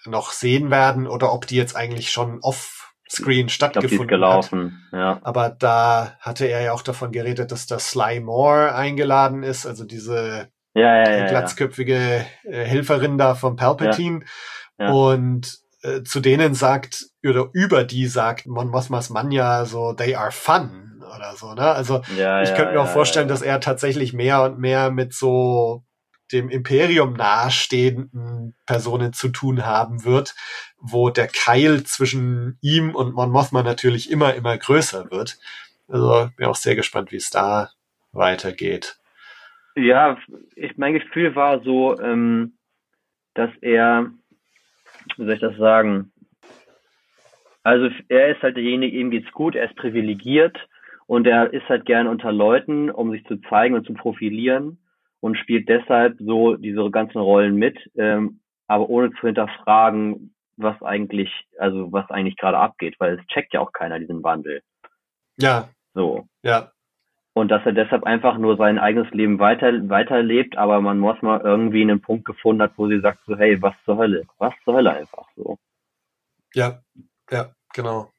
noch 0.06 0.32
sehen 0.32 0.70
werden 0.70 1.08
oder 1.08 1.34
ob 1.34 1.48
die 1.48 1.56
jetzt 1.56 1.76
eigentlich 1.76 2.12
schon 2.12 2.40
off-screen 2.42 2.79
Ich 3.12 3.16
glaube, 3.18 3.34
die 3.34 3.42
ist 3.42 3.52
stattgefunden 3.54 4.00
hat. 4.02 4.08
gelaufen, 4.08 4.88
ja. 4.92 5.20
Aber 5.24 5.50
da 5.50 6.16
hatte 6.20 6.46
er 6.46 6.62
ja 6.62 6.74
auch 6.74 6.84
davon 6.84 7.12
geredet, 7.12 7.52
dass 7.52 7.66
da 7.66 7.80
Sly 7.80 8.20
Moore 8.20 8.76
eingeladen 8.76 9.44
ist, 9.44 9.66
also 9.66 9.84
diese 9.84 10.50
Ja, 10.76 10.98
ja, 10.98 11.10
ja. 11.10 11.18
ja. 11.18 11.26
glatzköpfige 11.28 12.26
äh, 12.44 12.64
Helferin 12.64 13.18
da 13.18 13.36
vom 13.36 13.56
Palpatine. 13.56 14.22
Ja. 14.78 14.92
Und 14.92 15.60
äh, 15.82 16.04
zu 16.04 16.20
denen 16.20 16.54
sagt, 16.54 17.06
oder 17.26 17.50
über 17.54 17.84
die 17.84 18.08
sagt 18.08 18.46
Mon 18.46 18.70
Mothmas 18.70 19.10
Manja 19.10 19.66
so, 19.66 19.94
they 19.94 20.16
are 20.16 20.32
fun 20.32 21.04
oder 21.16 21.34
so, 21.36 21.54
ne? 21.54 21.64
Also 21.64 22.02
ja, 22.16 22.42
ich 22.42 22.50
ja, 22.50 22.56
könnte 22.56 22.74
mir 22.74 22.82
auch 22.82 22.86
ja, 22.86 22.92
vorstellen, 22.92 23.28
ja. 23.28 23.34
dass 23.34 23.42
er 23.42 23.60
tatsächlich 23.60 24.14
mehr 24.14 24.44
und 24.44 24.60
mehr 24.60 24.92
mit 24.92 25.14
so 25.14 25.84
dem 26.32 26.50
Imperium 26.50 27.14
nahestehenden 27.14 28.56
Personen 28.66 29.14
zu 29.14 29.30
tun 29.30 29.66
haben 29.66 30.06
wird, 30.06 30.36
wo 30.78 31.10
der 31.10 31.28
Keil 31.28 31.84
zwischen 31.84 32.58
ihm 32.62 32.96
und 32.96 33.14
Mon 33.14 33.32
Mothma 33.32 33.64
natürlich 33.64 34.12
immer, 34.12 34.34
immer 34.36 34.58
größer 34.58 35.12
wird. 35.12 35.38
Also 35.88 36.30
bin 36.38 36.46
auch 36.46 36.56
sehr 36.56 36.76
gespannt, 36.76 37.12
wie 37.12 37.18
es 37.18 37.30
da 37.30 37.70
weitergeht. 38.12 38.98
Ja, 39.76 40.18
ich, 40.56 40.78
mein 40.78 40.94
Gefühl 40.94 41.36
war 41.36 41.62
so, 41.64 42.00
ähm, 42.00 42.54
dass 43.34 43.50
er, 43.62 44.12
wie 45.18 45.26
soll 45.26 45.34
ich 45.34 45.40
das 45.40 45.58
sagen? 45.58 46.12
Also 47.64 47.90
er 48.08 48.30
ist 48.30 48.42
halt 48.42 48.58
derjenige, 48.58 48.98
ihm 48.98 49.12
geht's 49.12 49.32
gut, 49.32 49.56
er 49.56 49.70
ist 49.70 49.76
privilegiert 49.76 50.58
und 51.08 51.28
er 51.28 51.54
ist 51.54 51.68
halt 51.70 51.86
gern 51.86 52.08
unter 52.08 52.32
Leuten, 52.32 52.90
um 52.90 53.12
sich 53.12 53.26
zu 53.26 53.38
zeigen 53.50 53.76
und 53.76 53.86
zu 53.86 53.94
profilieren 53.94 54.80
und 55.22 55.38
spielt 55.38 55.70
deshalb 55.70 56.18
so 56.20 56.56
diese 56.56 56.90
ganzen 56.92 57.20
Rollen 57.20 57.56
mit, 57.56 57.78
ähm, 57.96 58.42
aber 58.68 58.90
ohne 58.90 59.12
zu 59.14 59.22
hinterfragen, 59.28 60.36
was 60.58 60.82
eigentlich, 60.84 61.32
also 61.58 61.92
was 61.92 62.10
eigentlich 62.12 62.38
gerade 62.38 62.58
abgeht, 62.58 62.96
weil 63.00 63.20
es 63.20 63.28
checkt 63.28 63.54
ja 63.54 63.62
auch 63.62 63.72
keiner 63.74 64.00
diesen 64.00 64.24
Wandel. 64.24 64.62
Ja, 65.38 65.70
So. 65.94 66.28
ja, 66.44 66.72
Und 67.34 67.50
dass 67.50 67.66
er 67.66 67.74
deshalb 67.74 68.04
einfach 68.04 68.38
nur 68.38 68.58
sein 68.58 68.80
eigenes 68.80 69.12
Leben 69.14 69.40
weiter, 69.40 69.72
weiterlebt, 69.90 70.58
aber 70.58 70.82
man 70.82 71.00
muss 71.00 71.22
mal 71.22 71.42
irgendwie 71.42 71.82
einen 71.82 72.02
Punkt 72.02 72.26
gefunden 72.26 72.62
hat, 72.64 72.74
wo 72.78 72.88
sie 72.90 73.00
sagt 73.02 73.22
so, 73.26 73.38
hey, 73.38 73.62
was 73.62 73.76
zur 73.86 73.98
Hölle? 73.98 74.26
Was 74.38 74.54
zur 74.66 74.76
Hölle 74.76 74.92
einfach 74.94 75.28
so. 75.36 75.58
ja, 76.54 76.82
ja, 77.32 77.54
genau. 77.74 78.12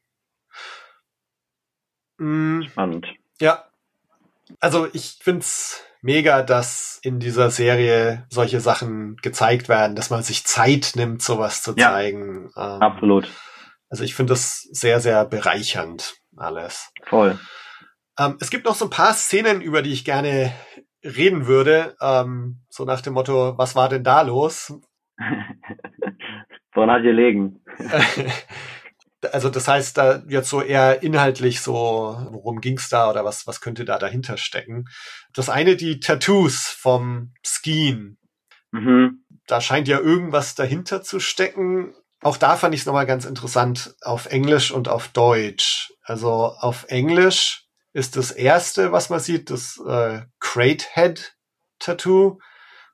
Mm, 2.18 2.62
Spannend. 2.62 3.06
Ja. 3.40 3.64
Also 4.60 4.86
ich 4.92 5.18
find's 5.22 5.84
mega, 6.02 6.42
dass 6.42 6.98
in 7.02 7.18
dieser 7.20 7.50
Serie 7.50 8.26
solche 8.30 8.60
Sachen 8.60 9.16
gezeigt 9.16 9.68
werden, 9.68 9.96
dass 9.96 10.10
man 10.10 10.22
sich 10.22 10.44
Zeit 10.44 10.92
nimmt, 10.94 11.22
sowas 11.22 11.62
zu 11.62 11.74
Ja. 11.76 11.90
zeigen. 11.90 12.50
Ähm, 12.56 12.82
Absolut. 12.82 13.28
Also 13.88 14.04
ich 14.04 14.14
finde 14.14 14.32
das 14.32 14.62
sehr, 14.70 15.00
sehr 15.00 15.24
bereichernd 15.24 16.14
alles. 16.36 16.90
Voll. 17.06 17.38
Ähm, 18.18 18.36
es 18.40 18.50
gibt 18.50 18.64
noch 18.66 18.74
so 18.74 18.86
ein 18.86 18.90
paar 18.90 19.14
Szenen, 19.14 19.60
über 19.60 19.82
die 19.82 19.92
ich 19.92 20.04
gerne 20.04 20.52
reden 21.04 21.46
würde. 21.46 21.96
Ähm, 22.00 22.60
so 22.68 22.84
nach 22.84 23.00
dem 23.00 23.14
Motto, 23.14 23.56
was 23.58 23.74
war 23.74 23.88
denn 23.88 24.04
da 24.04 24.22
los? 24.22 24.72
Woran 26.72 26.90
hat 26.90 27.02
gelegen? 27.02 27.64
also 29.32 29.50
das 29.50 29.68
heißt, 29.68 29.96
da 29.96 30.22
jetzt 30.28 30.48
so 30.48 30.62
eher 30.62 31.02
inhaltlich 31.02 31.60
so, 31.60 32.16
worum 32.30 32.60
ging's 32.60 32.88
da 32.88 33.10
oder 33.10 33.24
was, 33.24 33.46
was 33.46 33.60
könnte 33.60 33.84
da 33.84 33.98
dahinter 33.98 34.36
stecken? 34.36 34.86
Das 35.32 35.48
eine, 35.48 35.76
die 35.76 36.00
Tattoos 36.00 36.68
vom 36.68 37.32
Skien. 37.44 38.18
Mhm. 38.72 39.24
Da 39.46 39.60
scheint 39.60 39.88
ja 39.88 39.98
irgendwas 39.98 40.54
dahinter 40.54 41.02
zu 41.02 41.20
stecken. 41.20 41.94
Auch 42.22 42.36
da 42.36 42.56
fand 42.56 42.74
ich 42.74 42.80
es 42.80 42.86
nochmal 42.86 43.06
ganz 43.06 43.24
interessant 43.24 43.94
auf 44.02 44.26
Englisch 44.26 44.70
und 44.70 44.88
auf 44.88 45.08
Deutsch. 45.08 45.92
Also 46.02 46.30
auf 46.30 46.86
Englisch 46.88 47.66
ist 47.92 48.16
das 48.16 48.30
erste, 48.30 48.92
was 48.92 49.10
man 49.10 49.20
sieht, 49.20 49.50
das 49.50 49.80
äh, 49.86 50.22
Crate 50.38 50.86
Head 50.92 51.36
Tattoo 51.78 52.38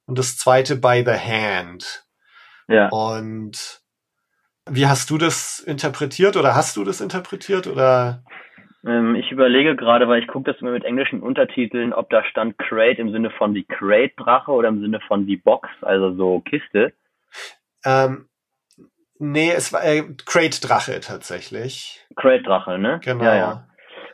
und 0.06 0.18
das 0.18 0.36
zweite 0.36 0.76
By 0.76 1.04
the 1.04 1.18
Hand. 1.18 2.04
Ja. 2.68 2.88
Und 2.88 3.82
wie 4.68 4.86
hast 4.86 5.10
du 5.10 5.18
das 5.18 5.60
interpretiert 5.60 6.36
oder 6.36 6.54
hast 6.54 6.76
du 6.76 6.84
das 6.84 7.00
interpretiert 7.00 7.66
oder? 7.66 8.22
Ähm, 8.86 9.14
ich 9.16 9.30
überlege 9.30 9.76
gerade, 9.76 10.08
weil 10.08 10.22
ich 10.22 10.28
gucke 10.28 10.52
das 10.52 10.60
immer 10.60 10.72
mit 10.72 10.84
englischen 10.84 11.20
Untertiteln, 11.20 11.92
ob 11.92 12.10
da 12.10 12.24
stand 12.24 12.58
Crate 12.58 13.00
im 13.00 13.10
Sinne 13.10 13.30
von 13.30 13.54
die 13.54 13.64
Crate-Drache 13.64 14.50
oder 14.50 14.68
im 14.68 14.80
Sinne 14.80 15.00
von 15.00 15.26
die 15.26 15.36
Box, 15.36 15.68
also 15.82 16.14
so 16.14 16.40
Kiste. 16.40 16.92
Ähm, 17.84 18.28
nee, 19.18 19.50
es 19.50 19.72
war 19.72 19.84
äh, 19.84 20.02
Crate 20.24 20.60
Drache 20.60 21.00
tatsächlich. 21.00 22.04
Crate-Drache, 22.16 22.78
ne? 22.78 23.00
Genau. 23.04 23.24
Ja, 23.24 23.36
ja. 23.36 23.66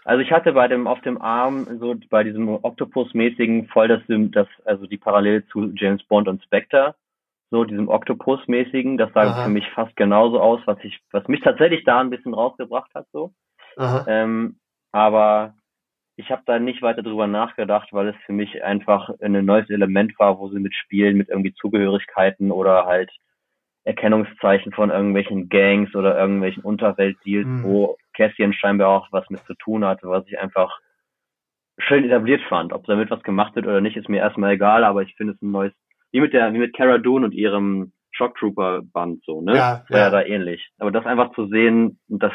Also 0.05 0.21
ich 0.23 0.33
hatte 0.33 0.53
bei 0.53 0.67
dem 0.67 0.87
auf 0.87 1.01
dem 1.03 1.21
Arm 1.21 1.79
so 1.79 1.95
bei 2.11 2.25
diesem 2.25 2.49
Octopus-mäßigen 2.49 3.69
voll 3.69 3.89
das, 3.89 4.01
das 4.09 4.49
also 4.65 4.87
die 4.87 4.99
Parallele 4.99 5.47
zu 5.49 5.71
James 5.77 6.03
Bond 6.05 6.27
und 6.27 6.43
Spectre, 6.43 6.97
so 7.53 7.65
diesem 7.65 7.89
Octopus-mäßigen, 7.89 8.97
das 8.99 9.13
sah 9.13 9.23
Aha. 9.31 9.45
für 9.45 9.51
mich 9.51 9.69
fast 9.71 9.95
genauso 9.95 10.41
aus, 10.41 10.61
was 10.65 10.79
ich 10.83 10.99
was 11.13 11.29
mich 11.29 11.41
tatsächlich 11.43 11.85
da 11.85 12.01
ein 12.01 12.11
bisschen 12.11 12.35
rausgebracht 12.35 12.91
hat 12.95 13.07
so. 13.13 13.33
Ähm, 14.09 14.59
aber 14.91 15.55
ich 16.17 16.31
habe 16.31 16.43
da 16.47 16.59
nicht 16.59 16.83
weiter 16.83 17.03
drüber 17.03 17.27
nachgedacht, 17.27 17.89
weil 17.93 18.09
es 18.09 18.17
für 18.27 18.33
mich 18.33 18.65
einfach 18.65 19.11
ein 19.21 19.45
neues 19.45 19.71
Element 19.71 20.19
war, 20.19 20.39
wo 20.39 20.49
sie 20.49 20.59
mitspielen 20.59 21.17
mit 21.17 21.29
irgendwie 21.29 21.55
Zugehörigkeiten 21.55 22.51
oder 22.51 22.87
halt 22.87 23.11
Erkennungszeichen 23.85 24.73
von 24.73 24.91
irgendwelchen 24.91 25.49
Gangs 25.49 25.95
oder 25.95 26.19
irgendwelchen 26.19 26.63
Unterweltdeals, 26.63 27.47
Mhm. 27.47 27.65
wo 27.65 27.97
Cassian 28.15 28.53
scheinbar 28.53 28.89
auch 28.89 29.09
was 29.11 29.29
mit 29.31 29.41
zu 29.41 29.55
tun 29.55 29.85
hatte, 29.85 30.09
was 30.09 30.27
ich 30.27 30.39
einfach 30.39 30.79
schön 31.79 32.05
etabliert 32.05 32.43
fand. 32.49 32.73
Ob 32.73 32.87
damit 32.87 33.11
was 33.11 33.23
gemacht 33.23 33.57
wird 33.57 33.67
oder 33.67 33.81
nicht, 33.81 33.97
ist 33.97 34.09
mir 34.09 34.19
erstmal 34.19 34.53
egal, 34.53 34.85
aber 34.85 35.03
ich 35.03 35.15
finde 35.17 35.33
es 35.35 35.43
ein 35.43 35.51
neues, 35.51 35.73
wie 36.13 36.21
mit 36.21 36.33
der, 36.33 36.53
wie 36.53 36.59
mit 36.59 36.77
Cara 36.77 36.99
Dune 36.99 37.25
und 37.25 37.33
ihrem 37.33 37.93
Shock 38.13 38.37
Trooper 38.37 38.83
Band 38.83 39.23
so, 39.25 39.41
ne? 39.41 39.57
Ja, 39.57 39.85
War 39.89 39.99
ja. 39.99 40.05
ja 40.05 40.11
da 40.11 40.23
ähnlich. 40.23 40.71
Aber 40.79 40.91
das 40.91 41.07
einfach 41.07 41.33
zu 41.35 41.49
sehen, 41.49 41.99
das 42.09 42.33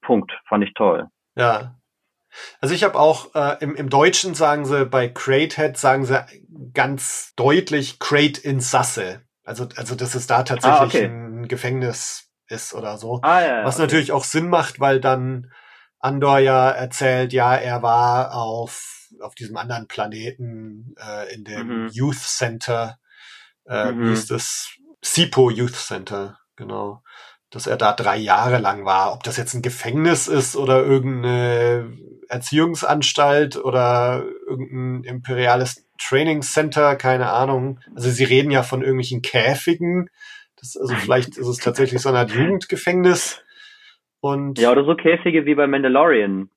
Punkt, 0.00 0.32
fand 0.48 0.64
ich 0.64 0.74
toll. 0.74 1.06
Ja. 1.36 1.76
Also 2.60 2.74
ich 2.74 2.82
habe 2.82 2.98
auch 2.98 3.34
äh, 3.34 3.56
im, 3.62 3.74
im 3.74 3.90
Deutschen 3.90 4.34
sagen 4.34 4.64
sie 4.64 4.86
bei 4.86 5.08
Cratehead 5.08 5.76
sagen 5.76 6.04
sie 6.06 6.24
ganz 6.72 7.34
deutlich 7.36 7.98
Crate 7.98 8.40
in 8.40 8.60
Sasse. 8.60 9.20
Also 9.44 9.66
also 9.76 9.94
dass 9.94 10.14
es 10.14 10.26
da 10.26 10.42
tatsächlich 10.42 10.80
Ah, 10.80 10.84
okay. 10.84 11.04
ein 11.04 11.48
Gefängnis 11.48 12.30
ist 12.48 12.74
oder 12.74 12.96
so. 12.96 13.20
Ah, 13.22 13.40
ja, 13.40 13.46
ja, 13.58 13.64
Was 13.64 13.74
okay. 13.76 13.82
natürlich 13.82 14.12
auch 14.12 14.24
Sinn 14.24 14.48
macht, 14.48 14.80
weil 14.80 15.00
dann 15.00 15.50
Andor 15.98 16.38
ja 16.38 16.70
erzählt, 16.70 17.32
ja, 17.32 17.54
er 17.54 17.82
war 17.82 18.34
auf, 18.34 19.01
auf 19.20 19.34
diesem 19.34 19.56
anderen 19.56 19.86
Planeten 19.88 20.94
äh, 20.98 21.34
in 21.34 21.44
dem 21.44 21.66
Mhm. 21.84 21.88
Youth 21.92 22.18
Center, 22.20 22.98
äh, 23.66 23.92
Mhm. 23.92 24.06
wie 24.08 24.12
ist 24.12 24.30
das? 24.30 24.70
SIPO 25.04 25.50
Youth 25.50 25.74
Center, 25.74 26.38
genau. 26.56 27.02
Dass 27.50 27.66
er 27.66 27.76
da 27.76 27.92
drei 27.92 28.16
Jahre 28.16 28.58
lang 28.58 28.84
war. 28.84 29.12
Ob 29.12 29.24
das 29.24 29.36
jetzt 29.36 29.54
ein 29.54 29.62
Gefängnis 29.62 30.28
ist 30.28 30.56
oder 30.56 30.84
irgendeine 30.84 31.92
Erziehungsanstalt 32.28 33.56
oder 33.56 34.24
irgendein 34.46 35.04
imperiales 35.04 35.84
Training 35.98 36.42
Center, 36.42 36.96
keine 36.96 37.30
Ahnung. 37.30 37.80
Also 37.94 38.10
sie 38.10 38.24
reden 38.24 38.50
ja 38.50 38.62
von 38.62 38.80
irgendwelchen 38.82 39.22
Käfigen. 39.22 40.08
Das, 40.56 40.76
also 40.76 40.94
vielleicht 40.94 41.36
ist 41.36 41.46
es 41.46 41.58
tatsächlich 41.58 42.00
so 42.00 42.08
eine 42.08 42.18
Art 42.18 42.30
Jugendgefängnis. 42.30 43.42
Und 44.20 44.58
Ja, 44.60 44.70
oder 44.70 44.84
so 44.84 44.94
Käfige 44.94 45.44
wie 45.46 45.56
bei 45.56 45.66
Mandalorian. 45.66 46.48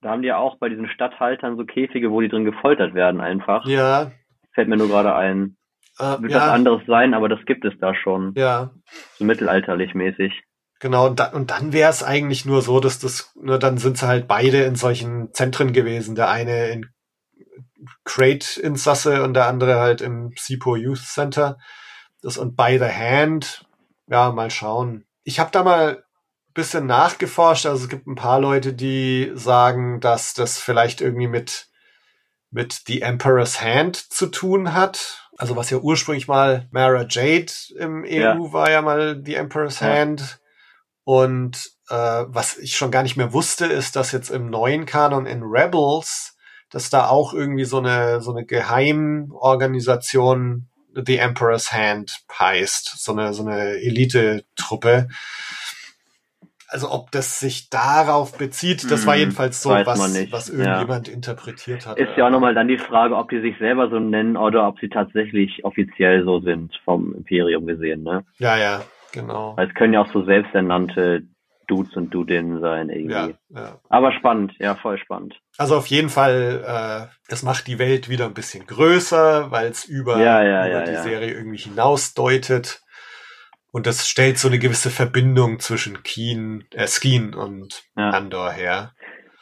Da 0.00 0.10
haben 0.10 0.22
die 0.22 0.28
ja 0.28 0.36
auch 0.38 0.58
bei 0.58 0.68
diesen 0.68 0.88
Stadthaltern 0.88 1.56
so 1.56 1.64
Käfige, 1.64 2.10
wo 2.10 2.20
die 2.20 2.28
drin 2.28 2.44
gefoltert 2.44 2.94
werden 2.94 3.20
einfach. 3.20 3.66
ja, 3.66 4.12
Fällt 4.54 4.68
mir 4.68 4.76
nur 4.76 4.88
gerade 4.88 5.14
ein. 5.14 5.56
äh, 5.98 6.04
Wird 6.20 6.32
was 6.34 6.46
ja, 6.46 6.52
anderes 6.52 6.82
sein, 6.86 7.14
aber 7.14 7.28
das 7.28 7.40
gibt 7.46 7.64
es 7.64 7.74
da 7.80 7.94
schon. 7.94 8.32
ja, 8.36 8.70
So 9.16 9.24
mittelalterlich 9.24 9.94
mäßig. 9.94 10.32
genau. 10.80 11.06
Und, 11.06 11.18
da, 11.20 11.32
und 11.32 11.50
dann 11.50 11.72
wäre 11.72 11.90
es 11.90 12.02
eigentlich 12.04 12.44
nur 12.44 12.62
so, 12.62 12.78
dass 12.80 12.98
das, 13.00 13.32
nur 13.40 13.58
dann 13.58 13.78
sind 13.78 13.98
sie 13.98 14.06
halt 14.06 14.28
beide 14.28 14.62
in 14.62 14.74
solchen 14.76 15.32
Zentren 15.32 15.72
gewesen. 15.72 16.14
Der 16.14 16.28
eine 16.30 16.68
in 16.68 16.86
Crate 18.04 18.60
in 18.60 18.76
Sasse 18.76 19.22
und 19.22 19.34
der 19.34 19.46
andere 19.46 19.78
halt 19.80 20.00
im 20.00 20.32
SIPO 20.36 20.76
Youth 20.76 20.98
Center. 20.98 21.56
Das 22.22 22.36
und 22.38 22.56
by 22.56 22.78
the 22.78 22.86
hand, 22.92 23.64
ja, 24.08 24.30
mal 24.32 24.50
schauen. 24.50 25.04
Ich 25.22 25.38
habe 25.38 25.50
da 25.52 25.62
mal 25.62 26.02
bisschen 26.54 26.86
nachgeforscht. 26.86 27.66
Also 27.66 27.84
es 27.84 27.88
gibt 27.88 28.06
ein 28.06 28.14
paar 28.14 28.40
Leute, 28.40 28.72
die 28.72 29.30
sagen, 29.34 30.00
dass 30.00 30.34
das 30.34 30.58
vielleicht 30.58 31.00
irgendwie 31.00 31.28
mit 31.28 31.66
mit 32.50 32.80
The 32.86 33.02
Emperor's 33.02 33.60
Hand 33.60 33.96
zu 33.96 34.26
tun 34.26 34.72
hat. 34.72 35.28
Also 35.36 35.54
was 35.54 35.68
ja 35.70 35.78
ursprünglich 35.78 36.28
mal 36.28 36.66
Mara 36.70 37.04
Jade 37.08 37.52
im 37.78 38.04
EU 38.04 38.08
Ja. 38.08 38.52
war 38.52 38.70
ja 38.70 38.80
mal 38.80 39.20
The 39.24 39.34
Emperor's 39.34 39.80
Ja. 39.80 39.88
Hand. 39.88 40.40
Und 41.04 41.70
äh, 41.90 42.24
was 42.26 42.56
ich 42.58 42.76
schon 42.76 42.90
gar 42.90 43.02
nicht 43.02 43.16
mehr 43.16 43.32
wusste, 43.32 43.66
ist, 43.66 43.96
dass 43.96 44.12
jetzt 44.12 44.30
im 44.30 44.50
neuen 44.50 44.86
Kanon 44.86 45.26
in 45.26 45.42
Rebels, 45.42 46.36
dass 46.70 46.90
da 46.90 47.08
auch 47.08 47.32
irgendwie 47.34 47.64
so 47.64 47.78
eine 47.78 48.20
so 48.20 48.30
eine 48.30 48.44
Geheimorganisation 48.46 50.68
The 50.94 51.16
Emperor's 51.18 51.72
Hand 51.72 52.20
heißt, 52.38 52.94
so 52.98 53.12
eine 53.12 53.32
so 53.32 53.42
eine 53.46 53.76
Elite-Truppe. 53.76 55.08
Also 56.70 56.90
ob 56.90 57.10
das 57.10 57.40
sich 57.40 57.70
darauf 57.70 58.36
bezieht, 58.36 58.90
das 58.90 59.06
war 59.06 59.14
Hm, 59.14 59.20
jedenfalls 59.20 59.62
so, 59.62 59.70
was, 59.70 59.86
was 60.30 60.48
ja. 60.48 60.54
irgendjemand 60.54 61.08
interpretiert 61.08 61.86
hat. 61.86 61.98
Ist 61.98 62.10
ja 62.16 62.26
auch 62.26 62.30
nochmal 62.30 62.54
dann 62.54 62.68
die 62.68 62.76
Frage, 62.78 63.16
ob 63.16 63.30
die 63.30 63.40
sich 63.40 63.56
selber 63.58 63.88
so 63.88 63.98
nennen 63.98 64.36
oder 64.36 64.68
ob 64.68 64.78
sie 64.78 64.88
tatsächlich 64.90 65.64
offiziell 65.64 66.24
so 66.24 66.40
sind, 66.40 66.78
vom 66.84 67.14
Imperium 67.14 67.66
gesehen, 67.66 68.02
ne? 68.02 68.24
Ja, 68.38 68.56
ja, 68.58 68.82
genau. 69.12 69.56
Weil 69.56 69.68
es 69.68 69.74
können 69.74 69.94
ja 69.94 70.02
auch 70.02 70.12
so 70.12 70.24
selbsternannte 70.24 71.22
Dudes 71.68 71.94
und 71.96 72.10
Dudinnen 72.14 72.60
sein 72.60 72.88
irgendwie. 72.88 73.34
Ja, 73.50 73.60
ja. 73.60 73.78
Aber 73.88 74.12
spannend, 74.12 74.52
ja, 74.58 74.74
voll 74.74 74.98
spannend. 74.98 75.38
Also 75.58 75.76
auf 75.76 75.86
jeden 75.86 76.08
Fall, 76.08 76.64
äh, 76.66 77.32
es 77.32 77.42
macht 77.42 77.66
die 77.66 77.78
Welt 77.78 78.08
wieder 78.08 78.24
ein 78.26 78.34
bisschen 78.34 78.66
größer, 78.66 79.50
weil 79.50 79.68
es 79.70 79.84
über, 79.84 80.18
Ja, 80.18 80.42
ja, 80.42 80.66
über 80.66 80.78
ja, 80.80 80.84
die 80.84 80.92
ja. 80.92 81.02
Serie 81.02 81.32
irgendwie 81.32 81.58
hinausdeutet. 81.58 82.82
Und 83.70 83.86
das 83.86 84.08
stellt 84.08 84.38
so 84.38 84.48
eine 84.48 84.58
gewisse 84.58 84.90
Verbindung 84.90 85.58
zwischen 85.60 86.02
Keen, 86.02 86.64
äh, 86.72 86.86
Skeen 86.86 87.34
und 87.34 87.84
Ja. 87.96 88.10
Andor 88.10 88.50
her. 88.50 88.92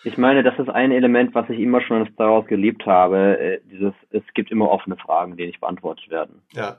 Ich 0.05 0.19
meine, 0.19 0.43
das 0.43 0.59
ist 0.59 0.69
ein 0.69 0.93
Element, 0.93 1.35
was 1.35 1.49
ich 1.51 1.59
immer 1.59 1.81
schon 1.81 2.07
in 2.07 2.13
Star 2.13 2.31
Wars 2.33 2.47
geliebt 2.47 2.87
habe. 2.87 3.39
äh, 3.39 3.61
Dieses, 3.65 3.93
es 4.11 4.23
gibt 4.35 4.51
immer 4.51 4.71
offene 4.71 4.97
Fragen, 4.97 5.37
die 5.37 5.47
nicht 5.47 5.61
beantwortet 5.61 6.09
werden. 6.11 6.43
Ja, 6.53 6.79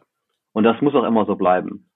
Und 0.54 0.64
das 0.64 0.82
muss 0.82 0.96
auch 0.96 1.04
immer 1.04 1.26
so 1.26 1.36
bleiben. 1.36 1.90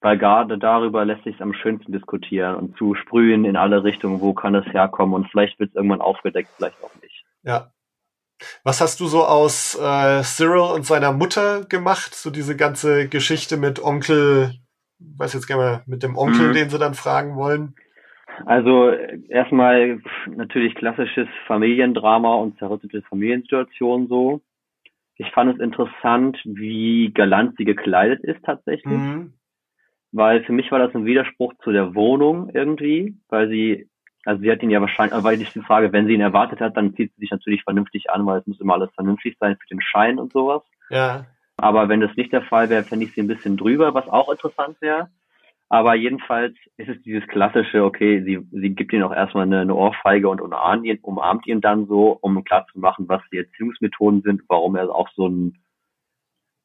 Weil 0.00 0.18
gerade 0.18 0.58
darüber 0.58 1.04
lässt 1.04 1.22
sich 1.24 1.40
am 1.40 1.54
schönsten 1.54 1.92
diskutieren 1.92 2.56
und 2.56 2.76
zu 2.76 2.94
sprühen 2.96 3.44
in 3.44 3.56
alle 3.56 3.84
Richtungen, 3.84 4.20
wo 4.20 4.34
kann 4.34 4.54
es 4.56 4.66
herkommen 4.72 5.14
und 5.14 5.28
vielleicht 5.30 5.58
wird 5.60 5.70
es 5.70 5.76
irgendwann 5.76 6.00
aufgedeckt, 6.00 6.50
vielleicht 6.56 6.82
auch 6.82 6.90
nicht. 7.02 7.24
ja. 7.42 7.70
Was 8.64 8.80
hast 8.80 8.98
du 8.98 9.06
so 9.06 9.24
aus 9.24 9.76
äh, 9.80 10.22
Cyril 10.24 10.74
und 10.74 10.84
seiner 10.84 11.12
Mutter 11.12 11.64
gemacht? 11.64 12.12
So 12.12 12.28
diese 12.30 12.56
ganze 12.56 13.08
Geschichte 13.08 13.56
mit 13.56 13.80
Onkel, 13.80 14.54
weiß 15.18 15.32
jetzt 15.34 15.46
gerne 15.46 15.62
mal, 15.62 15.82
mit 15.86 16.02
dem 16.02 16.16
Onkel, 16.16 16.48
Mhm. 16.48 16.54
den 16.54 16.70
sie 16.70 16.78
dann 16.78 16.94
fragen 16.94 17.36
wollen. 17.36 17.74
Also 18.46 18.90
erstmal 19.28 20.00
natürlich 20.26 20.74
klassisches 20.74 21.28
Familiendrama 21.46 22.34
und 22.34 22.58
zerrüttete 22.58 23.02
Familiensituation 23.02 24.08
so. 24.08 24.40
Ich 25.16 25.30
fand 25.32 25.54
es 25.54 25.60
interessant, 25.60 26.38
wie 26.44 27.12
galant 27.12 27.56
sie 27.58 27.64
gekleidet 27.64 28.24
ist 28.24 28.42
tatsächlich. 28.44 28.98
Mhm. 28.98 29.34
weil 30.14 30.44
für 30.44 30.52
mich 30.52 30.70
war 30.70 30.78
das 30.78 30.94
ein 30.94 31.06
Widerspruch 31.06 31.54
zu 31.64 31.72
der 31.72 31.94
Wohnung 31.94 32.50
irgendwie, 32.52 33.16
weil 33.30 33.48
sie, 33.48 33.88
also 34.26 34.42
sie 34.42 34.50
hat 34.50 34.62
ihn 34.62 34.68
ja 34.68 34.82
wahrscheinlich, 34.82 35.14
aber 35.14 35.24
weil 35.24 35.40
ich 35.40 35.54
die 35.54 35.62
Frage, 35.62 35.90
wenn 35.92 36.06
sie 36.06 36.12
ihn 36.12 36.20
erwartet 36.20 36.60
hat, 36.60 36.76
dann 36.76 36.94
zieht 36.94 37.14
sie 37.14 37.20
sich 37.20 37.30
natürlich 37.30 37.62
vernünftig 37.62 38.10
an, 38.10 38.26
weil 38.26 38.40
es 38.40 38.46
muss 38.46 38.60
immer 38.60 38.74
alles 38.74 38.90
vernünftig 38.94 39.38
sein 39.40 39.56
für 39.56 39.68
den 39.68 39.80
Schein 39.80 40.18
und 40.18 40.30
sowas. 40.32 40.62
Ja, 40.90 41.24
Aber 41.62 41.88
wenn 41.88 42.00
das 42.00 42.16
nicht 42.16 42.32
der 42.32 42.42
Fall 42.42 42.70
wäre, 42.70 42.82
fände 42.82 43.04
ich 43.04 43.12
sie 43.14 43.22
ein 43.22 43.28
bisschen 43.28 43.56
drüber, 43.56 43.94
was 43.94 44.08
auch 44.08 44.32
interessant 44.32 44.80
wäre. 44.80 45.08
Aber 45.68 45.94
jedenfalls 45.94 46.56
ist 46.76 46.88
es 46.88 47.00
dieses 47.02 47.26
klassische, 47.28 47.84
okay, 47.84 48.20
sie, 48.24 48.40
sie 48.50 48.74
gibt 48.74 48.92
ihm 48.92 49.04
auch 49.04 49.14
erstmal 49.14 49.44
eine, 49.44 49.60
eine 49.60 49.74
Ohrfeige 49.74 50.28
und 50.28 50.40
umarmt 50.40 50.84
ihn, 50.84 50.98
umarmt 51.02 51.46
ihn 51.46 51.60
dann 51.60 51.86
so, 51.86 52.18
um 52.20 52.42
klarzumachen, 52.42 53.08
was 53.08 53.22
die 53.32 53.38
Erziehungsmethoden 53.38 54.22
sind, 54.22 54.42
warum 54.48 54.74
er 54.74 54.92
auch 54.92 55.08
so 55.14 55.28
ein, 55.28 55.62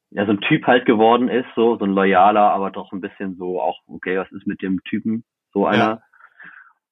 ja, 0.09 0.25
so 0.25 0.31
ein 0.31 0.41
Typ 0.41 0.65
halt 0.65 0.87
geworden 0.87 1.29
ist, 1.29 1.47
so, 1.55 1.77
so 1.77 1.85
ein 1.85 1.93
loyaler, 1.93 2.51
aber 2.51 2.71
doch 2.71 2.91
ein 2.91 2.99
bisschen 2.99 3.37
so 3.37 3.61
auch, 3.61 3.79
okay, 3.87 4.17
was 4.17 4.31
ist 4.31 4.47
mit 4.47 4.63
dem 4.63 4.83
Typen, 4.83 5.23
so 5.53 5.67
einer. 5.67 5.77
Ja. 5.77 6.01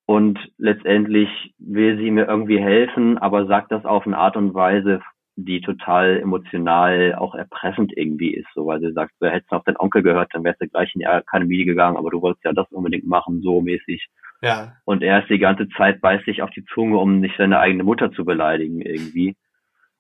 Und 0.06 0.38
letztendlich 0.60 1.56
will 1.58 1.98
sie 1.98 2.12
mir 2.12 2.28
irgendwie 2.28 2.62
helfen, 2.62 3.18
aber 3.18 3.48
sagt 3.48 3.72
das 3.72 3.84
auf 3.84 4.06
eine 4.06 4.18
Art 4.18 4.38
und 4.38 4.54
Weise, 4.54 5.02
die 5.38 5.62
total 5.62 6.20
emotional 6.20 7.16
auch 7.16 7.36
erpressend 7.36 7.92
irgendwie 7.96 8.34
ist, 8.34 8.48
so, 8.56 8.66
weil 8.68 8.80
sie 8.80 8.94
sagt, 8.94 9.14
du 9.20 9.30
hättest 9.30 9.52
auf 9.52 9.64
deinen 9.64 9.78
Onkel 9.78 10.02
gehört, 10.02 10.30
dann 10.34 10.44
wärst 10.44 10.62
du 10.62 10.68
gleich 10.68 10.94
in 10.96 11.00
die 11.00 11.08
Akademie 11.08 11.66
gegangen, 11.66 11.98
aber 11.98 12.10
du 12.10 12.22
wolltest 12.22 12.46
ja 12.46 12.54
das 12.54 12.72
unbedingt 12.72 13.06
machen, 13.06 13.42
so 13.42 13.62
mäßig. 13.62 14.08
ja, 14.42 14.74
Und 14.86 15.04
er 15.04 15.22
ist 15.22 15.30
die 15.30 15.40
ganze 15.40 15.68
Zeit 15.70 16.00
beißt 16.00 16.26
sich 16.26 16.42
auf 16.42 16.52
die 16.52 16.66
Zunge, 16.74 16.98
um 16.98 17.20
nicht 17.20 17.36
seine 17.38 17.60
eigene 17.60 17.84
Mutter 17.84 18.12
zu 18.12 18.24
beleidigen 18.24 18.82
irgendwie. 18.82 19.36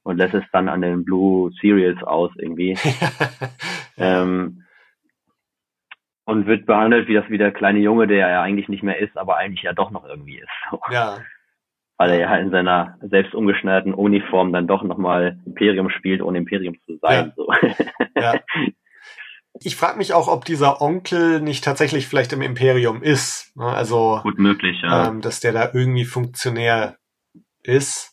Und 0.03 0.17
lässt 0.17 0.35
es 0.35 0.43
dann 0.53 0.69
an 0.69 0.81
den 0.81 1.03
Blue 1.03 1.51
Cereals 1.59 2.01
aus 2.03 2.31
irgendwie. 2.37 2.77
Ähm, 3.97 4.63
und 6.25 6.47
wird 6.47 6.65
behandelt 6.65 7.07
wie 7.07 7.13
das 7.13 7.29
wie 7.29 7.37
der 7.37 7.51
kleine 7.51 7.79
Junge, 7.79 8.07
der 8.07 8.17
ja 8.17 8.41
eigentlich 8.41 8.67
nicht 8.67 8.83
mehr 8.83 8.99
ist, 8.99 9.17
aber 9.17 9.37
eigentlich 9.37 9.63
ja 9.63 9.73
doch 9.73 9.91
noch 9.91 10.05
irgendwie 10.05 10.39
ist. 10.39 10.49
So. 10.69 10.79
ja, 10.91 11.19
Weil 11.97 12.11
er 12.11 12.19
ja 12.19 12.35
in 12.37 12.51
seiner 12.51 12.97
selbst 13.01 13.33
umgeschnallten 13.33 13.93
Uniform 13.93 14.51
dann 14.51 14.67
doch 14.67 14.83
nochmal 14.83 15.39
Imperium 15.45 15.89
spielt, 15.89 16.21
ohne 16.21 16.39
Imperium 16.39 16.75
zu 16.85 16.97
sein. 17.01 17.33
So. 17.35 17.47
ja. 18.15 18.35
Ich 19.61 19.77
frage 19.77 19.97
mich 19.97 20.13
auch, 20.13 20.27
ob 20.27 20.43
dieser 20.43 20.81
Onkel 20.81 21.39
nicht 21.39 21.63
tatsächlich 21.63 22.07
vielleicht 22.07 22.33
im 22.33 22.41
Imperium 22.41 23.01
ist. 23.01 23.55
Ne? 23.55 23.65
Also, 23.65 24.19
Gut 24.21 24.37
möglich, 24.37 24.77
ja. 24.83 25.07
ähm, 25.07 25.21
dass 25.21 25.39
der 25.39 25.53
da 25.53 25.71
irgendwie 25.73 26.05
Funktionär 26.05 26.97
ist. 27.63 28.11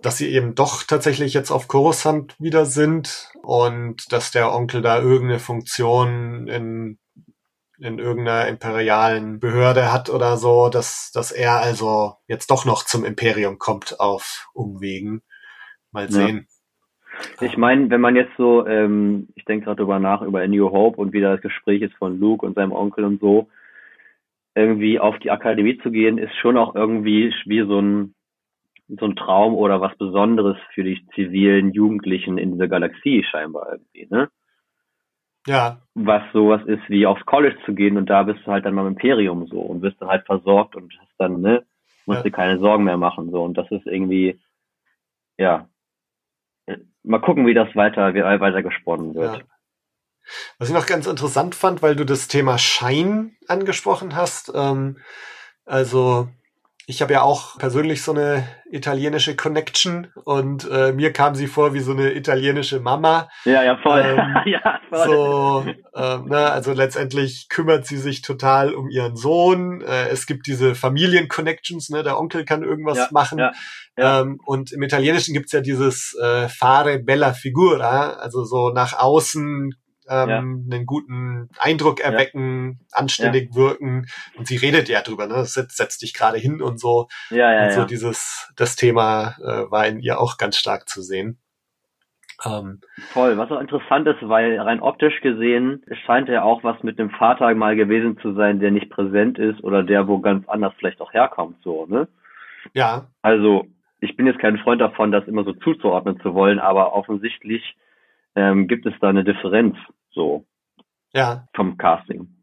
Dass 0.00 0.16
sie 0.16 0.28
eben 0.28 0.54
doch 0.54 0.84
tatsächlich 0.84 1.34
jetzt 1.34 1.50
auf 1.50 1.66
Coruscant 1.66 2.36
wieder 2.38 2.64
sind 2.64 3.32
und 3.42 4.12
dass 4.12 4.30
der 4.30 4.54
Onkel 4.54 4.80
da 4.80 5.00
irgendeine 5.00 5.40
Funktion 5.40 6.46
in, 6.46 6.98
in 7.80 7.98
irgendeiner 7.98 8.48
imperialen 8.48 9.40
Behörde 9.40 9.92
hat 9.92 10.10
oder 10.10 10.36
so, 10.36 10.68
dass, 10.68 11.12
dass 11.12 11.30
er 11.30 11.58
also 11.58 12.14
jetzt 12.26 12.50
doch 12.50 12.64
noch 12.64 12.84
zum 12.84 13.04
Imperium 13.04 13.58
kommt 13.58 14.00
auf 14.00 14.48
Umwegen. 14.52 15.22
Mal 15.92 16.10
sehen. 16.10 16.46
Ich 17.40 17.56
meine, 17.56 17.90
wenn 17.90 18.00
man 18.00 18.16
jetzt 18.16 18.36
so, 18.36 18.66
ähm, 18.66 19.28
ich 19.34 19.44
denke 19.44 19.64
gerade 19.64 19.78
drüber 19.78 19.98
nach, 19.98 20.22
über 20.22 20.40
A 20.40 20.46
New 20.46 20.70
Hope 20.70 21.00
und 21.00 21.12
wie 21.12 21.20
da 21.20 21.32
das 21.32 21.40
Gespräch 21.40 21.82
ist 21.82 21.94
von 21.94 22.18
Luke 22.18 22.44
und 22.44 22.54
seinem 22.54 22.72
Onkel 22.72 23.04
und 23.04 23.20
so, 23.20 23.48
irgendwie 24.54 24.98
auf 24.98 25.18
die 25.20 25.30
Akademie 25.30 25.78
zu 25.78 25.90
gehen, 25.90 26.18
ist 26.18 26.34
schon 26.36 26.56
auch 26.56 26.74
irgendwie 26.74 27.32
wie 27.46 27.60
so 27.60 27.80
ein, 27.80 28.14
so 28.88 29.06
ein 29.06 29.16
Traum 29.16 29.54
oder 29.54 29.80
was 29.80 29.96
Besonderes 29.96 30.56
für 30.74 30.84
die 30.84 31.06
zivilen 31.14 31.72
Jugendlichen 31.72 32.38
in 32.38 32.52
dieser 32.52 32.68
Galaxie 32.68 33.24
scheinbar 33.24 33.72
irgendwie, 33.72 34.06
ne? 34.10 34.28
Ja, 35.46 35.80
Was 35.94 36.22
sowas 36.32 36.62
ist 36.66 36.82
wie 36.88 37.06
aufs 37.06 37.24
College 37.24 37.56
zu 37.64 37.74
gehen 37.74 37.96
und 37.96 38.06
da 38.06 38.22
bist 38.22 38.40
du 38.44 38.50
halt 38.50 38.64
dann 38.64 38.76
beim 38.76 38.86
Imperium 38.88 39.46
so 39.46 39.60
und 39.60 39.82
wirst 39.82 40.00
dann 40.00 40.08
halt 40.08 40.26
versorgt 40.26 40.76
und 40.76 40.92
hast 41.00 41.12
dann, 41.18 41.40
ne, 41.40 41.64
musst 42.06 42.18
Ja. 42.18 42.22
dir 42.24 42.30
keine 42.30 42.58
Sorgen 42.58 42.84
mehr 42.84 42.96
machen 42.96 43.30
so 43.30 43.42
und 43.42 43.54
das 43.56 43.70
ist 43.70 43.86
irgendwie, 43.86 44.38
ja, 45.38 45.68
mal 47.02 47.20
gucken, 47.20 47.46
wie 47.46 47.54
das 47.54 47.74
weiter, 47.74 48.14
wie 48.14 48.22
weiter 48.22 48.62
gesponnen 48.62 49.14
wird. 49.14 49.38
Ja. 49.38 49.44
Was 50.58 50.68
ich 50.68 50.74
noch 50.74 50.86
ganz 50.86 51.06
interessant 51.06 51.54
fand, 51.54 51.82
weil 51.82 51.96
du 51.96 52.04
das 52.04 52.28
Thema 52.28 52.58
Schein 52.58 53.36
angesprochen 53.48 54.14
hast. 54.14 54.52
Ähm, 54.54 54.98
also 55.64 56.28
ich 56.90 57.02
habe 57.02 57.12
ja 57.12 57.20
auch 57.20 57.58
persönlich 57.58 58.02
so 58.02 58.12
eine 58.12 58.48
italienische 58.70 59.36
Connection 59.36 60.06
und 60.24 60.66
äh, 60.70 60.90
mir 60.92 61.12
kam 61.12 61.34
sie 61.34 61.46
vor 61.46 61.74
wie 61.74 61.80
so 61.80 61.92
eine 61.92 62.14
italienische 62.14 62.80
Mama. 62.80 63.28
Ja, 63.44 63.62
ja, 63.62 63.76
voll. 63.76 64.00
Ähm, 64.00 64.36
ja, 64.46 64.80
voll. 64.88 65.06
So, 65.06 65.66
ähm, 65.94 66.24
ne, 66.28 66.50
also 66.50 66.72
letztendlich 66.72 67.50
kümmert 67.50 67.84
sie 67.86 67.98
sich 67.98 68.22
total 68.22 68.72
um 68.72 68.88
ihren 68.88 69.16
Sohn. 69.16 69.82
Äh, 69.82 70.08
es 70.08 70.24
gibt 70.24 70.46
diese 70.46 70.74
Familien-Connections, 70.74 71.90
ne, 71.90 72.02
der 72.02 72.18
Onkel 72.18 72.46
kann 72.46 72.62
irgendwas 72.62 72.96
Ja, 72.96 73.08
machen. 73.10 73.38
ja, 73.38 73.52
ja. 73.98 74.22
Ähm, 74.22 74.40
und 74.46 74.72
im 74.72 74.80
Italienischen 74.80 75.34
gibt's 75.34 75.52
ja 75.52 75.60
dieses 75.60 76.16
äh, 76.18 76.48
Fare 76.48 77.00
bella 77.00 77.34
figura, 77.34 78.12
also 78.14 78.44
so 78.44 78.70
nach 78.70 78.94
außen 78.98 79.74
ähm, 80.08 80.28
Ja. 80.28 80.38
einen 80.38 80.86
guten 80.86 81.48
Eindruck 81.58 82.00
erwecken, 82.00 82.80
anständig 82.92 83.54
wirken. 83.54 84.06
Und 84.36 84.46
sie 84.46 84.56
redet 84.56 84.88
ja 84.88 85.00
drüber, 85.02 85.26
ne? 85.26 85.44
Setz, 85.44 85.76
setz 85.76 85.98
dich 85.98 86.14
gerade 86.14 86.38
hin 86.38 86.60
und 86.62 86.80
so. 86.80 87.08
ja, 87.30 87.52
ja, 87.52 87.64
und 87.64 87.72
so 87.72 87.80
ja. 87.80 87.86
dieses, 87.86 88.50
das 88.56 88.76
Thema 88.76 89.36
äh, 89.40 89.70
war 89.70 89.86
in 89.86 90.00
ihr 90.00 90.20
auch 90.20 90.36
ganz 90.38 90.56
stark 90.56 90.88
zu 90.88 91.02
sehen. 91.02 91.38
Ähm, 92.44 92.80
Voll. 93.12 93.36
Was 93.36 93.50
auch 93.50 93.60
interessant 93.60 94.06
ist, 94.06 94.18
weil 94.22 94.58
rein 94.60 94.80
optisch 94.80 95.20
gesehen 95.22 95.82
scheint 96.06 96.28
er 96.28 96.44
auch 96.44 96.62
was 96.62 96.82
mit 96.84 96.98
einem 96.98 97.10
Vater 97.10 97.52
mal 97.54 97.74
gewesen 97.74 98.16
zu 98.20 98.32
sein, 98.34 98.60
der 98.60 98.70
nicht 98.70 98.90
präsent 98.90 99.38
ist 99.38 99.62
oder 99.64 99.82
der 99.82 100.06
wo 100.06 100.20
ganz 100.20 100.48
anders 100.48 100.72
vielleicht 100.78 101.00
auch 101.00 101.12
herkommt, 101.12 101.56
so, 101.64 101.86
ne? 101.86 102.06
ja, 102.74 103.08
Also, 103.22 103.66
ich 104.00 104.16
bin 104.16 104.26
jetzt 104.26 104.38
kein 104.38 104.58
Freund 104.58 104.80
davon, 104.80 105.10
das 105.10 105.26
immer 105.26 105.42
so 105.42 105.52
zuzuordnen 105.52 106.20
zu 106.20 106.32
wollen, 106.34 106.60
aber 106.60 106.92
offensichtlich 106.92 107.76
ähm, 108.36 108.68
gibt 108.68 108.86
es 108.86 108.94
da 109.00 109.08
eine 109.08 109.24
Differenz, 109.24 109.76
so, 110.18 110.44
ja. 111.14 111.46
vom 111.54 111.78
Casting. 111.78 112.34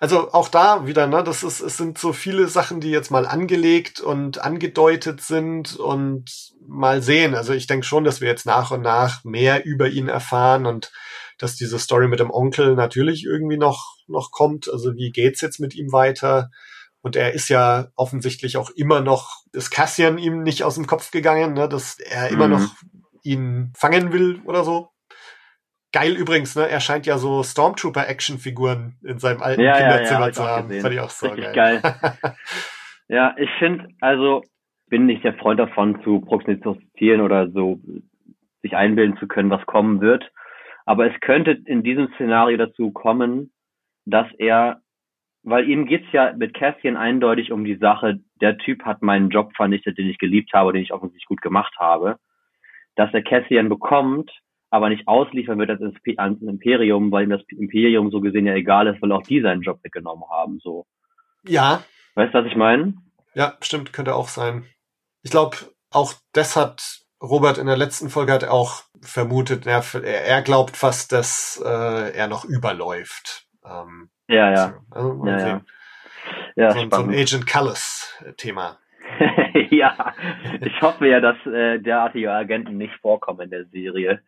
Also 0.00 0.32
auch 0.32 0.48
da 0.48 0.86
wieder, 0.86 1.06
ne, 1.06 1.22
das 1.22 1.42
ist, 1.42 1.60
es 1.60 1.76
sind 1.76 1.98
so 1.98 2.12
viele 2.12 2.48
Sachen, 2.48 2.80
die 2.80 2.90
jetzt 2.90 3.10
mal 3.10 3.26
angelegt 3.26 4.00
und 4.00 4.38
angedeutet 4.40 5.20
sind 5.20 5.76
und 5.76 6.30
mal 6.66 7.02
sehen. 7.02 7.34
Also 7.34 7.52
ich 7.52 7.66
denke 7.66 7.84
schon, 7.84 8.04
dass 8.04 8.20
wir 8.20 8.28
jetzt 8.28 8.46
nach 8.46 8.70
und 8.70 8.80
nach 8.80 9.24
mehr 9.24 9.66
über 9.66 9.88
ihn 9.88 10.08
erfahren 10.08 10.64
und 10.66 10.90
dass 11.38 11.56
diese 11.56 11.78
Story 11.78 12.08
mit 12.08 12.20
dem 12.20 12.30
Onkel 12.30 12.74
natürlich 12.74 13.24
irgendwie 13.24 13.58
noch, 13.58 13.96
noch 14.06 14.30
kommt. 14.30 14.70
Also 14.70 14.94
wie 14.94 15.10
geht's 15.10 15.40
jetzt 15.42 15.60
mit 15.60 15.74
ihm 15.74 15.92
weiter? 15.92 16.50
Und 17.02 17.16
er 17.16 17.34
ist 17.34 17.48
ja 17.48 17.88
offensichtlich 17.94 18.56
auch 18.56 18.70
immer 18.70 19.00
noch, 19.00 19.42
ist 19.52 19.70
Cassian 19.70 20.16
ihm 20.16 20.42
nicht 20.42 20.62
aus 20.62 20.76
dem 20.76 20.86
Kopf 20.86 21.10
gegangen, 21.10 21.52
ne, 21.52 21.68
dass 21.68 21.98
er 21.98 22.28
immer 22.28 22.46
Mhm. 22.46 22.52
noch 22.54 22.74
ihn 23.24 23.72
fangen 23.76 24.12
will 24.12 24.40
oder 24.46 24.64
so. 24.64 24.91
Geil 25.92 26.12
übrigens, 26.16 26.56
ne? 26.56 26.68
Er 26.68 26.80
scheint 26.80 27.06
ja 27.06 27.18
so 27.18 27.42
Stormtrooper-Action-Figuren 27.42 28.94
in 29.02 29.18
seinem 29.18 29.42
alten 29.42 29.60
Ja, 29.60 29.78
ja, 29.78 29.80
ja, 29.80 29.88
Kinderzimmer 29.90 30.20
hab 30.20 30.28
ich 30.28 30.34
zu 30.34 30.44
haben. 30.44 30.68
gesehen. 30.68 30.82
Fand 30.82 30.94
ich 30.94 31.00
auch 31.00 31.10
so 31.10 31.28
Richtig 31.28 31.52
geil. 31.52 31.82
Ja, 33.08 33.34
ich 33.36 33.50
finde, 33.58 33.88
also 34.00 34.42
bin 34.88 35.04
nicht 35.04 35.22
der 35.22 35.34
Freund 35.34 35.60
davon, 35.60 36.02
zu 36.02 36.22
prognostizieren 36.22 37.20
oder 37.20 37.50
so 37.50 37.78
sich 38.62 38.74
einbilden 38.74 39.18
zu 39.18 39.26
können, 39.26 39.50
was 39.50 39.66
kommen 39.66 40.00
wird. 40.00 40.30
Aber 40.86 41.12
es 41.12 41.20
könnte 41.20 41.50
in 41.66 41.82
diesem 41.82 42.08
Szenario 42.14 42.56
dazu 42.56 42.90
kommen, 42.90 43.52
dass 44.06 44.26
er, 44.38 44.80
weil 45.42 45.68
ihm 45.68 45.84
geht's 45.84 46.10
ja 46.12 46.32
mit 46.32 46.54
Cassian 46.54 46.96
eindeutig 46.96 47.52
um 47.52 47.64
die 47.64 47.76
Sache, 47.76 48.20
der 48.40 48.56
Typ 48.56 48.84
hat 48.84 49.02
meinen 49.02 49.28
Job 49.28 49.54
vernichtet, 49.56 49.98
den 49.98 50.08
ich 50.08 50.16
geliebt 50.18 50.54
habe, 50.54 50.72
den 50.72 50.82
ich 50.82 50.92
offensichtlich 50.92 51.26
gut 51.26 51.42
gemacht 51.42 51.74
habe, 51.78 52.16
dass 52.96 53.12
er 53.12 53.22
Cassian 53.22 53.68
bekommt, 53.68 54.30
aber 54.72 54.88
nicht 54.88 55.06
ausliefern 55.06 55.58
wird 55.58 55.70
ans 55.70 56.42
Imperium, 56.42 57.12
weil 57.12 57.24
ihm 57.24 57.30
das 57.30 57.42
Imperium 57.48 58.10
so 58.10 58.20
gesehen 58.20 58.46
ja 58.46 58.54
egal 58.54 58.86
ist, 58.86 59.02
weil 59.02 59.12
auch 59.12 59.22
die 59.22 59.42
seinen 59.42 59.60
Job 59.60 59.78
weggenommen 59.82 60.24
haben. 60.30 60.60
So, 60.60 60.86
ja, 61.46 61.82
weißt 62.14 62.32
du, 62.32 62.38
was 62.38 62.46
ich 62.46 62.56
meine? 62.56 62.94
ja, 63.34 63.54
stimmt, 63.60 63.92
könnte 63.92 64.14
auch 64.14 64.28
sein. 64.28 64.64
Ich 65.22 65.30
glaube, 65.30 65.56
auch 65.90 66.14
das 66.32 66.56
hat 66.56 67.00
Robert 67.22 67.58
in 67.58 67.66
der 67.66 67.76
letzten 67.76 68.08
Folge 68.08 68.32
hat 68.32 68.44
auch 68.44 68.82
vermutet, 69.00 69.66
er, 69.66 69.82
er 70.02 70.42
glaubt 70.42 70.76
fast, 70.76 71.12
dass 71.12 71.62
äh, 71.64 72.16
er 72.16 72.26
noch 72.26 72.44
überläuft. 72.44 73.46
Ähm, 73.64 74.10
Ja, 74.28 74.50
ja. 74.50 74.68
so, 74.68 74.96
also 74.96 75.26
Ja, 75.26 75.38
ja. 75.38 75.60
Ja, 76.56 76.70
so, 76.72 76.90
so 76.90 77.02
ein. 77.02 77.10
Agent 77.10 77.46
Callis-Thema. 77.46 78.78
ja, 79.70 80.14
ich 80.60 80.80
hoffe 80.80 81.06
ja, 81.06 81.20
dass 81.20 81.36
äh, 81.46 81.78
derartige 81.78 82.32
Agenten 82.32 82.76
nicht 82.78 82.94
vorkommen 83.00 83.42
in 83.42 83.50
der 83.50 83.66
Serie, 83.66 84.22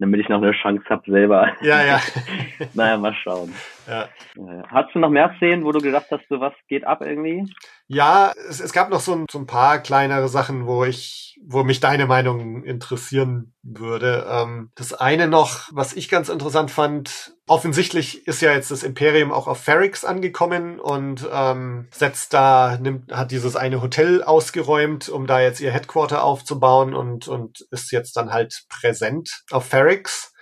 damit 0.00 0.20
ich 0.20 0.28
noch 0.28 0.42
eine 0.42 0.52
Chance 0.52 0.84
habe 0.88 1.10
selber. 1.10 1.52
Ja, 1.60 1.84
ja. 1.84 2.00
naja, 2.74 2.96
mal 2.96 3.14
schauen. 3.14 3.54
ja. 3.86 4.08
Ja. 4.36 4.62
Hast 4.68 4.94
du 4.94 4.98
noch 4.98 5.10
mehr 5.10 5.34
Szenen, 5.36 5.64
wo 5.64 5.72
du 5.72 5.80
gedacht 5.80 6.06
hast, 6.10 6.26
so 6.28 6.40
was 6.40 6.54
geht 6.68 6.84
ab 6.84 7.02
irgendwie? 7.02 7.44
Ja, 7.92 8.32
es, 8.48 8.60
es 8.60 8.72
gab 8.72 8.88
noch 8.88 9.00
so 9.00 9.14
ein, 9.14 9.26
so 9.28 9.40
ein 9.40 9.48
paar 9.48 9.80
kleinere 9.80 10.28
Sachen, 10.28 10.68
wo 10.68 10.84
ich, 10.84 11.36
wo 11.42 11.64
mich 11.64 11.80
deine 11.80 12.06
Meinung 12.06 12.62
interessieren 12.62 13.52
würde. 13.64 14.28
Ähm, 14.30 14.70
das 14.76 14.94
eine 14.94 15.26
noch, 15.26 15.68
was 15.72 15.94
ich 15.94 16.08
ganz 16.08 16.28
interessant 16.28 16.70
fand, 16.70 17.34
offensichtlich 17.48 18.28
ist 18.28 18.42
ja 18.42 18.52
jetzt 18.52 18.70
das 18.70 18.84
Imperium 18.84 19.32
auch 19.32 19.48
auf 19.48 19.58
Ferrix 19.58 20.04
angekommen 20.04 20.78
und 20.78 21.28
ähm, 21.32 21.88
setzt 21.90 22.32
da, 22.32 22.78
nimmt, 22.80 23.10
hat 23.10 23.32
dieses 23.32 23.56
eine 23.56 23.82
Hotel 23.82 24.22
ausgeräumt, 24.22 25.08
um 25.08 25.26
da 25.26 25.40
jetzt 25.40 25.60
ihr 25.60 25.72
Headquarter 25.72 26.22
aufzubauen 26.22 26.94
und, 26.94 27.26
und 27.26 27.66
ist 27.72 27.90
jetzt 27.90 28.16
dann 28.16 28.30
halt 28.30 28.66
präsent 28.68 29.42
auf 29.50 29.66
Ferrix. 29.66 30.32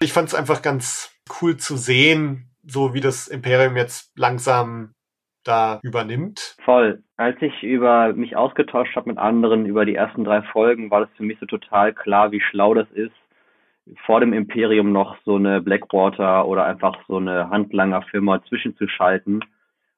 Ich 0.00 0.12
fand 0.12 0.30
es 0.30 0.34
einfach 0.34 0.62
ganz 0.62 1.10
cool 1.40 1.58
zu 1.58 1.76
sehen, 1.76 2.50
so 2.66 2.92
wie 2.92 3.00
das 3.00 3.28
Imperium 3.28 3.76
jetzt 3.76 4.10
langsam 4.16 4.94
da 5.48 5.80
übernimmt. 5.82 6.56
Voll. 6.64 7.02
Als 7.16 7.40
ich 7.40 7.62
über 7.62 8.12
mich 8.12 8.36
ausgetauscht 8.36 8.94
habe 8.94 9.08
mit 9.10 9.18
anderen 9.18 9.66
über 9.66 9.84
die 9.84 9.94
ersten 9.94 10.24
drei 10.24 10.42
Folgen, 10.42 10.90
war 10.90 11.00
das 11.00 11.10
für 11.16 11.24
mich 11.24 11.38
so 11.40 11.46
total 11.46 11.92
klar, 11.92 12.30
wie 12.30 12.40
schlau 12.40 12.74
das 12.74 12.90
ist, 12.92 13.14
vor 14.04 14.20
dem 14.20 14.32
Imperium 14.32 14.92
noch 14.92 15.16
so 15.24 15.36
eine 15.36 15.60
Blackwater 15.60 16.46
oder 16.46 16.66
einfach 16.66 16.98
so 17.08 17.16
eine 17.16 17.48
Handlanger-Firma 17.50 18.42
zwischenzuschalten, 18.44 19.44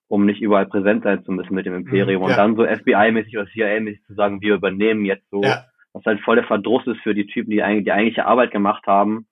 um 0.09 0.25
nicht 0.25 0.41
überall 0.41 0.67
präsent 0.67 1.03
sein 1.03 1.25
zu 1.25 1.33
müssen 1.33 1.55
mit 1.55 1.67
dem 1.67 1.75
Imperium. 1.75 2.21
Mhm, 2.21 2.25
Und 2.25 2.31
ja. 2.31 2.37
dann 2.37 2.57
so 2.57 2.63
FBI-mäßig 2.63 3.37
oder 3.37 3.49
CIA-mäßig 3.49 4.05
zu 4.07 4.15
sagen, 4.15 4.41
wir 4.41 4.55
übernehmen 4.55 5.05
jetzt 5.05 5.29
so, 5.31 5.43
Ja, 5.43 5.65
was 5.93 6.05
halt 6.05 6.21
voll 6.21 6.37
der 6.37 6.45
Verdruss 6.45 6.87
ist 6.87 7.01
für 7.01 7.15
die 7.15 7.27
Typen, 7.27 7.51
die 7.51 7.63
eigentlich 7.63 7.85
die 7.85 7.93
eigentliche 7.93 8.27
Arbeit 8.27 8.53
gemacht 8.53 8.87
haben. 8.87 9.27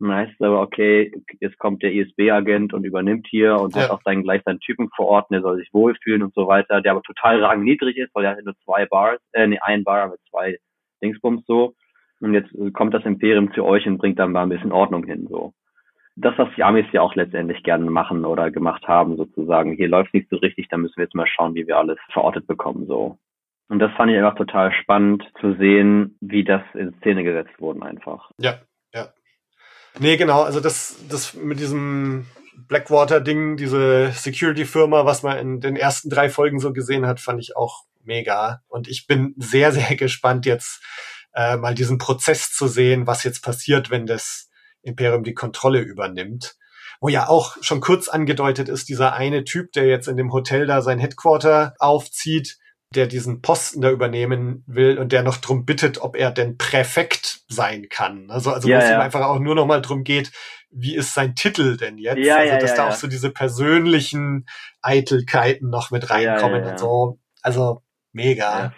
Und 0.00 0.08
dann 0.08 0.18
heißt 0.18 0.34
es 0.34 0.40
aber, 0.40 0.60
okay, 0.60 1.12
jetzt 1.40 1.58
kommt 1.58 1.82
der 1.82 1.92
ISB-Agent 1.92 2.72
und 2.72 2.84
übernimmt 2.84 3.26
hier 3.28 3.58
und 3.60 3.74
Ja. 3.74 3.82
hat 3.82 3.90
auch 3.90 4.02
seinen, 4.04 4.22
gleich 4.22 4.42
seinen 4.44 4.60
Typen 4.60 4.88
vor 4.94 5.06
Ort, 5.06 5.30
der 5.30 5.42
soll 5.42 5.56
sich 5.56 5.72
wohlfühlen 5.72 6.22
und 6.22 6.34
so 6.34 6.46
weiter, 6.46 6.80
der 6.80 6.92
aber 6.92 7.02
total 7.02 7.42
rangniedrig 7.42 7.96
ist, 7.96 8.14
weil 8.14 8.24
er 8.24 8.36
hat 8.36 8.44
nur 8.44 8.56
zwei 8.64 8.86
Bars, 8.86 9.20
äh, 9.32 9.46
nee, 9.46 9.58
ein 9.60 9.82
Bar 9.84 10.08
mit 10.08 10.20
zwei 10.30 10.58
Dingsbums 11.02 11.44
so. 11.46 11.74
Und 12.20 12.34
jetzt 12.34 12.50
kommt 12.74 12.94
das 12.94 13.04
Imperium 13.04 13.52
zu 13.54 13.64
euch 13.64 13.86
und 13.86 13.98
bringt 13.98 14.18
dann 14.18 14.32
mal 14.32 14.42
ein 14.42 14.48
bisschen 14.48 14.72
Ordnung 14.72 15.04
hin, 15.04 15.26
so. 15.28 15.52
Das, 16.16 16.36
was 16.36 16.48
die 16.56 16.64
Amis 16.64 16.86
ja 16.90 17.00
auch 17.00 17.14
letztendlich 17.14 17.62
gerne 17.62 17.88
machen 17.90 18.24
oder 18.24 18.50
gemacht 18.50 18.88
haben, 18.88 19.16
sozusagen. 19.16 19.72
Hier 19.72 19.86
läuft 19.88 20.12
nicht 20.14 20.28
so 20.28 20.36
richtig, 20.36 20.66
da 20.68 20.76
müssen 20.76 20.96
wir 20.96 21.04
jetzt 21.04 21.14
mal 21.14 21.28
schauen, 21.28 21.54
wie 21.54 21.68
wir 21.68 21.76
alles 21.78 21.98
verortet 22.12 22.46
bekommen, 22.48 22.86
so. 22.86 23.18
Und 23.68 23.78
das 23.78 23.92
fand 23.92 24.10
ich 24.10 24.16
einfach 24.18 24.34
total 24.34 24.72
spannend 24.72 25.22
zu 25.40 25.54
sehen, 25.54 26.16
wie 26.20 26.42
das 26.42 26.62
in 26.74 26.94
Szene 26.94 27.22
gesetzt 27.22 27.60
wurden 27.60 27.82
einfach. 27.82 28.30
ja. 28.38 28.54
Nee, 29.98 30.16
genau, 30.16 30.42
also 30.42 30.60
das, 30.60 30.96
das 31.08 31.34
mit 31.34 31.58
diesem 31.58 32.26
Blackwater-Ding, 32.68 33.56
diese 33.56 34.12
Security-Firma, 34.12 35.04
was 35.04 35.22
man 35.22 35.38
in 35.38 35.60
den 35.60 35.76
ersten 35.76 36.10
drei 36.10 36.28
Folgen 36.28 36.60
so 36.60 36.72
gesehen 36.72 37.06
hat, 37.06 37.20
fand 37.20 37.40
ich 37.40 37.56
auch 37.56 37.84
mega. 38.02 38.62
Und 38.68 38.88
ich 38.88 39.06
bin 39.06 39.34
sehr, 39.38 39.72
sehr 39.72 39.96
gespannt, 39.96 40.46
jetzt 40.46 40.80
äh, 41.34 41.56
mal 41.56 41.74
diesen 41.74 41.98
Prozess 41.98 42.52
zu 42.52 42.66
sehen, 42.66 43.06
was 43.06 43.24
jetzt 43.24 43.42
passiert, 43.42 43.90
wenn 43.90 44.06
das 44.06 44.50
Imperium 44.82 45.24
die 45.24 45.34
Kontrolle 45.34 45.80
übernimmt. 45.80 46.56
Wo 47.00 47.08
ja 47.08 47.28
auch 47.28 47.56
schon 47.60 47.80
kurz 47.80 48.08
angedeutet 48.08 48.68
ist, 48.68 48.88
dieser 48.88 49.12
eine 49.12 49.44
Typ, 49.44 49.72
der 49.72 49.86
jetzt 49.86 50.08
in 50.08 50.16
dem 50.16 50.32
Hotel 50.32 50.66
da 50.66 50.82
sein 50.82 50.98
Headquarter 50.98 51.74
aufzieht, 51.78 52.58
der 52.94 53.06
diesen 53.06 53.42
Posten 53.42 53.80
da 53.80 53.90
übernehmen 53.90 54.64
will 54.66 54.98
und 54.98 55.12
der 55.12 55.22
noch 55.22 55.36
drum 55.36 55.64
bittet, 55.64 55.98
ob 55.98 56.16
er 56.16 56.30
denn 56.30 56.56
Präfekt 56.56 57.40
sein 57.48 57.88
kann. 57.88 58.30
Also, 58.30 58.50
also 58.50 58.68
Ja, 58.68 58.78
wo 58.78 58.82
es 58.82 58.90
ihm 58.90 59.00
einfach 59.00 59.26
auch 59.26 59.38
nur 59.38 59.54
noch 59.54 59.66
mal 59.66 59.82
drum 59.82 60.04
geht, 60.04 60.32
wie 60.70 60.94
ist 60.94 61.14
sein 61.14 61.34
Titel 61.34 61.76
denn 61.76 61.98
jetzt? 61.98 62.18
Ja, 62.18 62.36
also, 62.36 62.58
dass 62.58 62.74
da 62.74 62.88
auch 62.88 62.94
so 62.94 63.06
diese 63.06 63.30
persönlichen 63.30 64.46
Eitelkeiten 64.82 65.70
noch 65.70 65.90
mit 65.90 66.10
reinkommen 66.10 66.64
und 66.64 66.78
so. 66.78 67.18
Also, 67.42 67.82
mega. 68.12 68.74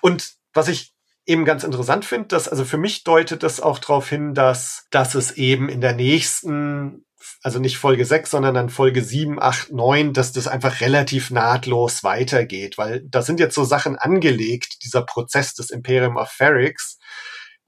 Und 0.00 0.34
was 0.52 0.68
ich 0.68 0.92
eben 1.24 1.44
ganz 1.44 1.64
interessant 1.64 2.04
finde, 2.04 2.28
dass, 2.28 2.48
also 2.48 2.64
für 2.64 2.78
mich 2.78 3.04
deutet 3.04 3.42
das 3.42 3.60
auch 3.60 3.78
darauf 3.78 4.08
hin, 4.08 4.34
dass, 4.34 4.86
dass 4.90 5.14
es 5.14 5.32
eben 5.32 5.68
in 5.68 5.80
der 5.80 5.94
nächsten, 5.94 7.04
also 7.42 7.58
nicht 7.58 7.76
Folge 7.76 8.04
6, 8.04 8.30
sondern 8.30 8.54
dann 8.54 8.70
Folge 8.70 9.02
7, 9.02 9.42
8, 9.42 9.72
9, 9.72 10.12
dass 10.12 10.32
das 10.32 10.46
einfach 10.46 10.80
relativ 10.80 11.30
nahtlos 11.30 12.04
weitergeht, 12.04 12.78
weil 12.78 13.02
da 13.02 13.22
sind 13.22 13.40
jetzt 13.40 13.56
so 13.56 13.64
Sachen 13.64 13.96
angelegt, 13.96 14.84
dieser 14.84 15.02
Prozess 15.02 15.54
des 15.54 15.70
Imperium 15.70 16.16
of 16.16 16.30
Ferrix, 16.30 16.98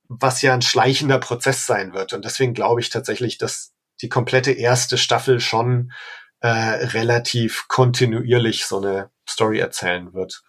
was 0.08 0.42
ja 0.42 0.54
ein 0.54 0.62
schleichender 0.62 1.18
Prozess 1.18 1.66
sein 1.66 1.92
wird. 1.92 2.12
Und 2.12 2.24
deswegen 2.24 2.54
glaube 2.54 2.80
ich 2.80 2.90
tatsächlich, 2.90 3.36
dass 3.36 3.72
die 4.00 4.08
komplette 4.08 4.52
erste 4.52 4.96
Staffel 4.96 5.40
schon 5.40 5.92
äh, 6.40 6.48
relativ 6.48 7.66
kontinuierlich 7.68 8.66
so 8.66 8.78
eine 8.78 9.10
Story 9.28 9.58
erzählen 9.58 10.12
wird. 10.12 10.42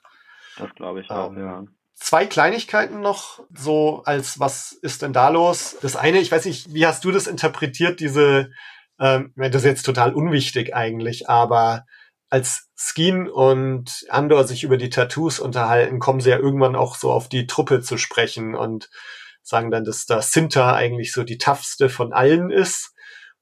Das 0.57 0.73
glaube 0.75 1.01
ich 1.01 1.09
auch, 1.09 1.31
Ähm, 1.31 1.39
ja. 1.39 1.63
Zwei 1.95 2.25
Kleinigkeiten 2.25 2.99
noch, 2.99 3.41
so 3.55 4.03
als 4.03 4.39
was 4.39 4.73
ist 4.73 5.01
denn 5.01 5.13
da 5.13 5.29
los? 5.29 5.77
Das 5.81 5.95
eine, 5.95 6.19
ich 6.19 6.31
weiß 6.31 6.45
nicht, 6.45 6.73
wie 6.73 6.85
hast 6.85 7.05
du 7.05 7.11
das 7.11 7.25
interpretiert, 7.25 8.01
diese, 8.01 8.51
ähm, 8.99 9.33
das 9.35 9.55
ist 9.55 9.65
jetzt 9.65 9.83
total 9.83 10.13
unwichtig 10.13 10.75
eigentlich, 10.75 11.29
aber 11.29 11.85
als 12.29 12.69
Skeen 12.77 13.29
und 13.29 14.05
Andor 14.09 14.45
sich 14.45 14.63
über 14.63 14.77
die 14.77 14.89
Tattoos 14.89 15.39
unterhalten, 15.39 15.99
kommen 15.99 16.19
sie 16.19 16.31
ja 16.31 16.37
irgendwann 16.37 16.75
auch 16.75 16.95
so 16.95 17.11
auf 17.11 17.29
die 17.29 17.47
Truppe 17.47 17.81
zu 17.81 17.97
sprechen 17.97 18.55
und 18.55 18.89
sagen 19.41 19.69
dann, 19.69 19.83
dass 19.83 20.05
da 20.05 20.21
Sinta 20.21 20.75
eigentlich 20.75 21.13
so 21.13 21.23
die 21.23 21.37
toughste 21.37 21.87
von 21.87 22.13
allen 22.13 22.49
ist. 22.49 22.93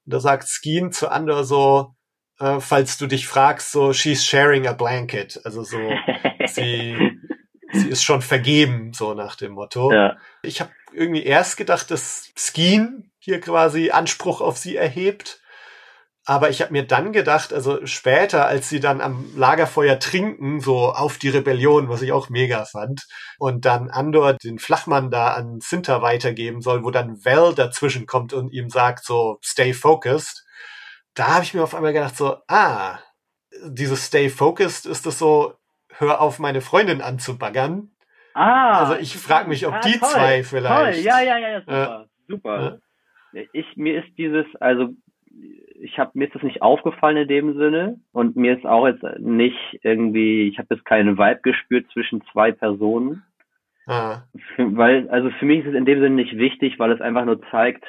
Und 0.04 0.12
da 0.12 0.20
sagt 0.20 0.48
Skeen 0.48 0.92
zu 0.92 1.10
Andor 1.10 1.44
so, 1.44 1.94
äh, 2.38 2.60
falls 2.60 2.98
du 2.98 3.06
dich 3.06 3.26
fragst, 3.26 3.72
so, 3.72 3.92
she's 3.92 4.24
sharing 4.24 4.66
a 4.66 4.72
blanket. 4.72 5.40
Also 5.44 5.62
so, 5.62 5.78
sie, 6.46 7.18
sie 7.72 7.88
ist 7.88 8.04
schon 8.04 8.22
vergeben, 8.22 8.92
so 8.92 9.14
nach 9.14 9.36
dem 9.36 9.52
Motto. 9.52 9.92
ja. 9.92 10.16
Ich 10.42 10.60
habe 10.60 10.70
irgendwie 10.92 11.24
erst 11.24 11.56
gedacht, 11.56 11.90
dass 11.90 12.32
Skeen 12.36 13.10
hier 13.18 13.40
quasi 13.40 13.90
Anspruch 13.90 14.40
auf 14.40 14.58
sie 14.58 14.76
erhebt. 14.76 15.40
Aber 16.26 16.48
ich 16.48 16.62
habe 16.62 16.72
mir 16.72 16.86
dann 16.86 17.12
gedacht, 17.12 17.52
also 17.52 17.84
später, 17.86 18.46
als 18.46 18.70
sie 18.70 18.80
dann 18.80 19.02
am 19.02 19.26
Lagerfeuer 19.36 19.98
trinken, 19.98 20.60
so 20.60 20.90
auf 20.92 21.18
die 21.18 21.28
Rebellion, 21.28 21.90
was 21.90 22.00
ich 22.00 22.12
auch 22.12 22.30
mega 22.30 22.64
fand, 22.64 23.02
und 23.38 23.66
dann 23.66 23.90
Andor 23.90 24.32
den 24.32 24.58
Flachmann 24.58 25.10
da 25.10 25.34
an 25.34 25.60
Sinter 25.60 26.00
weitergeben 26.00 26.62
soll, 26.62 26.82
wo 26.82 26.90
dann 26.90 27.22
Val 27.24 27.54
dazwischen 27.54 28.06
kommt 28.06 28.32
und 28.32 28.52
ihm 28.52 28.70
sagt 28.70 29.04
so, 29.04 29.38
stay 29.44 29.74
focused. 29.74 30.44
Da 31.12 31.34
habe 31.34 31.44
ich 31.44 31.52
mir 31.52 31.62
auf 31.62 31.74
einmal 31.74 31.92
gedacht 31.92 32.16
so, 32.16 32.38
ah, 32.48 32.98
dieses 33.66 34.06
stay 34.06 34.30
focused 34.30 34.86
ist 34.86 35.04
das 35.04 35.18
so, 35.18 35.54
hör 35.90 36.20
auf 36.22 36.38
meine 36.38 36.62
Freundin 36.62 37.02
anzubaggern. 37.02 37.90
Ah, 38.32 38.78
Also 38.80 38.94
ich 38.96 39.14
frag 39.16 39.46
mich, 39.46 39.66
ob 39.66 39.74
ah, 39.74 39.80
die 39.80 39.98
toll, 39.98 40.08
zwei 40.10 40.42
vielleicht- 40.42 40.94
Toll, 40.96 41.04
ja, 41.04 41.20
ja, 41.20 41.36
ja, 41.38 41.48
ja, 41.50 41.60
super, 41.60 41.76
Ja. 41.76 42.06
super. 42.28 42.78
Ich, 43.52 43.66
mir 43.76 44.02
ist 44.02 44.16
dieses, 44.16 44.46
also 44.60 44.88
ich 45.74 45.98
habe 45.98 46.12
mir 46.14 46.26
ist 46.26 46.34
das 46.34 46.42
nicht 46.42 46.62
aufgefallen 46.62 47.16
in 47.16 47.28
dem 47.28 47.58
Sinne 47.58 48.00
und 48.12 48.36
mir 48.36 48.56
ist 48.56 48.66
auch 48.66 48.86
jetzt 48.86 49.04
nicht 49.18 49.80
irgendwie, 49.82 50.48
ich 50.48 50.58
habe 50.58 50.74
jetzt 50.74 50.84
keinen 50.84 51.18
Vibe 51.18 51.40
gespürt 51.42 51.86
zwischen 51.92 52.22
zwei 52.32 52.52
Personen, 52.52 53.22
Ah, 53.86 54.22
weil 54.56 55.08
also 55.10 55.30
für 55.38 55.44
mich 55.44 55.60
ist 55.60 55.68
es 55.68 55.74
in 55.74 55.84
dem 55.84 56.00
Sinne 56.00 56.16
nicht 56.16 56.36
wichtig, 56.36 56.78
weil 56.78 56.92
es 56.92 57.00
einfach 57.00 57.24
nur 57.24 57.40
zeigt, 57.50 57.84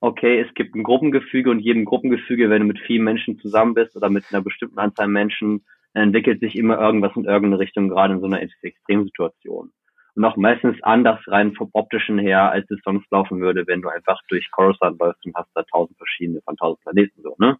okay, 0.00 0.40
es 0.40 0.52
gibt 0.54 0.74
ein 0.74 0.82
Gruppengefüge 0.82 1.50
und 1.50 1.60
jedem 1.60 1.84
Gruppengefüge, 1.84 2.50
wenn 2.50 2.60
du 2.60 2.68
mit 2.68 2.78
vielen 2.80 3.04
Menschen 3.04 3.38
zusammen 3.38 3.74
bist 3.74 3.96
oder 3.96 4.10
mit 4.10 4.24
einer 4.30 4.42
bestimmten 4.42 4.78
Anzahl 4.78 5.08
Menschen, 5.08 5.64
entwickelt 5.94 6.40
sich 6.40 6.54
immer 6.54 6.78
irgendwas 6.78 7.16
in 7.16 7.24
irgendeine 7.24 7.58
Richtung, 7.58 7.88
gerade 7.88 8.14
in 8.14 8.20
so 8.20 8.26
einer 8.26 8.42
Extremsituation. 8.62 9.72
Und 10.18 10.24
auch 10.24 10.36
meistens 10.36 10.76
anders 10.82 11.20
rein 11.28 11.54
vom 11.54 11.70
optischen 11.74 12.18
her, 12.18 12.50
als 12.50 12.68
es 12.72 12.80
sonst 12.82 13.08
laufen 13.12 13.40
würde, 13.40 13.68
wenn 13.68 13.82
du 13.82 13.88
einfach 13.88 14.20
durch 14.28 14.50
Coruscant 14.50 14.98
läufst 14.98 15.24
und 15.24 15.36
hast 15.36 15.48
da 15.54 15.62
tausend 15.62 15.96
verschiedene 15.96 16.40
von 16.40 16.56
tausend 16.56 16.82
Planeten 16.82 17.22
so, 17.22 17.36
ne? 17.38 17.56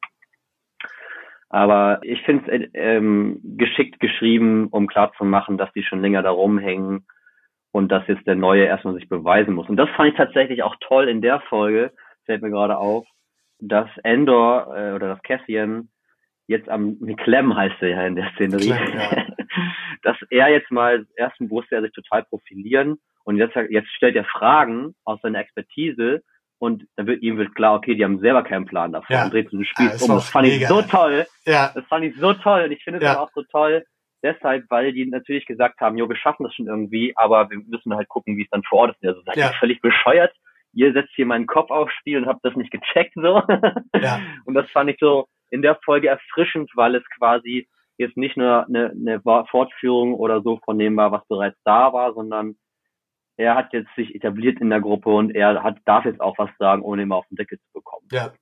Aber 1.51 2.01
ich 2.03 2.21
finde 2.23 2.51
es 2.51 2.75
äh, 2.75 2.97
ähm, 2.97 3.39
geschickt 3.45 4.01
geschrieben, 4.01 4.67
um 4.73 4.89
klarzumachen, 4.89 5.57
dass 5.57 5.73
die 5.73 5.85
schon 5.85 6.03
länger 6.03 6.25
da 6.25 6.31
rumhängen 6.31 7.07
und 7.71 7.93
dass 7.93 8.09
jetzt 8.09 8.27
der 8.27 8.35
Neue 8.35 8.65
erstmal 8.65 8.95
sich 8.95 9.09
beweisen 9.09 9.55
muss. 9.55 9.69
Und 9.69 9.77
das 9.77 9.89
fand 9.91 10.09
ich 10.09 10.17
tatsächlich 10.17 10.65
auch 10.65 10.75
toll 10.81 11.09
in 11.09 11.23
der 11.23 11.39
Folge, 11.43 11.93
fällt 12.25 12.43
mir 12.43 12.51
gerade 12.51 12.77
auf, 12.77 13.07
dass 13.61 13.89
Endor 14.03 14.77
äh, 14.77 14.95
oder 14.95 15.07
das 15.15 15.23
Cassian 15.23 15.91
jetzt 16.49 16.69
am 16.69 16.99
Clem 17.19 17.55
heißt 17.55 17.81
er 17.83 17.89
ja 17.89 18.03
in 18.05 18.17
der 18.17 18.33
Szenerie, 18.35 18.73
Clem, 18.73 18.99
ja. 18.99 19.27
dass 20.03 20.17
er 20.31 20.49
jetzt 20.49 20.71
mal 20.71 21.07
erstens 21.17 21.51
musste 21.51 21.77
er 21.77 21.83
sich 21.83 21.93
total 21.93 22.25
profilieren 22.25 22.99
und 23.25 23.37
jetzt, 23.37 23.57
jetzt 23.71 23.91
stellt 23.91 24.17
er 24.17 24.25
Fragen 24.25 24.95
aus 25.05 25.21
seiner 25.21 25.41
Expertise 25.41 26.23
und 26.59 26.87
dann 26.97 27.07
wird 27.07 27.23
ihm 27.23 27.39
wird 27.39 27.55
klar, 27.55 27.75
okay, 27.75 27.95
die 27.95 28.05
haben 28.05 28.19
selber 28.21 28.43
keinen 28.43 28.67
Plan 28.67 28.93
davon 28.93 29.15
ja. 29.15 29.25
und 29.25 29.33
dreht 29.33 29.51
so 29.51 29.59
ein 29.59 29.65
Spiel 29.65 29.87
ja, 29.87 29.93
um. 30.01 30.09
Das 30.09 30.29
fand 30.29 30.49
mega. 30.49 30.63
ich 30.63 30.69
so 30.69 30.83
toll. 30.83 31.27
Ja. 31.45 31.71
Das 31.75 31.85
fand 31.87 32.05
ich 32.05 32.17
so 32.17 32.33
toll 32.33 32.65
und 32.65 32.73
ich 32.73 32.83
finde 32.83 32.99
es 32.99 33.05
ja. 33.05 33.21
auch 33.21 33.31
so 33.35 33.43
toll, 33.45 33.85
deshalb, 34.23 34.65
weil 34.69 34.93
die 34.93 35.07
natürlich 35.07 35.47
gesagt 35.47 35.81
haben, 35.81 35.97
jo, 35.97 36.09
wir 36.09 36.17
schaffen 36.17 36.45
das 36.45 36.55
schon 36.55 36.67
irgendwie, 36.67 37.13
aber 37.17 37.51
wir 37.51 37.59
müssen 37.59 37.95
halt 37.95 38.09
gucken, 38.09 38.37
wie 38.37 38.43
es 38.43 38.51
dann 38.51 38.63
vor 38.65 38.81
Ort 38.81 38.97
ist. 39.01 39.09
Also 39.09 39.23
seid 39.23 39.37
ja. 39.37 39.49
ihr 39.49 39.55
völlig 39.55 39.81
bescheuert. 39.81 40.35
Ihr 40.73 40.93
setzt 40.93 41.15
hier 41.15 41.27
meinen 41.27 41.47
Kopf 41.47 41.71
aufs 41.71 41.95
Spiel 41.95 42.19
und 42.19 42.27
habt 42.27 42.45
das 42.45 42.55
nicht 42.55 42.71
gecheckt 42.71 43.15
so. 43.15 43.43
Ja. 44.01 44.21
Und 44.45 44.55
das 44.55 44.71
fand 44.71 44.91
ich 44.91 44.99
so 45.01 45.27
in 45.51 45.63
der 45.63 45.77
Folge 45.85 46.09
erfrischend, 46.09 46.71
weil 46.75 46.95
es 46.95 47.05
quasi 47.17 47.69
jetzt 47.99 48.17
nicht 48.17 48.37
nur 48.37 48.67
eine, 48.67 48.91
eine 48.91 49.21
Fortführung 49.51 50.15
oder 50.15 50.43
so 50.43 50.59
von 50.65 50.79
dem 50.79 50.97
war, 50.97 51.13
was 51.13 51.27
bereits 51.29 51.59
da 51.65 51.93
war, 51.93 52.15
sondern 52.15 52.57
er 53.37 53.55
hat 53.55 53.73
jetzt 53.73 53.89
sich 53.97 54.15
etabliert 54.15 54.61
in 54.61 54.71
der 54.71 54.81
Gruppe 54.81 55.11
und 55.11 55.35
er 55.35 55.63
hat, 55.63 55.79
darf 55.85 56.05
jetzt 56.05 56.21
auch 56.21 56.37
was 56.39 56.51
sagen, 56.59 56.83
ohne 56.83 57.03
immer 57.03 57.17
auf 57.17 57.27
den 57.29 57.37
Deckel 57.37 57.59
zu 57.59 57.73
bekommen. 57.73 58.07
Ja. 58.13 58.33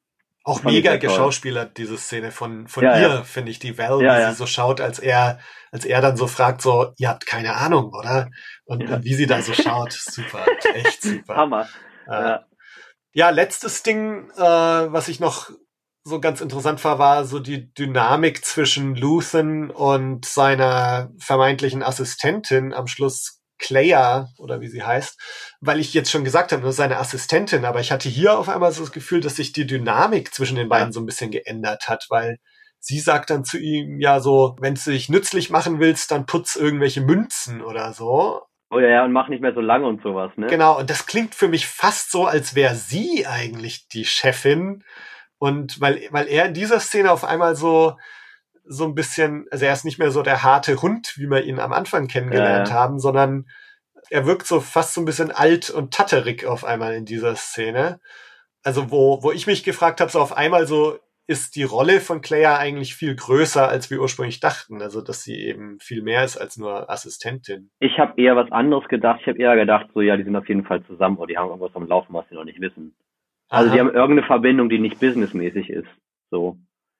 Auch 0.44 0.62
mega 0.62 0.96
geschauspielert, 0.96 1.76
diese 1.76 1.98
Szene 1.98 2.30
von, 2.30 2.68
von 2.68 2.84
ja, 2.84 2.96
ihr, 3.00 3.08
ja. 3.08 3.22
finde 3.24 3.50
ich, 3.50 3.58
die 3.58 3.76
Val, 3.76 4.00
ja, 4.00 4.16
wie 4.16 4.30
sie 4.30 4.36
so 4.36 4.46
schaut, 4.46 4.80
als 4.80 5.00
er, 5.00 5.40
als 5.72 5.84
er 5.84 6.00
dann 6.00 6.16
so 6.16 6.28
fragt, 6.28 6.62
so, 6.62 6.92
ihr 6.98 7.08
habt 7.08 7.26
keine 7.26 7.54
Ahnung, 7.56 7.92
oder? 7.92 8.30
Und, 8.64 8.88
und 8.88 9.04
wie 9.04 9.14
sie 9.14 9.26
da 9.26 9.42
so 9.42 9.52
schaut, 9.54 9.92
super, 9.92 10.46
echt 10.72 11.02
super. 11.02 11.34
Hammer. 11.34 11.66
Äh, 12.06 12.38
ja. 13.12 13.30
letztes 13.30 13.82
Ding, 13.82 14.30
äh, 14.36 14.40
was 14.40 15.08
ich 15.08 15.18
noch 15.18 15.50
so 16.06 16.20
ganz 16.20 16.40
interessant 16.40 16.84
war, 16.84 17.00
war 17.00 17.24
so 17.24 17.40
die 17.40 17.74
Dynamik 17.74 18.44
zwischen 18.44 18.94
Luthen 18.94 19.72
und 19.72 20.24
seiner 20.24 21.10
vermeintlichen 21.18 21.82
Assistentin 21.82 22.72
am 22.72 22.86
Schluss 22.86 23.42
Claire 23.58 24.28
oder 24.38 24.60
wie 24.60 24.68
sie 24.68 24.84
heißt, 24.84 25.18
weil 25.60 25.80
ich 25.80 25.94
jetzt 25.94 26.12
schon 26.12 26.22
gesagt 26.22 26.52
habe, 26.52 26.62
das 26.62 26.72
ist 26.72 26.76
seine 26.76 26.98
Assistentin, 26.98 27.64
aber 27.64 27.80
ich 27.80 27.90
hatte 27.90 28.08
hier 28.08 28.38
auf 28.38 28.48
einmal 28.48 28.70
so 28.70 28.82
das 28.82 28.92
Gefühl, 28.92 29.20
dass 29.20 29.34
sich 29.34 29.50
die 29.52 29.66
Dynamik 29.66 30.32
zwischen 30.32 30.56
den 30.56 30.68
beiden 30.68 30.92
so 30.92 31.00
ein 31.00 31.06
bisschen 31.06 31.32
geändert 31.32 31.88
hat, 31.88 32.06
weil 32.08 32.38
sie 32.78 33.00
sagt 33.00 33.30
dann 33.30 33.44
zu 33.44 33.58
ihm 33.58 33.98
ja 33.98 34.20
so, 34.20 34.54
wenn 34.60 34.76
du 34.76 34.90
dich 34.92 35.08
nützlich 35.08 35.50
machen 35.50 35.80
willst, 35.80 36.12
dann 36.12 36.24
putz 36.24 36.54
irgendwelche 36.54 37.00
Münzen 37.00 37.62
oder 37.62 37.92
so. 37.92 38.42
Oh 38.70 38.78
ja, 38.78 38.88
ja, 38.88 39.04
und 39.04 39.12
mach 39.12 39.28
nicht 39.28 39.42
mehr 39.42 39.54
so 39.54 39.60
lange 39.60 39.88
und 39.88 40.02
sowas, 40.02 40.30
ne? 40.36 40.46
Genau, 40.46 40.78
und 40.78 40.88
das 40.88 41.06
klingt 41.06 41.34
für 41.34 41.48
mich 41.48 41.66
fast 41.66 42.12
so, 42.12 42.26
als 42.26 42.54
wäre 42.54 42.76
sie 42.76 43.26
eigentlich 43.26 43.88
die 43.88 44.04
Chefin. 44.04 44.84
Und 45.38 45.80
weil, 45.80 46.02
weil 46.10 46.28
er 46.28 46.46
in 46.46 46.54
dieser 46.54 46.80
Szene 46.80 47.10
auf 47.10 47.24
einmal 47.24 47.56
so, 47.56 47.96
so 48.64 48.84
ein 48.84 48.94
bisschen, 48.94 49.46
also 49.50 49.64
er 49.64 49.72
ist 49.72 49.84
nicht 49.84 49.98
mehr 49.98 50.10
so 50.10 50.22
der 50.22 50.42
harte 50.42 50.82
Hund, 50.82 51.14
wie 51.16 51.28
wir 51.28 51.44
ihn 51.44 51.60
am 51.60 51.72
Anfang 51.72 52.08
kennengelernt 52.08 52.68
ja, 52.68 52.74
haben, 52.74 52.98
sondern 52.98 53.46
er 54.10 54.26
wirkt 54.26 54.46
so 54.46 54.60
fast 54.60 54.94
so 54.94 55.00
ein 55.00 55.04
bisschen 55.04 55.30
alt 55.30 55.70
und 55.70 55.92
tatterig 55.92 56.46
auf 56.46 56.64
einmal 56.64 56.94
in 56.94 57.04
dieser 57.04 57.36
Szene. 57.36 58.00
Also 58.62 58.90
wo, 58.90 59.22
wo 59.22 59.32
ich 59.32 59.46
mich 59.46 59.62
gefragt 59.62 60.00
habe, 60.00 60.10
so 60.10 60.20
auf 60.20 60.36
einmal 60.36 60.66
so, 60.66 60.98
ist 61.28 61.56
die 61.56 61.64
Rolle 61.64 62.00
von 62.00 62.20
Claire 62.20 62.58
eigentlich 62.58 62.94
viel 62.94 63.16
größer, 63.16 63.68
als 63.68 63.90
wir 63.90 64.00
ursprünglich 64.00 64.40
dachten. 64.40 64.80
Also, 64.80 65.00
dass 65.00 65.22
sie 65.22 65.36
eben 65.36 65.78
viel 65.80 66.02
mehr 66.02 66.24
ist 66.24 66.36
als 66.36 66.56
nur 66.56 66.88
Assistentin. 66.88 67.70
Ich 67.80 67.98
habe 67.98 68.20
eher 68.20 68.36
was 68.36 68.50
anderes 68.52 68.86
gedacht. 68.88 69.20
Ich 69.22 69.28
habe 69.28 69.38
eher 69.38 69.56
gedacht, 69.56 69.88
so 69.92 70.00
ja, 70.00 70.16
die 70.16 70.22
sind 70.22 70.36
auf 70.36 70.48
jeden 70.48 70.64
Fall 70.64 70.84
zusammen 70.84 71.16
oder 71.16 71.26
die 71.26 71.38
haben 71.38 71.48
irgendwas 71.48 71.74
am 71.74 71.88
Laufen, 71.88 72.14
was 72.14 72.28
sie 72.28 72.36
noch 72.36 72.44
nicht 72.44 72.60
wissen. 72.60 72.94
Also, 73.48 73.68
Aha. 73.68 73.74
die 73.74 73.80
haben 73.80 73.94
irgendeine 73.94 74.26
Verbindung, 74.26 74.68
die 74.68 74.78
nicht 74.78 75.00
businessmäßig 75.00 75.70
ist. 75.70 75.88
So, 76.30 76.58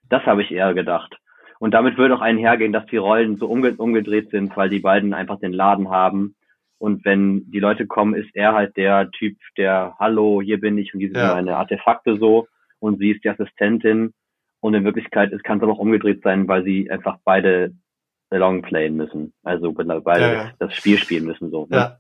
das 0.09 0.25
habe 0.25 0.43
ich 0.43 0.51
eher 0.53 0.75
gedacht. 0.75 1.17
Und 1.59 1.73
damit 1.73 1.97
würde 1.97 2.15
auch 2.15 2.21
einhergehen, 2.21 2.73
dass 2.73 2.87
die 2.87 2.99
Rollen 2.99 3.37
so 3.37 3.47
umge 3.47 3.75
umgedreht 3.77 4.31
sind, 4.31 4.57
weil 4.57 4.69
die 4.69 4.81
beiden 4.81 5.15
einfach 5.15 5.39
den 5.41 5.53
Laden 5.53 5.91
haben. 5.91 6.37
Und 6.79 7.05
wenn 7.05 7.51
die 7.51 7.61
Leute 7.61 7.87
kommen, 7.87 8.15
ist 8.15 8.31
er 8.35 8.53
halt 8.53 8.77
der 8.77 9.11
Typ, 9.11 9.39
der 9.57 9.97
Hallo, 9.99 10.43
hier 10.43 10.61
bin 10.61 10.77
ich 10.77 10.93
und 10.93 11.01
diese 11.01 11.15
ja. 11.15 11.35
meine 11.35 11.57
Artefakte 11.57 12.19
so 12.19 12.47
und 12.79 12.99
sie 12.99 13.13
ist 13.13 13.25
die 13.25 13.31
Assistentin. 13.31 14.13
Und 14.61 14.75
in 14.75 14.85
Wirklichkeit 14.85 15.33
kann 15.45 15.59
es 15.59 15.63
aber 15.63 15.73
auch 15.73 15.79
umgedreht 15.79 16.23
sein, 16.23 16.47
weil 16.49 16.65
sie 16.65 16.91
einfach 16.91 17.19
beide 17.25 17.73
long 18.31 18.63
playen 18.63 18.97
müssen. 18.97 19.33
Also 19.43 19.73
beide 19.73 20.21
ja, 20.21 20.33
ja. 20.33 20.53
das 20.59 20.75
Spiel 20.75 20.99
spielen 20.99 21.25
müssen 21.25 21.51
so. 21.51 21.67
Ne? 21.71 21.77
Ja. 21.77 21.99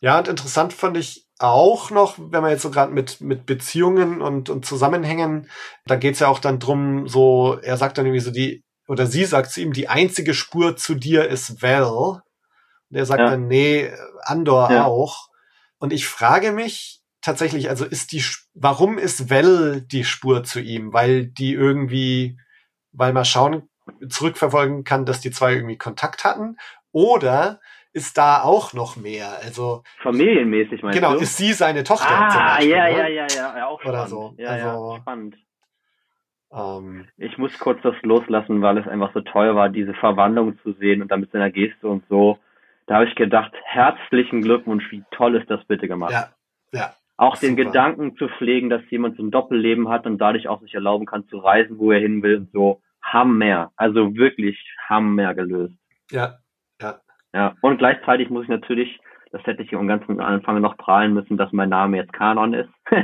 ja, 0.00 0.18
und 0.18 0.28
interessant 0.28 0.72
fand 0.72 0.96
ich 0.96 1.26
auch 1.40 1.90
noch, 1.90 2.16
wenn 2.18 2.42
man 2.42 2.50
jetzt 2.50 2.62
so 2.62 2.70
gerade 2.70 2.92
mit, 2.92 3.20
mit 3.20 3.46
Beziehungen 3.46 4.20
und, 4.20 4.50
und 4.50 4.66
Zusammenhängen, 4.66 5.50
da 5.86 5.96
geht's 5.96 6.20
ja 6.20 6.28
auch 6.28 6.38
dann 6.38 6.58
drum, 6.58 7.08
so, 7.08 7.58
er 7.62 7.76
sagt 7.76 7.96
dann 7.98 8.06
irgendwie 8.06 8.20
so, 8.20 8.30
die 8.30 8.62
oder 8.90 9.06
sie 9.06 9.24
sagt 9.24 9.52
zu 9.52 9.60
ihm, 9.60 9.72
die 9.72 9.88
einzige 9.88 10.34
Spur 10.34 10.76
zu 10.76 10.96
dir 10.96 11.28
ist 11.28 11.62
Val. 11.62 11.84
Und 11.84 12.96
er 12.96 13.06
sagt 13.06 13.20
ja. 13.20 13.30
dann, 13.30 13.46
nee, 13.46 13.88
Andor 14.22 14.70
ja. 14.70 14.84
auch. 14.84 15.28
Und 15.78 15.92
ich 15.92 16.08
frage 16.08 16.50
mich 16.50 17.00
tatsächlich, 17.20 17.70
also 17.70 17.84
ist 17.84 18.10
die, 18.10 18.24
warum 18.54 18.98
ist 18.98 19.30
Val 19.30 19.80
die 19.80 20.02
Spur 20.02 20.42
zu 20.42 20.60
ihm? 20.60 20.92
Weil 20.92 21.26
die 21.26 21.52
irgendwie, 21.52 22.36
weil 22.90 23.12
man 23.12 23.24
schauen, 23.24 23.68
zurückverfolgen 24.08 24.82
kann, 24.82 25.06
dass 25.06 25.20
die 25.20 25.30
zwei 25.30 25.54
irgendwie 25.54 25.78
Kontakt 25.78 26.24
hatten? 26.24 26.56
Oder 26.90 27.60
ist 27.92 28.18
da 28.18 28.42
auch 28.42 28.72
noch 28.72 28.96
mehr? 28.96 29.38
Also 29.42 29.82
familienmäßig 30.02 30.82
meinst 30.82 30.96
genau, 30.96 31.10
du? 31.10 31.14
Genau, 31.14 31.22
ist 31.22 31.36
sie 31.36 31.52
seine 31.52 31.84
Tochter? 31.84 32.10
Ah, 32.10 32.56
Beispiel, 32.56 32.70
ja, 32.70 32.84
ne? 32.84 32.92
ja, 32.92 33.08
ja, 33.08 33.26
ja, 33.28 33.58
ja, 33.58 33.66
auch 33.66 33.84
Oder 33.84 34.06
so. 34.06 34.34
Ja, 34.36 34.48
also, 34.50 34.94
ja, 34.94 35.00
spannend. 35.00 35.36
Ähm, 36.52 37.06
ich 37.16 37.36
muss 37.38 37.58
kurz 37.58 37.80
das 37.82 37.94
loslassen, 38.02 38.62
weil 38.62 38.78
es 38.78 38.88
einfach 38.88 39.12
so 39.14 39.20
toll 39.20 39.54
war, 39.54 39.68
diese 39.68 39.94
Verwandlung 39.94 40.58
zu 40.62 40.72
sehen 40.72 41.02
und 41.02 41.10
dann 41.10 41.20
mit 41.20 41.32
seiner 41.32 41.50
Geste 41.50 41.88
und 41.88 42.04
so. 42.08 42.38
Da 42.86 42.96
habe 42.96 43.06
ich 43.06 43.14
gedacht, 43.14 43.52
herzlichen 43.64 44.42
Glückwunsch, 44.42 44.90
wie 44.90 45.04
toll 45.12 45.36
ist 45.36 45.48
das 45.48 45.64
bitte 45.64 45.86
gemacht. 45.86 46.12
Ja, 46.12 46.30
ja. 46.72 46.94
Auch 47.16 47.36
super. 47.36 47.48
den 47.48 47.56
Gedanken 47.56 48.16
zu 48.16 48.28
pflegen, 48.28 48.70
dass 48.70 48.82
jemand 48.88 49.16
so 49.16 49.22
ein 49.22 49.30
Doppelleben 49.30 49.88
hat 49.88 50.06
und 50.06 50.18
dadurch 50.18 50.48
auch 50.48 50.60
sich 50.60 50.74
erlauben 50.74 51.06
kann 51.06 51.28
zu 51.28 51.38
reisen, 51.38 51.78
wo 51.78 51.92
er 51.92 52.00
hin 52.00 52.22
will 52.22 52.36
und 52.36 52.52
so. 52.52 52.80
Hammer. 53.02 53.72
Also 53.76 54.14
wirklich 54.16 54.58
Hammer 54.88 55.34
gelöst. 55.34 55.74
Ja, 56.10 56.39
ja. 57.32 57.54
Und 57.60 57.78
gleichzeitig 57.78 58.30
muss 58.30 58.44
ich 58.44 58.50
natürlich 58.50 59.00
das 59.32 59.42
hätte 59.44 59.62
ich 59.62 59.72
am 59.74 59.86
ganzen 59.86 60.20
Anfang 60.20 60.60
noch 60.60 60.76
prahlen 60.76 61.14
müssen, 61.14 61.36
dass 61.36 61.52
mein 61.52 61.68
Name 61.68 61.98
jetzt 61.98 62.12
Kanon 62.12 62.52
ist. 62.52 62.70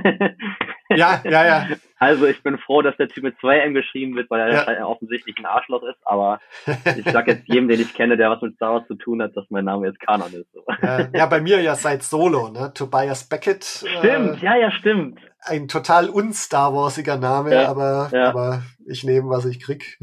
ja, 0.90 1.20
ja, 1.24 1.46
ja. 1.46 1.66
Also 1.98 2.26
ich 2.26 2.42
bin 2.42 2.58
froh, 2.58 2.82
dass 2.82 2.94
der 2.98 3.08
Typ 3.08 3.24
mit 3.24 3.38
2M 3.38 3.72
geschrieben 3.72 4.16
wird, 4.16 4.28
weil 4.28 4.40
er 4.40 4.80
ja. 4.80 4.84
offensichtlich 4.84 5.34
ein 5.38 5.46
Arschloch 5.46 5.82
ist, 5.84 5.96
aber 6.04 6.40
ich 6.66 7.10
sag 7.10 7.26
jetzt 7.26 7.48
jedem, 7.48 7.68
den 7.68 7.80
ich 7.80 7.94
kenne, 7.94 8.18
der 8.18 8.28
was 8.28 8.42
mit 8.42 8.54
Star 8.56 8.74
Wars 8.74 8.86
zu 8.86 8.96
tun 8.96 9.22
hat, 9.22 9.34
dass 9.34 9.46
mein 9.48 9.64
Name 9.64 9.86
jetzt 9.86 10.00
Kanon 10.00 10.30
ist. 10.34 10.46
Ja, 10.82 11.08
ja 11.14 11.26
bei 11.26 11.40
mir 11.40 11.62
ja 11.62 11.74
seit 11.74 12.02
Solo, 12.02 12.50
ne? 12.50 12.70
Tobias 12.74 13.26
Beckett. 13.26 13.64
Stimmt, 13.64 14.42
äh, 14.42 14.44
ja, 14.44 14.56
ja, 14.56 14.70
stimmt. 14.72 15.20
Ein 15.40 15.68
total 15.68 16.10
un-Star 16.10 16.74
Warsiger 16.74 17.16
Name, 17.16 17.54
ja, 17.54 17.68
aber, 17.68 18.10
aber 18.12 18.62
ich 18.86 19.02
nehme, 19.02 19.30
was 19.30 19.46
ich 19.46 19.58
krieg. 19.58 19.98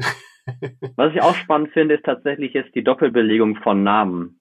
Was 0.96 1.12
ich 1.14 1.22
auch 1.22 1.34
spannend 1.34 1.72
finde, 1.72 1.94
ist 1.94 2.04
tatsächlich 2.04 2.52
jetzt 2.52 2.74
die 2.74 2.84
Doppelbelegung 2.84 3.56
von 3.56 3.82
Namen 3.82 4.40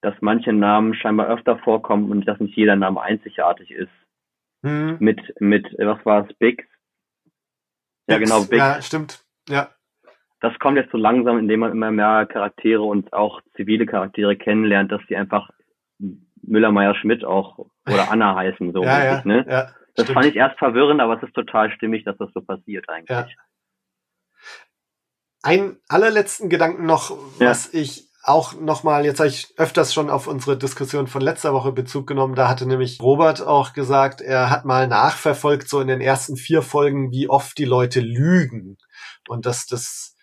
dass 0.00 0.14
manche 0.20 0.52
Namen 0.52 0.94
scheinbar 0.94 1.28
öfter 1.28 1.58
vorkommen 1.58 2.10
und 2.10 2.26
dass 2.26 2.40
nicht 2.40 2.56
jeder 2.56 2.76
Name 2.76 3.00
einzigartig 3.00 3.70
ist. 3.70 3.92
Hm. 4.62 4.96
Mit, 4.98 5.20
mit, 5.40 5.66
was 5.78 6.04
war 6.04 6.26
es, 6.26 6.36
Big? 6.38 6.68
Ja, 8.08 8.18
genau, 8.18 8.42
Big. 8.44 8.58
Ja, 8.58 8.80
stimmt. 8.82 9.24
Ja. 9.48 9.70
Das 10.40 10.58
kommt 10.58 10.78
jetzt 10.78 10.90
so 10.90 10.98
langsam, 10.98 11.38
indem 11.38 11.60
man 11.60 11.72
immer 11.72 11.90
mehr 11.90 12.26
Charaktere 12.26 12.82
und 12.82 13.12
auch 13.12 13.42
zivile 13.56 13.84
Charaktere 13.84 14.36
kennenlernt, 14.36 14.90
dass 14.90 15.02
die 15.08 15.16
einfach 15.16 15.50
Müller, 16.42 16.72
Meyer, 16.72 16.94
Schmidt 16.94 17.24
auch 17.24 17.58
oder 17.86 18.10
Anna 18.10 18.34
heißen, 18.34 18.72
so 18.72 18.82
ja, 18.84 18.96
richtig, 18.96 19.30
ja, 19.30 19.36
ne? 19.36 19.46
Ja, 19.46 19.62
das 19.94 20.04
stimmt. 20.04 20.10
fand 20.10 20.26
ich 20.26 20.36
erst 20.36 20.58
verwirrend, 20.58 21.02
aber 21.02 21.18
es 21.18 21.22
ist 21.22 21.34
total 21.34 21.70
stimmig, 21.72 22.04
dass 22.04 22.16
das 22.16 22.32
so 22.32 22.40
passiert 22.40 22.88
eigentlich. 22.88 23.10
Ja. 23.10 23.26
Ein 25.42 25.78
allerletzten 25.88 26.48
Gedanken 26.48 26.84
noch, 26.86 27.16
was 27.38 27.72
ich 27.72 28.08
auch 28.22 28.52
nochmal, 28.52 29.06
jetzt 29.06 29.18
habe 29.20 29.30
ich 29.30 29.54
öfters 29.56 29.94
schon 29.94 30.10
auf 30.10 30.26
unsere 30.26 30.58
Diskussion 30.58 31.06
von 31.06 31.22
letzter 31.22 31.54
Woche 31.54 31.72
Bezug 31.72 32.06
genommen, 32.06 32.34
da 32.34 32.48
hatte 32.48 32.66
nämlich 32.66 33.00
Robert 33.00 33.40
auch 33.40 33.72
gesagt, 33.72 34.20
er 34.20 34.50
hat 34.50 34.66
mal 34.66 34.86
nachverfolgt, 34.86 35.68
so 35.70 35.80
in 35.80 35.88
den 35.88 36.02
ersten 36.02 36.36
vier 36.36 36.60
Folgen, 36.60 37.10
wie 37.12 37.30
oft 37.30 37.56
die 37.56 37.64
Leute 37.64 38.00
lügen. 38.00 38.76
Und 39.28 39.46
dass 39.46 39.64
das, 39.64 40.14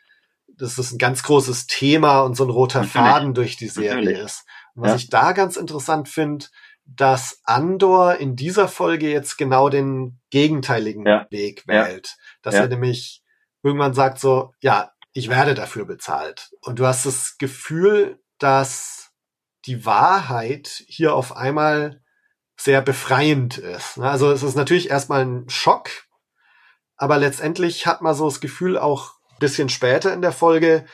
das 0.47 0.78
ein 0.91 0.99
ganz 0.99 1.24
großes 1.24 1.65
Thema 1.65 2.22
und 2.22 2.36
so 2.36 2.43
ein 2.43 2.51
roter. 2.51 2.84
Faden 2.84 3.34
durch 3.34 3.57
die 3.57 3.68
Serie 3.70 4.20
ist. 4.22 4.43
Und 4.76 4.84
was 4.84 4.91
Ja. 4.91 4.95
ich 4.97 5.09
da 5.09 5.32
ganz 5.32 5.57
interessant 5.57 6.07
finde, 6.07 6.45
dass 6.86 7.41
Andor 7.43 8.15
in 8.18 8.36
dieser 8.36 8.68
Folge 8.68 9.09
jetzt 9.09 9.38
genau 9.38 9.70
den 9.70 10.20
gegenteiligen 10.30 11.05
Ja. 11.05 11.26
Weg 11.32 11.63
Ja. 11.68 11.88
wählt. 11.88 12.15
Dass 12.43 12.53
Ja. 12.53 12.61
er 12.61 12.68
nämlich 12.68 13.24
irgendwann 13.63 13.95
sagt 13.95 14.20
so, 14.20 14.53
ja, 14.61 14.91
ich 15.18 15.30
werde 15.30 15.55
dafür 15.55 15.86
bezahlt. 15.86 16.51
Und 16.61 16.78
du 16.78 16.86
hast 16.86 17.07
das 17.07 17.39
Gefühl, 17.39 18.22
dass 18.38 19.09
die 19.65 19.84
Wahrheit 19.84 20.84
hier 20.88 21.15
auf 21.15 21.36
einmal 21.36 22.03
sehr 22.55 22.84
befreiend 22.84 23.57
ist. 23.57 23.97
ne? 23.97 24.07
Also 24.07 24.32
es 24.32 24.43
ist 24.43 24.55
natürlich 24.55 24.91
erstmal 24.91 25.26
ein 25.26 25.49
Schock, 25.49 25.89
aber 26.97 27.18
letztendlich 27.18 27.88
hat 27.88 28.03
man 28.03 28.13
so 28.13 28.26
das 28.26 28.41
Gefühl 28.41 28.78
auch 28.78 29.15
ein 29.32 29.39
bisschen 29.39 29.70
später 29.70 30.13
in 30.13 30.22
der 30.22 30.32
Folge, 30.32 30.86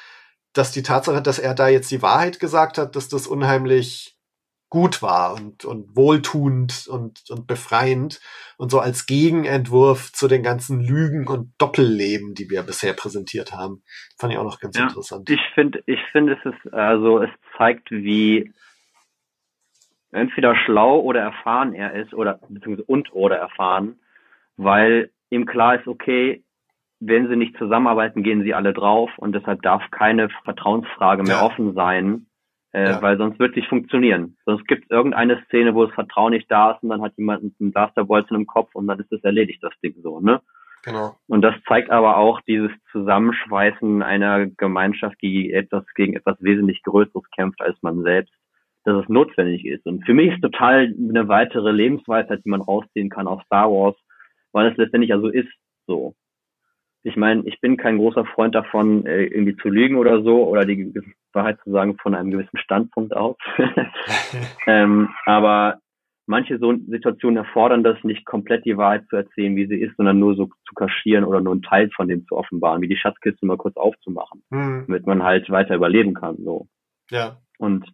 dass 0.53 0.71
die 0.71 0.83
Tatsache, 0.83 1.21
dass 1.21 1.37
er 1.37 1.53
da 1.53 1.67
jetzt 1.67 1.91
die 1.91 2.01
Wahrheit 2.01 2.39
gesagt 2.39 2.77
hat, 2.77 2.95
dass 2.95 3.09
das 3.09 3.27
unheimlich 3.27 4.12
gut 4.73 5.03
war 5.03 5.35
und, 5.35 5.65
und 5.65 5.95
wohltuend 5.95 6.87
und, 6.87 7.21
und 7.29 7.45
befreiend 7.45 8.19
und 8.57 8.71
so 8.71 8.79
als 8.79 9.05
Gegenentwurf 9.05 10.11
zu 10.13 10.27
den 10.27 10.41
ganzen 10.41 10.79
Lügen 10.79 11.27
und 11.27 11.53
Doppelleben, 11.59 12.33
die 12.33 12.49
wir 12.49 12.63
bisher 12.63 12.93
präsentiert 12.93 13.53
haben. 13.53 13.83
Fand 14.17 14.33
ich 14.33 14.39
auch 14.39 14.43
noch 14.43 14.59
ganz 14.59 14.75
Ja, 14.75 14.85
interessant. 14.87 15.29
Ich 15.29 15.41
finde, 15.53 15.83
ich 15.85 15.99
finde, 16.11 16.33
es 16.33 16.53
ist, 16.53 16.73
also, 16.73 17.21
es 17.21 17.29
zeigt, 17.55 17.91
wie 17.91 18.51
entweder 20.11 20.55
schlau 20.55 21.01
oder 21.01 21.21
erfahren 21.21 21.75
er 21.75 21.93
ist 21.93 22.15
oder, 22.15 22.39
beziehungsweise 22.49 22.87
und 22.87 23.13
oder 23.13 23.37
erfahren, 23.37 23.99
weil 24.57 25.11
ihm 25.29 25.45
klar 25.45 25.75
ist, 25.75 25.85
okay, 25.85 26.43
wenn 26.99 27.27
sie 27.27 27.35
nicht 27.35 27.55
zusammenarbeiten, 27.59 28.23
gehen 28.23 28.41
sie 28.41 28.55
alle 28.55 28.73
drauf 28.73 29.11
und 29.17 29.33
deshalb 29.33 29.61
darf 29.61 29.83
keine 29.91 30.29
Vertrauensfrage 30.45 31.21
mehr 31.21 31.35
Ja. 31.35 31.43
offen 31.43 31.75
sein, 31.75 32.25
äh, 32.73 32.89
Ja. 32.89 33.01
weil 33.01 33.17
sonst 33.17 33.39
wird 33.39 33.51
es 33.51 33.55
nicht 33.57 33.69
funktionieren. 33.69 34.35
Sonst 34.45 34.67
gibt 34.67 34.85
es 34.85 34.89
irgendeine 34.89 35.43
Szene, 35.45 35.73
wo 35.73 35.85
das 35.85 35.95
Vertrauen 35.95 36.33
nicht 36.33 36.51
da 36.51 36.71
ist 36.71 36.83
und 36.83 36.89
dann 36.89 37.01
hat 37.01 37.13
jemand 37.17 37.43
einen 37.59 37.71
Blasterbolzen 37.71 38.35
im 38.35 38.47
Kopf 38.47 38.75
und 38.75 38.87
dann 38.87 38.99
ist 38.99 39.11
es 39.11 39.23
erledigt, 39.23 39.63
das 39.63 39.73
Ding 39.83 39.95
so, 40.01 40.19
ne? 40.19 40.41
Genau. 40.83 41.15
Und 41.27 41.41
das 41.41 41.55
zeigt 41.65 41.91
aber 41.91 42.17
auch 42.17 42.41
dieses 42.41 42.71
Zusammenschweißen 42.91 44.03
einer 44.03 44.47
Gemeinschaft, 44.47 45.15
die 45.21 45.53
etwas 45.53 45.85
gegen 45.95 46.13
etwas 46.13 46.35
wesentlich 46.41 46.83
Größeres 46.83 47.23
kämpft 47.33 47.61
als 47.61 47.81
man 47.81 48.03
selbst, 48.03 48.33
dass 48.83 49.01
es 49.01 49.07
notwendig 49.09 49.65
ist. 49.65 49.85
Und 49.85 50.05
für 50.05 50.13
mich 50.13 50.33
ist 50.33 50.41
total 50.41 50.93
eine 50.97 51.29
weitere 51.29 51.71
Lebensweisheit, 51.71 52.41
die 52.43 52.49
man 52.49 52.59
rausziehen 52.61 53.09
kann 53.09 53.27
aus 53.27 53.41
Star 53.45 53.71
Wars, 53.71 53.95
weil 54.51 54.69
es 54.71 54.77
letztendlich 54.77 55.13
also 55.13 55.29
ist 55.29 55.47
so. 55.87 56.15
Ich 57.03 57.15
meine, 57.17 57.43
ich 57.45 57.59
bin 57.59 57.77
kein 57.77 57.97
großer 57.97 58.25
Freund 58.25 58.55
davon, 58.55 59.05
äh, 59.05 59.25
irgendwie 59.25 59.57
zu 59.57 59.69
lügen 59.69 59.97
oder 59.97 60.23
so, 60.23 60.47
oder 60.47 60.65
die 60.65 60.93
Wahrheit 61.33 61.59
zu 61.63 61.71
sagen 61.71 61.97
von 62.01 62.15
einem 62.15 62.31
gewissen 62.31 62.57
Standpunkt 62.57 63.15
aus. 63.15 63.35
ähm, 64.67 65.09
aber 65.25 65.79
manche 66.25 66.57
so 66.57 66.73
Situationen 66.87 67.37
erfordern 67.37 67.83
das 67.83 68.01
nicht 68.03 68.25
komplett 68.25 68.65
die 68.65 68.77
Wahrheit 68.77 69.05
zu 69.09 69.17
erzählen, 69.17 69.55
wie 69.55 69.67
sie 69.67 69.79
ist, 69.81 69.95
sondern 69.97 70.19
nur 70.19 70.35
so 70.35 70.45
zu 70.45 70.73
kaschieren 70.75 71.25
oder 71.25 71.41
nur 71.41 71.53
einen 71.53 71.61
Teil 71.61 71.89
von 71.95 72.07
dem 72.07 72.25
zu 72.27 72.37
offenbaren, 72.37 72.81
wie 72.81 72.87
die 72.87 72.97
Schatzkiste 72.97 73.45
mal 73.45 73.57
kurz 73.57 73.75
aufzumachen, 73.75 74.43
Hm, 74.51 74.85
damit 74.87 75.05
man 75.05 75.23
halt 75.23 75.49
weiter 75.49 75.75
überleben 75.75 76.13
kann. 76.13 76.37
So. 76.37 76.67
ja, 77.09 77.37
Und 77.57 77.85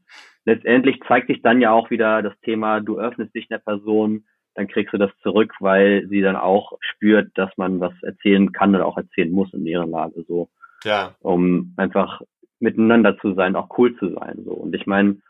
letztendlich 0.45 0.99
zeigt 1.07 1.27
sich 1.27 1.41
dann 1.41 1.61
ja 1.61 1.71
auch 1.71 1.89
wieder 1.89 2.21
das 2.21 2.39
Thema, 2.41 2.79
du 2.79 2.99
öffnest 2.99 3.33
dich 3.35 3.47
einer 3.49 3.59
Person, 3.59 4.25
dann 4.59 4.67
kriegst 4.67 4.93
du 4.93 4.97
das 4.97 5.11
zurück, 5.23 5.53
weil 5.61 6.05
sie 6.09 6.19
dann 6.19 6.35
auch 6.35 6.73
spürt, 6.81 7.31
dass 7.35 7.49
man 7.55 7.79
was 7.79 7.93
erzählen 8.03 8.51
kann 8.51 8.75
oder 8.75 8.85
auch 8.85 8.97
erzählen 8.97 9.31
muss 9.31 9.53
in 9.53 9.65
ihrer 9.65 9.85
Lage, 9.87 10.25
so, 10.27 10.49
ja, 10.83 11.15
um 11.21 11.73
einfach 11.77 12.21
miteinander 12.59 13.17
zu 13.19 13.35
sein, 13.35 13.55
auch 13.55 13.69
cool 13.77 13.95
zu 13.97 14.13
sein, 14.13 14.43
so. 14.43 14.51
Und 14.51 14.75
ich 14.75 14.85
meine, 14.85 15.21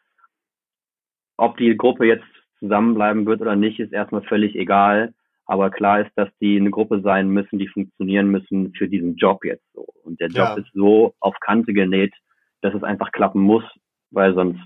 ob 1.38 1.58
die 1.58 1.78
Gruppe 1.78 2.08
jetzt 2.08 2.26
zusammenbleiben 2.58 3.28
wird 3.28 3.40
oder 3.42 3.56
nicht, 3.56 3.80
ist 3.80 3.94
erstmal 3.94 4.24
völlig 4.24 4.56
egal. 4.56 5.14
Aber 5.46 5.70
klar 5.70 6.02
ist, 6.02 6.12
dass 6.16 6.30
die 6.42 6.58
eine 6.58 6.72
Gruppe 6.72 7.02
sein 7.02 7.30
müssen, 7.30 7.60
die 7.60 7.68
funktionieren 7.68 8.30
müssen 8.30 8.74
für 8.74 8.88
diesen 8.88 9.16
Job 9.16 9.46
jetzt 9.46 9.66
so. 9.74 9.86
Und 10.04 10.20
der 10.20 10.30
Job 10.30 10.50
Ja. 10.50 10.54
ist 10.56 10.72
so 10.74 11.14
auf 11.20 11.36
Kante 11.40 11.74
genäht, 11.74 12.14
dass 12.62 12.74
es 12.74 12.84
einfach 12.84 13.12
klappen 13.12 13.42
muss, 13.42 13.64
weil 14.10 14.34
sonst 14.34 14.60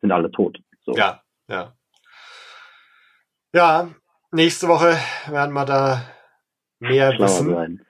sind 0.00 0.12
alle 0.12 0.30
tot. 0.30 0.58
So. 0.84 0.94
ja, 0.96 1.22
ja. 1.48 1.74
Ja, 3.52 3.88
nächste 4.30 4.66
Woche 4.68 4.96
werden 5.30 5.52
wir 5.52 5.66
da 5.66 6.02
mehr 6.80 7.12
Schlauer 7.12 7.28
wissen, 7.28 7.50
sein. 7.50 7.80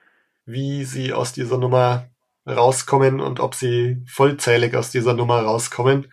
wie 0.45 0.83
sie 0.83 1.13
aus 1.13 1.31
dieser 1.31 1.57
Nummer 1.57 2.09
rauskommen 2.45 3.21
und 3.21 3.39
ob 3.39 3.55
sie 3.55 4.03
vollzählig 4.05 4.75
aus 4.75 4.91
dieser 4.91 5.13
Nummer 5.13 5.39
rauskommen. 5.39 6.11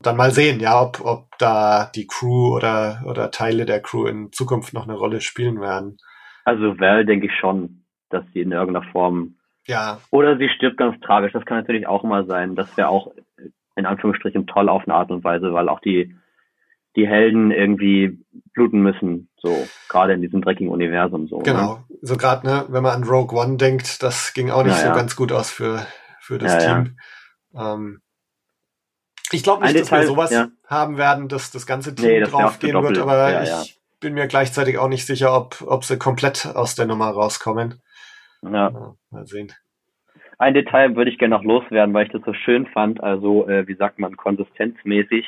Dann 0.00 0.18
mal 0.18 0.30
sehen, 0.30 0.60
ja, 0.60 0.82
ob, 0.82 1.00
ob 1.02 1.38
da 1.38 1.90
die 1.94 2.06
Crew 2.06 2.54
oder, 2.54 3.02
oder 3.06 3.30
Teile 3.30 3.64
der 3.64 3.80
Crew 3.80 4.06
in 4.06 4.32
Zukunft 4.32 4.74
noch 4.74 4.84
eine 4.84 4.96
Rolle 4.96 5.22
spielen 5.22 5.62
werden. 5.62 5.96
Also 6.44 6.78
Val 6.78 7.06
denke 7.06 7.26
ich 7.26 7.32
schon, 7.40 7.84
dass 8.10 8.24
sie 8.34 8.42
in 8.42 8.52
irgendeiner 8.52 8.86
Form 8.92 9.36
Ja, 9.66 9.98
oder 10.10 10.36
sie 10.36 10.50
stirbt 10.50 10.76
ganz 10.76 11.00
tragisch. 11.00 11.32
Das 11.32 11.46
kann 11.46 11.56
natürlich 11.56 11.86
auch 11.86 12.04
immer 12.04 12.26
sein. 12.26 12.54
Das 12.54 12.76
wäre 12.76 12.88
auch 12.88 13.12
in 13.76 13.86
Anführungsstrichen 13.86 14.46
toll 14.46 14.68
auf 14.68 14.82
eine 14.82 14.94
Art 14.94 15.10
und 15.10 15.24
Weise, 15.24 15.54
weil 15.54 15.70
auch 15.70 15.80
die 15.80 16.14
die 16.96 17.06
Helden 17.08 17.50
irgendwie 17.50 18.18
bluten 18.52 18.80
müssen, 18.82 19.28
so 19.36 19.66
gerade 19.88 20.12
in 20.12 20.22
diesem 20.22 20.42
dreckigen 20.42 20.70
Universum 20.70 21.26
so. 21.28 21.38
Genau. 21.38 21.84
So 22.02 22.16
gerade, 22.16 22.46
ne, 22.46 22.64
wenn 22.68 22.82
man 22.82 23.02
an 23.02 23.08
Rogue 23.08 23.38
One 23.38 23.56
denkt, 23.56 24.02
das 24.02 24.32
ging 24.32 24.50
auch 24.50 24.62
nicht 24.64 24.78
Ja, 24.78 24.84
ja. 24.86 24.88
so 24.92 24.96
ganz 24.96 25.16
gut 25.16 25.32
aus 25.32 25.50
für, 25.50 25.86
für 26.20 26.38
das 26.38 26.52
Ja, 26.52 26.60
ja. 26.62 26.82
Team. 26.82 26.98
Ähm, 27.56 28.00
ich 29.32 29.42
glaube 29.42 29.62
nicht, 29.62 29.74
Ein 29.74 29.80
dass 29.80 29.90
wir 29.90 29.98
Detail, 29.98 30.06
sowas 30.06 30.30
ja. 30.30 30.48
haben 30.66 30.96
werden, 30.98 31.28
dass 31.28 31.50
das 31.50 31.66
ganze 31.66 31.94
Team 31.94 32.06
Nee, 32.06 32.20
das 32.20 32.30
draufgehen 32.30 32.80
wird, 32.80 32.98
aber 32.98 33.30
Ja, 33.30 33.42
ich 33.42 33.48
ja. 33.48 33.62
bin 34.00 34.14
mir 34.14 34.28
gleichzeitig 34.28 34.78
auch 34.78 34.88
nicht 34.88 35.06
sicher, 35.06 35.34
ob, 35.36 35.62
ob 35.66 35.84
sie 35.84 35.98
komplett 35.98 36.46
aus 36.54 36.74
der 36.76 36.86
Nummer 36.86 37.10
rauskommen. 37.10 37.82
Ja. 38.42 38.68
Ja, 38.70 38.94
mal 39.10 39.26
sehen. 39.26 39.52
Ein 40.38 40.54
Detail 40.54 40.94
würde 40.96 41.10
ich 41.10 41.18
gerne 41.18 41.34
noch 41.36 41.44
loswerden, 41.44 41.94
weil 41.94 42.06
ich 42.06 42.12
das 42.12 42.22
so 42.26 42.34
schön 42.34 42.66
fand, 42.66 43.02
also 43.02 43.48
äh, 43.48 43.66
wie 43.66 43.76
sagt 43.76 43.98
man, 43.98 44.16
konsistenzmäßig, 44.16 45.24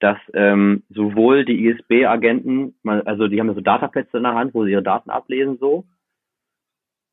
dass 0.00 0.18
ähm, 0.34 0.82
sowohl 0.90 1.44
die 1.44 1.66
ISB-Agenten, 1.66 2.74
also 2.84 3.28
die 3.28 3.38
haben 3.38 3.48
ja 3.48 3.54
so 3.54 3.60
Datapads 3.60 4.12
in 4.14 4.22
der 4.22 4.34
Hand, 4.34 4.54
wo 4.54 4.64
sie 4.64 4.72
ihre 4.72 4.82
Daten 4.82 5.10
ablesen 5.10 5.58
so, 5.58 5.84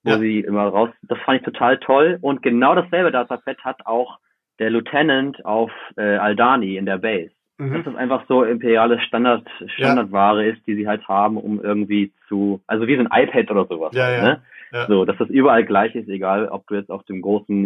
wo 0.04 0.12
Ja. 0.12 0.20
sie 0.20 0.40
immer 0.40 0.68
raus, 0.68 0.90
das 1.04 1.20
fand 1.20 1.40
ich 1.40 1.46
total 1.46 1.78
toll 1.80 2.18
und 2.22 2.42
genau 2.42 2.76
dasselbe 2.76 3.12
Datapad 3.12 3.58
hat 3.64 3.86
auch 3.86 4.20
der 4.60 4.70
Lieutenant 4.72 5.46
auf 5.46 5.72
äh, 5.98 6.18
Aldani 6.18 6.78
in 6.78 6.86
der 6.86 6.98
Base. 6.98 7.32
Dass 7.60 7.68
Mhm. 7.70 7.84
das 7.86 7.96
einfach 7.96 8.24
so 8.28 8.44
imperiale 8.44 9.00
Standard, 9.02 9.48
Standardware 9.68 10.46
ist, 10.46 10.66
die 10.68 10.76
sie 10.76 10.88
halt 10.88 11.08
haben, 11.08 11.38
um 11.38 11.60
irgendwie 11.62 12.12
zu, 12.28 12.62
also 12.68 12.86
wie 12.88 12.96
so 12.96 13.02
ein 13.02 13.10
iPad 13.24 13.50
oder 13.52 13.66
sowas. 13.66 13.94
Ja, 13.96 14.12
ja. 14.12 14.22
Ne? 14.22 14.42
Ja. 14.72 14.86
So, 14.88 15.06
dass 15.06 15.18
das 15.18 15.30
überall 15.30 15.66
gleich 15.66 15.96
ist, 15.96 16.08
egal 16.08 16.50
ob 16.50 16.68
du 16.68 16.76
jetzt 16.76 16.92
auf 16.92 17.04
dem 17.06 17.22
großen 17.22 17.66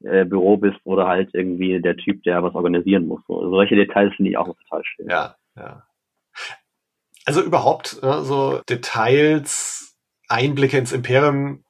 ISB-Büro 0.00 0.56
bist 0.56 0.78
oder 0.84 1.06
halt 1.06 1.30
irgendwie 1.32 1.80
der 1.80 1.96
Typ, 1.96 2.22
der 2.22 2.42
was 2.42 2.54
organisieren 2.54 3.06
muss. 3.06 3.20
So, 3.26 3.50
solche 3.50 3.76
Details 3.76 4.14
finde 4.16 4.30
ich 4.30 4.36
auch 4.36 4.46
total 4.46 4.82
schön. 4.84 5.08
Ja, 5.08 5.36
ja. 5.56 5.82
Also 7.26 7.42
überhaupt 7.42 8.02
ne, 8.02 8.22
so 8.22 8.60
Details, 8.68 9.96
Einblicke 10.28 10.78
ins 10.78 10.92
Imperium, 10.92 11.64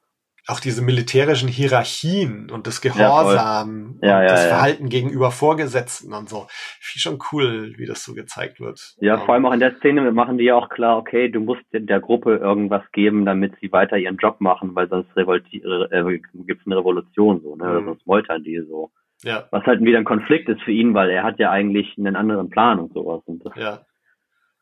auch 0.51 0.59
diese 0.59 0.81
militärischen 0.83 1.47
Hierarchien 1.47 2.49
und 2.51 2.67
das 2.67 2.81
Gehorsam 2.81 3.99
Ja, 4.01 4.17
und 4.17 4.23
ja, 4.23 4.27
das 4.27 4.43
ja. 4.43 4.49
Verhalten 4.49 4.89
gegenüber 4.89 5.31
Vorgesetzten 5.31 6.13
und 6.13 6.29
so. 6.29 6.47
Ich 6.81 7.01
schon 7.01 7.19
cool, 7.31 7.73
wie 7.77 7.85
das 7.85 8.03
so 8.03 8.13
gezeigt 8.13 8.59
wird. 8.59 8.95
Ja, 8.99 9.17
vor 9.19 9.33
allem 9.33 9.45
auch 9.45 9.53
in 9.53 9.59
der 9.59 9.77
Szene 9.77 10.11
machen 10.11 10.37
die 10.37 10.45
ja 10.45 10.55
auch 10.55 10.69
klar, 10.69 10.97
okay, 10.97 11.29
du 11.29 11.39
musst 11.39 11.61
der- 11.71 12.01
Gruppe 12.01 12.35
irgendwas 12.37 12.83
geben, 12.91 13.25
damit 13.25 13.53
sie 13.61 13.71
weiter 13.71 13.97
ihren 13.97 14.17
Job 14.17 14.41
machen, 14.41 14.75
weil 14.75 14.89
sonst 14.89 15.09
äh, 15.15 16.19
gibt's 16.45 16.65
eine 16.65 16.77
Revolution 16.77 17.41
so, 17.41 17.55
ne? 17.55 17.79
Mhm. 17.81 17.85
sonst 17.85 18.07
meutern 18.07 18.43
die 18.43 18.59
so. 18.67 18.91
Ja, 19.23 19.47
Was 19.51 19.63
halt 19.65 19.81
wieder 19.81 19.99
ein 19.99 20.03
Konflikt 20.03 20.49
ist 20.49 20.61
für 20.63 20.71
ihn, 20.71 20.93
weil 20.95 21.11
er 21.11 21.23
hat 21.23 21.37
ja 21.37 21.51
eigentlich 21.51 21.95
einen 21.97 22.15
anderen 22.15 22.49
Plan 22.49 22.79
und 22.79 22.91
sowas. 22.93 23.21
Und 23.25 23.45
das, 23.45 23.55
ja. 23.55 23.79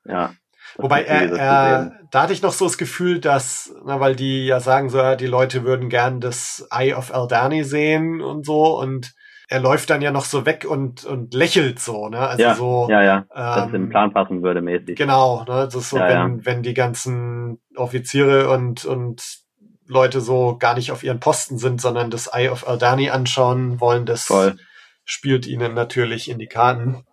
ja. 0.06 0.32
Wobei 0.78 1.04
er, 1.04 1.32
er 1.34 1.92
da 2.12 2.24
hatte 2.24 2.34
ich 2.34 2.42
noch 2.42 2.54
so 2.54 2.66
das 2.66 2.78
Gefühl, 2.78 3.20
dass, 3.20 3.74
na, 3.86 4.00
weil 4.00 4.16
die 4.16 4.46
ja 4.46 4.60
sagen 4.60 4.90
so, 4.90 4.98
ja, 4.98 5.16
die 5.16 5.28
Leute 5.28 5.64
würden 5.64 5.90
gern 5.90 6.20
das 6.22 6.68
Eye 6.72 6.94
of 6.94 7.12
Eldani 7.12 7.64
sehen 7.64 8.22
und 8.22 8.46
so 8.46 8.80
und 8.80 9.14
er 9.48 9.60
läuft 9.60 9.90
dann 9.90 10.02
ja 10.02 10.12
noch 10.12 10.26
so 10.26 10.46
weg 10.46 10.66
und, 10.70 11.06
und 11.06 11.34
lächelt 11.34 11.80
so, 11.80 12.08
ne? 12.08 12.20
Also 12.20 12.44
ja, 12.44 12.56
so, 12.56 12.88
ja, 12.90 13.02
ja, 13.02 13.26
dass 13.34 13.66
ähm, 13.66 13.72
den 13.72 13.90
Plan 13.90 14.14
passen 14.14 14.44
würde 14.44 14.62
mäßig. 14.62 14.96
Genau, 14.96 15.40
ne? 15.40 15.66
Das 15.66 15.74
ist 15.74 15.90
so, 15.90 15.98
Ja, 15.98 16.08
wenn, 16.08 16.46
wenn 16.46 16.62
die 16.62 16.76
ganzen 16.76 17.60
Offiziere 17.76 18.52
und, 18.52 18.86
und 18.86 19.24
Leute 19.88 20.22
so 20.22 20.56
gar 20.60 20.76
nicht 20.76 20.92
auf 20.92 21.04
ihren 21.04 21.20
Posten 21.20 21.58
sind, 21.58 21.82
sondern 21.82 22.12
das 22.12 22.28
Eye 22.28 22.50
of 22.50 22.68
Aldani 22.68 23.10
anschauen 23.10 23.80
wollen, 23.80 24.06
das 24.06 24.26
Voll. 24.26 24.56
spielt 25.04 25.48
ihnen 25.48 25.74
natürlich 25.74 26.30
in 26.30 26.38
die 26.38 26.48
Karten. 26.48 27.04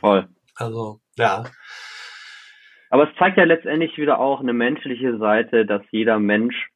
Voll. 0.00 0.26
Also, 0.54 1.00
ja. 1.16 1.44
Aber 2.90 3.08
es 3.08 3.16
zeigt 3.16 3.36
ja 3.36 3.44
letztendlich 3.44 3.96
wieder 3.98 4.18
auch 4.18 4.40
eine 4.40 4.52
menschliche 4.52 5.18
Seite, 5.18 5.66
dass 5.66 5.82
jeder 5.90 6.18
Mensch, 6.18 6.70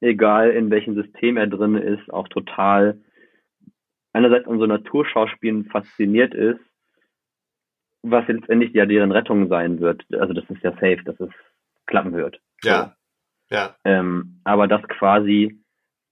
egal 0.00 0.50
in 0.50 0.70
welchem 0.70 0.94
System 0.94 1.36
er 1.36 1.46
drin 1.46 1.76
ist, 1.76 2.12
auch 2.12 2.28
total 2.28 3.00
einerseits 4.12 4.48
an 4.48 4.58
so 4.58 4.66
Naturschauspielen 4.66 5.66
fasziniert 5.66 6.34
ist, 6.34 6.60
was 8.02 8.26
letztendlich 8.26 8.72
ja 8.72 8.86
deren 8.86 9.12
Rettung 9.12 9.48
sein 9.48 9.80
wird. 9.80 10.04
Also 10.12 10.32
das 10.32 10.48
ist 10.50 10.62
ja 10.62 10.72
safe, 10.72 11.02
dass 11.04 11.18
es 11.20 11.30
klappen 11.86 12.12
wird. 12.12 12.40
Ja. 12.62 12.94
Ja. 13.50 13.76
Ähm, 13.84 14.40
aber 14.44 14.66
dass 14.66 14.82
quasi 14.82 15.58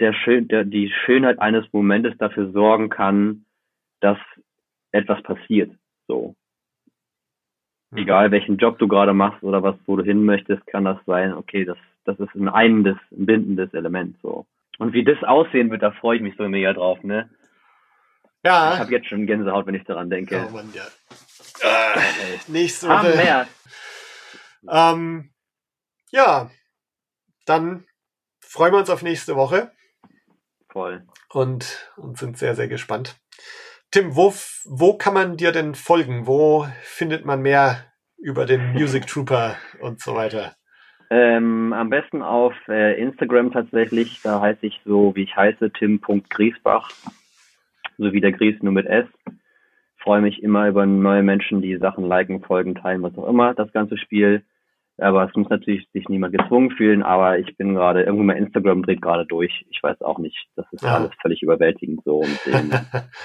der 0.00 0.12
Schön, 0.12 0.48
der, 0.48 0.64
die 0.64 0.90
Schönheit 1.04 1.38
eines 1.38 1.70
Momentes 1.72 2.16
dafür 2.18 2.50
sorgen 2.52 2.88
kann, 2.88 3.46
dass 4.00 4.18
etwas 4.92 5.22
passiert. 5.22 5.72
So. 6.06 6.34
Mhm. 7.96 8.02
Egal 8.02 8.30
welchen 8.30 8.56
Job 8.58 8.78
du 8.78 8.86
gerade 8.88 9.12
machst 9.14 9.42
oder 9.42 9.62
was, 9.62 9.74
wo 9.86 9.96
du 9.96 10.04
hin 10.04 10.24
möchtest, 10.24 10.66
kann 10.66 10.84
das 10.84 10.98
sein, 11.06 11.32
okay, 11.32 11.64
das, 11.64 11.78
das 12.04 12.18
ist 12.20 12.34
ein 12.34 12.48
einendes, 12.48 12.96
ein 13.10 13.26
bindendes 13.26 13.72
Element, 13.74 14.16
so. 14.22 14.46
Und 14.78 14.92
wie 14.92 15.04
das 15.04 15.22
aussehen 15.24 15.70
wird, 15.70 15.82
da 15.82 15.90
freue 15.92 16.16
ich 16.16 16.22
mich 16.22 16.34
so 16.36 16.46
mega 16.48 16.72
drauf, 16.72 17.02
ne? 17.02 17.30
Ich 18.42 18.48
Ja. 18.50 18.78
habe 18.78 18.92
jetzt 18.92 19.08
schon 19.08 19.26
Gänsehaut, 19.26 19.66
wenn 19.66 19.74
ich 19.74 19.84
daran 19.84 20.10
denke. 20.10 20.46
Oh 20.46 20.52
Mann, 20.52 20.70
ja. 20.74 20.84
Äh, 21.62 22.38
nächste 22.48 22.88
Woche. 22.88 23.16
mehr. 23.16 23.48
Ähm, 24.68 25.30
ja, 26.10 26.50
dann 27.46 27.86
freuen 28.40 28.72
wir 28.74 28.78
uns 28.80 28.90
auf 28.90 29.02
nächste 29.02 29.36
Woche 29.36 29.72
Voll. 30.68 31.04
und, 31.30 31.90
und 31.96 32.18
sind 32.18 32.36
sehr, 32.36 32.54
sehr 32.54 32.68
gespannt. 32.68 33.16
Tim, 33.90 34.16
wo, 34.16 34.32
wo 34.64 34.96
kann 34.98 35.14
man 35.14 35.36
dir 35.36 35.52
denn 35.52 35.74
folgen? 35.74 36.26
Wo 36.26 36.66
findet 36.82 37.24
man 37.24 37.40
mehr 37.42 37.84
über 38.18 38.44
den 38.44 38.72
Music 38.72 39.06
Trooper 39.06 39.56
und 39.80 40.00
so 40.00 40.14
weiter? 40.14 40.56
Ähm, 41.08 41.72
am 41.72 41.88
besten 41.88 42.22
auf 42.22 42.52
äh, 42.68 43.00
Instagram 43.00 43.52
tatsächlich, 43.52 44.20
da 44.22 44.40
heiße 44.40 44.66
ich 44.66 44.80
so, 44.84 45.14
wie 45.14 45.22
ich 45.22 45.36
heiße, 45.36 45.70
tim.griesbach, 45.70 46.90
so 47.96 48.12
wie 48.12 48.20
der 48.20 48.32
Gries 48.32 48.60
nur 48.60 48.72
mit 48.72 48.86
S. 48.86 49.06
Freue 49.98 50.20
mich 50.20 50.42
immer 50.42 50.68
über 50.68 50.84
neue 50.84 51.22
Menschen, 51.22 51.62
die 51.62 51.76
Sachen 51.76 52.04
liken, 52.06 52.42
folgen, 52.42 52.74
teilen, 52.74 53.02
was 53.02 53.16
auch 53.16 53.28
immer, 53.28 53.54
das 53.54 53.72
ganze 53.72 53.96
Spiel. 53.98 54.44
Aber 54.98 55.28
es 55.28 55.34
muss 55.36 55.48
natürlich 55.50 55.86
sich 55.92 56.08
niemand 56.08 56.36
gezwungen 56.36 56.70
fühlen, 56.70 57.02
aber 57.02 57.38
ich 57.38 57.56
bin 57.58 57.74
gerade, 57.74 58.02
irgendwie 58.02 58.24
mein 58.24 58.38
Instagram 58.38 58.82
dreht 58.82 59.02
gerade 59.02 59.26
durch. 59.26 59.64
Ich 59.70 59.82
weiß 59.82 60.00
auch 60.02 60.18
nicht, 60.18 60.48
das 60.56 60.64
ist 60.72 60.82
Ja. 60.82 60.94
alles 60.94 61.10
völlig 61.20 61.42
überwältigend 61.42 62.02
so. 62.04 62.18
Und 62.20 62.38
ähm, 62.46 62.72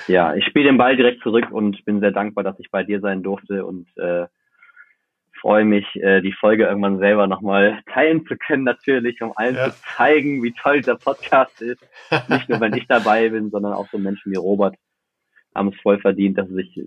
ja, 0.08 0.36
ich 0.36 0.46
spiele 0.46 0.66
den 0.66 0.78
Ball 0.78 0.98
direkt 0.98 1.22
zurück 1.24 1.50
und 1.52 1.84
bin 1.86 2.02
sehr 2.02 2.12
dankbar, 2.12 2.44
dass 2.44 2.60
ich 2.60 2.70
bei 2.72 2.84
dir 2.84 3.00
sein 3.00 3.24
durfte 3.24 3.66
und 3.66 3.88
äh, 3.98 4.28
freue 5.40 5.64
mich, 5.66 5.86
äh, 5.96 6.22
die 6.22 6.34
Folge 6.34 6.66
irgendwann 6.66 7.00
selber 7.00 7.26
nochmal 7.28 7.80
teilen 7.94 8.26
zu 8.28 8.36
können, 8.38 8.64
natürlich, 8.64 9.22
um 9.22 9.32
allen 9.36 9.56
Ja. 9.56 9.72
zu 9.72 9.76
zeigen, 9.98 10.44
wie 10.44 10.54
toll 10.62 10.82
der 10.82 10.96
Podcast 10.96 11.60
ist. 11.62 11.82
Nicht 12.28 12.50
nur, 12.50 12.60
wenn 12.60 12.76
ich 12.76 12.86
dabei 12.88 13.30
bin, 13.30 13.50
sondern 13.50 13.74
auch 13.74 13.88
so 13.92 13.98
Menschen 13.98 14.32
wie 14.32 14.38
Robert 14.38 14.76
haben 15.56 15.70
es 15.70 15.82
voll 15.82 16.00
verdient, 16.00 16.38
dass 16.38 16.48
sie 16.50 16.56
sich 16.56 16.82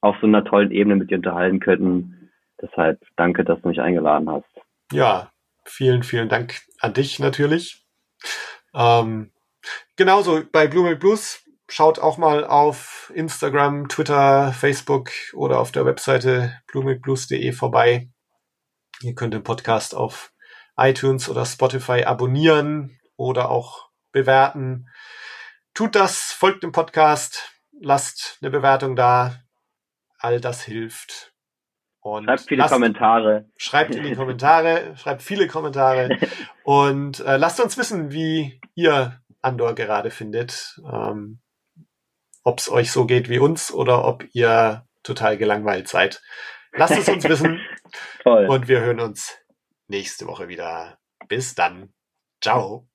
auf 0.00 0.16
so 0.20 0.26
einer 0.26 0.44
tollen 0.44 0.70
Ebene 0.70 0.96
mit 0.96 1.10
dir 1.10 1.16
unterhalten 1.18 1.60
könnten. 1.60 2.23
Deshalb 2.64 3.00
danke, 3.16 3.44
dass 3.44 3.60
du 3.60 3.68
mich 3.68 3.80
eingeladen 3.80 4.30
hast. 4.30 4.46
Ja, 4.90 5.30
vielen, 5.64 6.02
vielen 6.02 6.28
Dank 6.28 6.62
an 6.80 6.94
dich 6.94 7.18
natürlich. 7.18 7.84
Ähm, 8.74 9.32
genauso 9.96 10.42
bei 10.50 10.66
Blue 10.66 10.84
Milk 10.84 11.00
Blues. 11.00 11.42
Schaut 11.68 11.98
auch 11.98 12.18
mal 12.18 12.44
auf 12.44 13.10
Instagram, 13.14 13.88
Twitter, 13.88 14.52
Facebook 14.52 15.10
oder 15.32 15.60
auf 15.60 15.72
der 15.72 15.86
Webseite 15.86 16.60
bluemilkblues.de 16.68 17.52
vorbei. 17.52 18.08
Ihr 19.00 19.14
könnt 19.14 19.34
den 19.34 19.42
Podcast 19.42 19.94
auf 19.94 20.32
iTunes 20.76 21.28
oder 21.28 21.44
Spotify 21.46 22.04
abonnieren 22.04 22.98
oder 23.16 23.50
auch 23.50 23.88
bewerten. 24.12 24.88
Tut 25.74 25.94
das, 25.94 26.32
folgt 26.32 26.62
dem 26.62 26.72
Podcast, 26.72 27.50
lasst 27.80 28.38
eine 28.40 28.50
Bewertung 28.50 28.94
da. 28.94 29.42
All 30.18 30.40
das 30.40 30.62
hilft. 30.62 31.33
Und 32.06 32.24
Schreibt 32.26 32.40
viele 32.42 32.58
lasst- 32.60 32.72
Kommentare. 32.74 33.46
Schreibt 33.56 33.94
in 33.94 34.02
die 34.02 34.14
Kommentare, 34.14 34.94
schreibt 34.98 35.22
viele 35.22 35.46
Kommentare 35.48 36.18
und 36.64 37.20
äh, 37.20 37.38
lasst 37.38 37.60
uns 37.60 37.78
wissen, 37.78 38.12
wie 38.12 38.60
ihr 38.74 39.20
Andor 39.40 39.74
gerade 39.74 40.10
findet. 40.10 40.78
Ähm, 40.86 41.40
ob 42.42 42.58
es 42.58 42.70
euch 42.70 42.92
so 42.92 43.06
geht 43.06 43.30
wie 43.30 43.38
uns 43.38 43.72
oder 43.72 44.04
ob 44.04 44.22
ihr 44.34 44.86
total 45.02 45.38
gelangweilt 45.38 45.88
seid. 45.88 46.20
Lasst 46.72 46.98
es 46.98 47.08
uns 47.08 47.24
wissen 47.24 47.58
Toll. 48.22 48.48
und 48.48 48.68
wir 48.68 48.80
hören 48.80 49.00
uns 49.00 49.38
nächste 49.88 50.26
Woche 50.26 50.48
wieder. 50.48 50.98
Bis 51.28 51.54
dann. 51.54 51.94
Ciao. 52.42 52.86